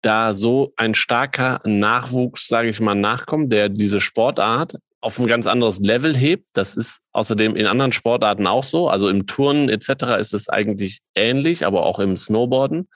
da 0.03 0.33
so 0.33 0.73
ein 0.77 0.93
starker 0.93 1.61
Nachwuchs, 1.65 2.47
sage 2.47 2.69
ich 2.69 2.79
mal, 2.79 2.95
nachkommt, 2.95 3.51
der 3.51 3.69
diese 3.69 3.99
Sportart 3.99 4.75
auf 5.01 5.19
ein 5.19 5.27
ganz 5.27 5.47
anderes 5.47 5.79
Level 5.79 6.15
hebt. 6.15 6.49
Das 6.53 6.75
ist 6.75 7.01
außerdem 7.11 7.55
in 7.55 7.65
anderen 7.65 7.91
Sportarten 7.91 8.47
auch 8.47 8.63
so. 8.63 8.89
Also 8.89 9.09
im 9.09 9.27
Turnen 9.27 9.69
etc. 9.69 10.19
ist 10.19 10.33
es 10.33 10.49
eigentlich 10.49 11.01
ähnlich, 11.15 11.65
aber 11.65 11.85
auch 11.85 11.99
im 11.99 12.15
Snowboarden. 12.15 12.87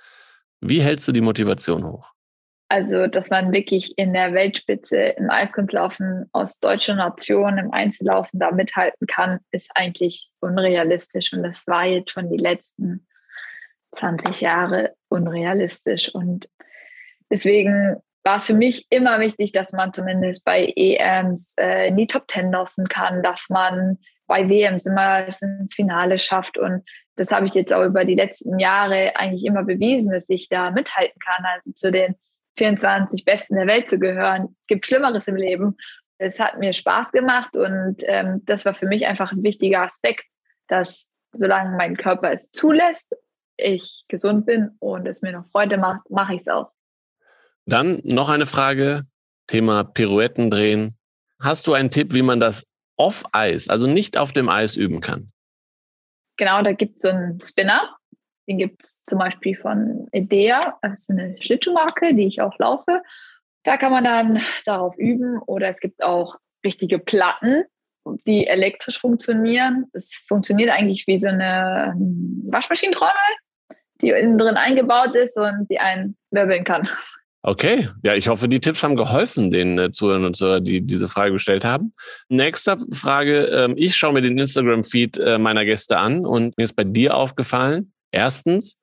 Wie 0.61 0.81
hältst 0.81 1.07
du 1.07 1.11
die 1.11 1.21
Motivation 1.21 1.85
hoch? 1.85 2.11
Also, 2.69 3.07
dass 3.07 3.29
man 3.29 3.53
wirklich 3.53 3.97
in 3.97 4.13
der 4.13 4.33
Weltspitze 4.33 4.97
im 4.97 5.29
Eiskunstlaufen 5.29 6.25
aus 6.33 6.59
deutscher 6.59 6.95
Nation 6.95 7.57
im 7.57 7.71
Einzellaufen 7.71 8.39
da 8.39 8.51
mithalten 8.51 9.07
kann, 9.07 9.39
ist 9.51 9.71
eigentlich 9.75 10.29
unrealistisch. 10.41 11.31
Und 11.31 11.43
das 11.43 11.65
war 11.65 11.85
jetzt 11.85 12.11
schon 12.11 12.29
die 12.29 12.37
letzten 12.37 13.07
20 13.95 14.41
Jahre 14.41 14.93
unrealistisch. 15.07 16.13
Und 16.13 16.49
deswegen 17.29 17.97
war 18.23 18.37
es 18.37 18.45
für 18.45 18.53
mich 18.53 18.85
immer 18.89 19.19
wichtig, 19.19 19.53
dass 19.53 19.71
man 19.71 19.93
zumindest 19.93 20.43
bei 20.43 20.73
EMs 20.75 21.55
äh, 21.57 21.87
in 21.87 21.95
die 21.95 22.07
Top 22.07 22.27
Ten 22.27 22.51
laufen 22.51 22.87
kann, 22.89 23.23
dass 23.23 23.49
man 23.49 23.97
bei 24.27 24.49
WMs 24.49 24.85
immer 24.85 25.25
ins 25.25 25.73
Finale 25.73 26.19
schafft. 26.19 26.57
Und 26.57 26.83
das 27.15 27.31
habe 27.31 27.45
ich 27.45 27.53
jetzt 27.53 27.73
auch 27.73 27.85
über 27.85 28.03
die 28.03 28.15
letzten 28.15 28.59
Jahre 28.59 29.15
eigentlich 29.15 29.45
immer 29.45 29.63
bewiesen, 29.63 30.11
dass 30.11 30.29
ich 30.29 30.49
da 30.49 30.71
mithalten 30.71 31.19
kann, 31.19 31.45
also 31.45 31.71
zu 31.71 31.91
den 31.91 32.15
24 32.57 33.23
Besten 33.23 33.55
der 33.55 33.67
Welt 33.67 33.89
zu 33.89 33.97
gehören. 33.97 34.55
Gibt 34.67 34.85
Schlimmeres 34.85 35.27
im 35.27 35.37
Leben. 35.37 35.77
Es 36.17 36.39
hat 36.39 36.59
mir 36.59 36.73
Spaß 36.73 37.11
gemacht 37.11 37.55
und 37.55 37.97
ähm, 38.03 38.41
das 38.45 38.65
war 38.65 38.73
für 38.73 38.87
mich 38.87 39.05
einfach 39.05 39.31
ein 39.31 39.43
wichtiger 39.43 39.83
Aspekt, 39.83 40.25
dass 40.67 41.07
solange 41.31 41.77
mein 41.77 41.95
Körper 41.95 42.33
es 42.33 42.51
zulässt, 42.51 43.15
ich 43.55 44.03
gesund 44.07 44.45
bin 44.45 44.71
und 44.79 45.07
es 45.07 45.21
mir 45.21 45.31
noch 45.31 45.47
Freude 45.51 45.77
macht, 45.77 46.09
mache 46.09 46.35
ich 46.35 46.41
es 46.41 46.47
auch. 46.47 46.71
Dann 47.67 47.99
noch 48.05 48.29
eine 48.29 48.45
Frage, 48.45 49.03
Thema 49.47 49.83
Pirouetten 49.83 50.49
drehen. 50.49 50.95
Hast 51.39 51.67
du 51.67 51.73
einen 51.73 51.91
Tipp, 51.91 52.13
wie 52.13 52.21
man 52.21 52.39
das 52.39 52.65
off-Eis, 52.95 53.67
also 53.67 53.87
nicht 53.87 54.17
auf 54.17 54.31
dem 54.31 54.47
Eis 54.47 54.77
üben 54.77 55.01
kann? 55.01 55.31
Genau, 56.37 56.61
da 56.61 56.71
gibt 56.71 56.95
es 56.95 57.01
so 57.01 57.09
einen 57.09 57.41
Spinner. 57.41 57.97
Den 58.47 58.57
gibt 58.57 58.81
es 58.81 59.03
zum 59.05 59.19
Beispiel 59.19 59.57
von 59.57 60.07
Idea. 60.13 60.77
Das 60.81 61.01
ist 61.01 61.11
eine 61.11 61.35
Schlittschuhmarke, 61.41 62.15
die 62.15 62.27
ich 62.27 62.41
auch 62.41 62.57
laufe. 62.57 63.01
Da 63.63 63.75
kann 63.75 63.91
man 63.91 64.05
dann 64.05 64.41
darauf 64.65 64.97
üben. 64.97 65.37
Oder 65.39 65.67
es 65.67 65.81
gibt 65.81 66.01
auch 66.01 66.37
richtige 66.63 66.99
Platten, 66.99 67.65
die 68.25 68.47
elektrisch 68.47 68.97
funktionieren. 68.97 69.87
Das 69.91 70.23
funktioniert 70.25 70.69
eigentlich 70.69 71.05
wie 71.07 71.19
so 71.19 71.27
eine 71.27 71.93
Waschmaschinentrommel, 72.49 73.13
die 74.01 74.09
innen 74.11 74.37
drin 74.37 74.55
eingebaut 74.55 75.15
ist 75.15 75.37
und 75.37 75.67
die 75.69 75.79
einen 75.79 76.15
wirbeln 76.31 76.63
kann. 76.63 76.87
Okay, 77.43 77.87
ja, 78.03 78.13
ich 78.13 78.27
hoffe, 78.27 78.49
die 78.49 78.59
Tipps 78.59 78.83
haben 78.83 78.95
geholfen, 78.95 79.51
den 79.51 79.77
äh, 79.77 79.91
Zuhörern 79.91 80.25
und 80.25 80.35
Zuhörern, 80.35 80.63
die 80.63 80.81
diese 80.81 81.07
Frage 81.07 81.33
gestellt 81.33 81.63
haben. 81.63 81.93
Nächste 82.29 82.77
Frage, 82.91 83.45
ähm, 83.45 83.75
ich 83.77 83.95
schaue 83.95 84.13
mir 84.13 84.21
den 84.21 84.37
Instagram-Feed 84.37 85.17
äh, 85.17 85.37
meiner 85.37 85.63
Gäste 85.63 85.97
an 85.97 86.25
und 86.25 86.57
mir 86.57 86.63
ist 86.63 86.75
bei 86.75 86.83
dir 86.83 87.15
aufgefallen, 87.15 87.93
erstens, 88.11 88.77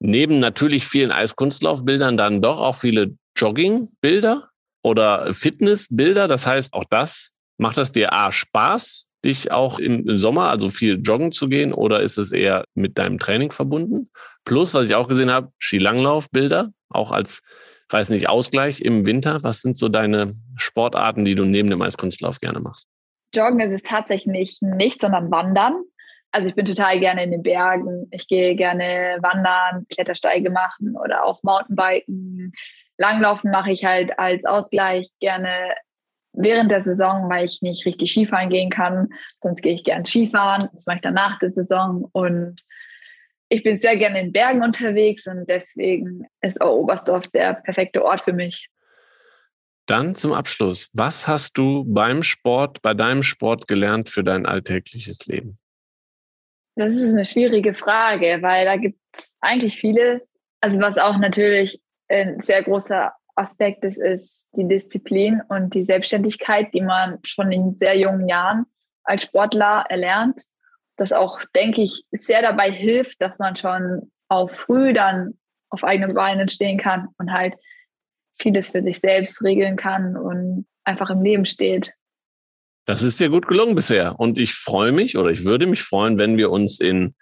neben 0.00 0.40
natürlich 0.40 0.84
vielen 0.86 1.12
Eiskunstlaufbildern 1.12 2.16
dann 2.16 2.42
doch 2.42 2.58
auch 2.58 2.74
viele 2.74 3.14
Jogging-Bilder 3.36 4.48
oder 4.82 5.32
Fitness-Bilder. 5.32 6.26
Das 6.28 6.46
heißt, 6.46 6.72
auch 6.72 6.84
das, 6.90 7.32
macht 7.58 7.78
das 7.78 7.92
dir 7.92 8.12
A, 8.12 8.32
Spaß, 8.32 9.06
dich 9.24 9.52
auch 9.52 9.78
im, 9.78 10.08
im 10.08 10.18
Sommer, 10.18 10.48
also 10.48 10.70
viel 10.70 11.00
joggen 11.00 11.30
zu 11.30 11.48
gehen, 11.48 11.72
oder 11.72 12.00
ist 12.00 12.18
es 12.18 12.32
eher 12.32 12.64
mit 12.74 12.98
deinem 12.98 13.18
Training 13.18 13.52
verbunden? 13.52 14.10
Plus, 14.44 14.74
was 14.74 14.86
ich 14.86 14.94
auch 14.96 15.06
gesehen 15.06 15.30
habe, 15.30 15.52
Skilanglauf-Bilder, 15.60 16.72
auch 16.88 17.12
als 17.12 17.42
weiß 17.92 18.10
nicht, 18.10 18.28
Ausgleich 18.28 18.80
im 18.80 19.06
Winter? 19.06 19.42
Was 19.42 19.60
sind 19.60 19.76
so 19.76 19.88
deine 19.88 20.34
Sportarten, 20.56 21.24
die 21.24 21.34
du 21.34 21.44
neben 21.44 21.70
dem 21.70 21.82
Eiskunstlauf 21.82 22.38
gerne 22.38 22.60
machst? 22.60 22.88
Joggen 23.34 23.60
ist 23.60 23.72
es 23.72 23.82
tatsächlich 23.82 24.58
nicht, 24.60 25.00
sondern 25.00 25.30
Wandern. 25.30 25.82
Also 26.32 26.48
ich 26.48 26.54
bin 26.54 26.64
total 26.64 26.98
gerne 26.98 27.24
in 27.24 27.30
den 27.30 27.42
Bergen. 27.42 28.08
Ich 28.10 28.26
gehe 28.26 28.56
gerne 28.56 29.18
wandern, 29.20 29.86
Klettersteige 29.90 30.50
machen 30.50 30.96
oder 30.96 31.24
auch 31.24 31.42
Mountainbiken. 31.42 32.52
Langlaufen 32.98 33.50
mache 33.50 33.70
ich 33.70 33.84
halt 33.84 34.18
als 34.18 34.44
Ausgleich 34.44 35.10
gerne 35.20 35.48
während 36.32 36.70
der 36.70 36.82
Saison, 36.82 37.28
weil 37.28 37.44
ich 37.44 37.60
nicht 37.60 37.84
richtig 37.84 38.10
Skifahren 38.10 38.48
gehen 38.48 38.70
kann. 38.70 39.08
Sonst 39.42 39.62
gehe 39.62 39.74
ich 39.74 39.84
gerne 39.84 40.06
Skifahren. 40.06 40.68
Das 40.72 40.86
mache 40.86 40.96
ich 40.96 41.02
dann 41.02 41.14
nach 41.14 41.38
der 41.38 41.50
Saison. 41.50 42.08
Und 42.12 42.62
ich 43.52 43.62
bin 43.62 43.78
sehr 43.78 43.98
gerne 43.98 44.18
in 44.18 44.32
Bergen 44.32 44.62
unterwegs 44.62 45.26
und 45.26 45.46
deswegen 45.46 46.26
ist 46.40 46.58
auch 46.62 46.74
Oberstdorf 46.74 47.28
der 47.28 47.52
perfekte 47.52 48.02
Ort 48.02 48.22
für 48.22 48.32
mich. 48.32 48.66
Dann 49.84 50.14
zum 50.14 50.32
Abschluss. 50.32 50.88
Was 50.94 51.28
hast 51.28 51.58
du 51.58 51.84
beim 51.86 52.22
Sport, 52.22 52.80
bei 52.80 52.94
deinem 52.94 53.22
Sport 53.22 53.68
gelernt 53.68 54.08
für 54.08 54.24
dein 54.24 54.46
alltägliches 54.46 55.26
Leben? 55.26 55.58
Das 56.76 56.94
ist 56.94 57.02
eine 57.02 57.26
schwierige 57.26 57.74
Frage, 57.74 58.38
weil 58.40 58.64
da 58.64 58.76
gibt 58.76 58.98
es 59.18 59.36
eigentlich 59.42 59.78
vieles. 59.78 60.22
Also 60.62 60.80
was 60.80 60.96
auch 60.96 61.18
natürlich 61.18 61.82
ein 62.08 62.40
sehr 62.40 62.62
großer 62.62 63.12
Aspekt 63.34 63.84
ist, 63.84 63.98
ist 63.98 64.48
die 64.56 64.66
Disziplin 64.66 65.42
und 65.50 65.74
die 65.74 65.84
Selbstständigkeit, 65.84 66.72
die 66.72 66.80
man 66.80 67.18
schon 67.22 67.52
in 67.52 67.76
sehr 67.76 67.98
jungen 67.98 68.28
Jahren 68.28 68.64
als 69.04 69.24
Sportler 69.24 69.84
erlernt 69.90 70.42
das 71.02 71.12
auch, 71.12 71.40
denke 71.54 71.82
ich, 71.82 72.04
sehr 72.12 72.42
dabei 72.42 72.70
hilft, 72.70 73.20
dass 73.20 73.40
man 73.40 73.56
schon 73.56 74.12
auch 74.28 74.50
früh 74.50 74.92
dann 74.92 75.34
auf 75.68 75.82
eigenen 75.82 76.14
Beinen 76.14 76.48
stehen 76.48 76.78
kann 76.78 77.08
und 77.18 77.32
halt 77.32 77.54
vieles 78.38 78.70
für 78.70 78.82
sich 78.82 79.00
selbst 79.00 79.42
regeln 79.42 79.76
kann 79.76 80.16
und 80.16 80.66
einfach 80.84 81.10
im 81.10 81.22
Leben 81.22 81.44
steht. 81.44 81.92
Das 82.86 83.02
ist 83.02 83.18
dir 83.18 83.30
gut 83.30 83.48
gelungen 83.48 83.74
bisher. 83.74 84.18
Und 84.18 84.38
ich 84.38 84.54
freue 84.54 84.92
mich 84.92 85.16
oder 85.16 85.30
ich 85.30 85.44
würde 85.44 85.66
mich 85.66 85.82
freuen, 85.82 86.18
wenn 86.18 86.36
wir 86.36 86.50
uns 86.50 86.78
in 86.78 87.14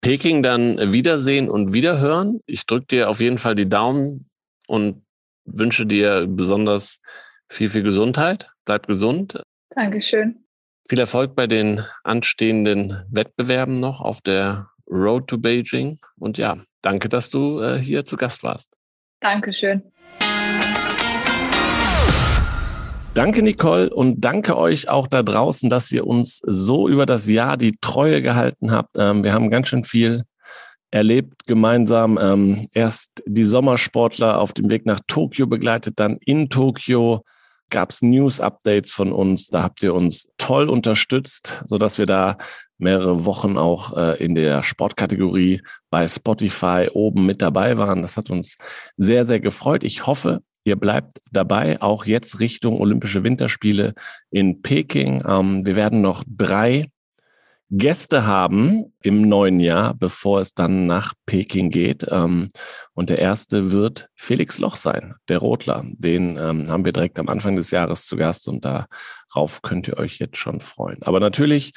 Peking 0.00 0.42
dann 0.42 0.92
wiedersehen 0.92 1.50
und 1.50 1.72
wiederhören. 1.72 2.40
Ich 2.46 2.64
drücke 2.66 2.86
dir 2.86 3.10
auf 3.10 3.20
jeden 3.20 3.38
Fall 3.38 3.56
die 3.56 3.68
Daumen 3.68 4.26
und 4.68 5.04
wünsche 5.44 5.84
dir 5.84 6.26
besonders 6.28 7.00
viel, 7.48 7.68
viel 7.70 7.82
Gesundheit. 7.82 8.48
Bleib 8.64 8.86
gesund. 8.86 9.42
Dankeschön. 9.74 10.45
Viel 10.88 11.00
Erfolg 11.00 11.34
bei 11.34 11.48
den 11.48 11.82
anstehenden 12.04 13.02
Wettbewerben 13.10 13.74
noch 13.74 14.00
auf 14.00 14.20
der 14.20 14.68
Road 14.88 15.26
to 15.26 15.36
Beijing. 15.36 15.98
Und 16.16 16.38
ja, 16.38 16.58
danke, 16.80 17.08
dass 17.08 17.28
du 17.28 17.60
äh, 17.60 17.76
hier 17.76 18.06
zu 18.06 18.16
Gast 18.16 18.44
warst. 18.44 18.70
Dankeschön. 19.18 19.82
Danke, 23.14 23.42
Nicole, 23.42 23.90
und 23.92 24.20
danke 24.20 24.56
euch 24.56 24.88
auch 24.88 25.08
da 25.08 25.24
draußen, 25.24 25.68
dass 25.70 25.90
ihr 25.90 26.06
uns 26.06 26.38
so 26.44 26.88
über 26.88 27.04
das 27.04 27.26
Jahr 27.26 27.56
die 27.56 27.74
Treue 27.80 28.22
gehalten 28.22 28.70
habt. 28.70 28.94
Ähm, 28.96 29.24
wir 29.24 29.32
haben 29.32 29.50
ganz 29.50 29.66
schön 29.66 29.82
viel 29.82 30.22
erlebt 30.92 31.46
gemeinsam. 31.46 32.16
Ähm, 32.16 32.64
erst 32.74 33.24
die 33.26 33.44
Sommersportler 33.44 34.38
auf 34.38 34.52
dem 34.52 34.70
Weg 34.70 34.86
nach 34.86 35.00
Tokio 35.08 35.48
begleitet, 35.48 35.94
dann 35.98 36.18
in 36.20 36.48
Tokio 36.48 37.24
gab 37.70 37.90
es 37.90 38.02
News-Updates 38.02 38.90
von 38.90 39.12
uns. 39.12 39.48
Da 39.48 39.62
habt 39.62 39.82
ihr 39.82 39.94
uns 39.94 40.28
toll 40.38 40.68
unterstützt, 40.68 41.64
sodass 41.66 41.98
wir 41.98 42.06
da 42.06 42.36
mehrere 42.78 43.24
Wochen 43.24 43.56
auch 43.56 43.96
äh, 43.96 44.22
in 44.22 44.34
der 44.34 44.62
Sportkategorie 44.62 45.62
bei 45.90 46.06
Spotify 46.08 46.88
oben 46.92 47.26
mit 47.26 47.42
dabei 47.42 47.78
waren. 47.78 48.02
Das 48.02 48.16
hat 48.16 48.30
uns 48.30 48.56
sehr, 48.96 49.24
sehr 49.24 49.40
gefreut. 49.40 49.82
Ich 49.82 50.06
hoffe, 50.06 50.42
ihr 50.64 50.76
bleibt 50.76 51.18
dabei, 51.32 51.80
auch 51.80 52.04
jetzt 52.04 52.40
Richtung 52.40 52.78
Olympische 52.78 53.24
Winterspiele 53.24 53.94
in 54.30 54.62
Peking. 54.62 55.22
Ähm, 55.26 55.64
wir 55.64 55.76
werden 55.76 56.02
noch 56.02 56.22
drei 56.26 56.84
Gäste 57.70 58.26
haben 58.26 58.92
im 59.02 59.28
neuen 59.28 59.58
Jahr, 59.58 59.94
bevor 59.94 60.40
es 60.40 60.54
dann 60.54 60.86
nach 60.86 61.14
Peking 61.26 61.70
geht. 61.70 62.06
Ähm, 62.10 62.50
und 62.94 63.10
der 63.10 63.18
erste 63.18 63.72
wird 63.72 64.08
Felix 64.14 64.58
Loch 64.58 64.76
sein, 64.76 65.14
der 65.28 65.38
Rotler. 65.38 65.84
Den 65.84 66.36
ähm, 66.36 66.68
haben 66.68 66.84
wir 66.84 66.92
direkt 66.92 67.18
am 67.18 67.28
Anfang 67.28 67.56
des 67.56 67.72
Jahres 67.72 68.06
zu 68.06 68.16
Gast 68.16 68.46
und 68.48 68.64
darauf 68.64 69.62
könnt 69.62 69.88
ihr 69.88 69.98
euch 69.98 70.18
jetzt 70.18 70.36
schon 70.36 70.60
freuen. 70.60 71.02
Aber 71.02 71.18
natürlich 71.18 71.72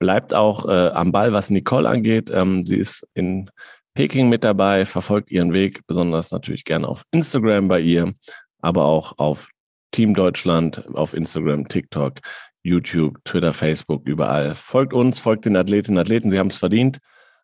bleibt 0.00 0.34
auch 0.34 0.68
äh, 0.68 0.88
am 0.88 1.12
Ball, 1.12 1.32
was 1.32 1.50
Nicole 1.50 1.88
angeht. 1.88 2.30
Ähm, 2.34 2.66
sie 2.66 2.76
ist 2.76 3.06
in 3.14 3.50
Peking 3.94 4.28
mit 4.28 4.42
dabei, 4.42 4.84
verfolgt 4.84 5.30
ihren 5.30 5.52
Weg, 5.52 5.86
besonders 5.86 6.32
natürlich 6.32 6.64
gerne 6.64 6.88
auf 6.88 7.04
Instagram 7.12 7.68
bei 7.68 7.80
ihr, 7.80 8.12
aber 8.60 8.84
auch 8.84 9.18
auf 9.18 9.48
Team 9.92 10.14
Deutschland, 10.14 10.86
auf 10.94 11.14
Instagram, 11.14 11.68
TikTok, 11.68 12.14
YouTube, 12.62 13.18
Twitter, 13.24 13.52
Facebook, 13.52 14.06
überall. 14.06 14.54
Folgt 14.54 14.92
uns, 14.92 15.18
folgt 15.18 15.46
den 15.46 15.56
Athletinnen 15.56 15.98
und 15.98 16.02
Athleten, 16.02 16.30
sie 16.30 16.38
haben 16.38 16.48
es 16.48 16.56
verdient. 16.56 16.98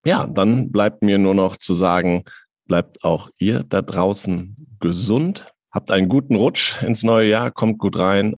Ja, 0.04 0.26
dann 0.26 0.70
bleibt 0.70 1.02
mir 1.02 1.18
nur 1.18 1.34
noch 1.34 1.56
zu 1.56 1.74
sagen, 1.74 2.24
bleibt 2.66 3.02
auch 3.02 3.30
ihr 3.38 3.64
da 3.64 3.82
draußen 3.82 4.56
gesund, 4.80 5.48
habt 5.70 5.90
einen 5.90 6.08
guten 6.08 6.36
Rutsch 6.36 6.82
ins 6.82 7.02
neue 7.02 7.28
Jahr, 7.28 7.50
kommt 7.50 7.78
gut 7.78 7.98
rein. 7.98 8.34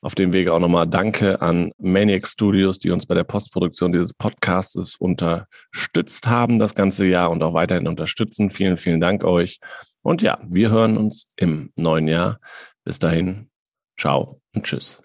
Auf 0.00 0.14
dem 0.14 0.32
Wege 0.32 0.54
auch 0.54 0.60
nochmal 0.60 0.86
Danke 0.86 1.42
an 1.42 1.72
Maniac 1.78 2.28
Studios, 2.28 2.78
die 2.78 2.90
uns 2.90 3.06
bei 3.06 3.16
der 3.16 3.24
Postproduktion 3.24 3.90
dieses 3.90 4.14
Podcasts 4.14 4.94
unterstützt 4.96 6.28
haben 6.28 6.60
das 6.60 6.74
ganze 6.76 7.04
Jahr 7.04 7.30
und 7.30 7.42
auch 7.42 7.52
weiterhin 7.52 7.88
unterstützen. 7.88 8.50
Vielen, 8.50 8.76
vielen 8.76 9.00
Dank 9.00 9.24
euch. 9.24 9.58
Und 10.02 10.22
ja, 10.22 10.38
wir 10.48 10.70
hören 10.70 10.96
uns 10.96 11.26
im 11.36 11.72
neuen 11.76 12.06
Jahr. 12.06 12.38
Bis 12.84 13.00
dahin, 13.00 13.50
ciao 13.98 14.38
und 14.54 14.64
tschüss. 14.64 15.02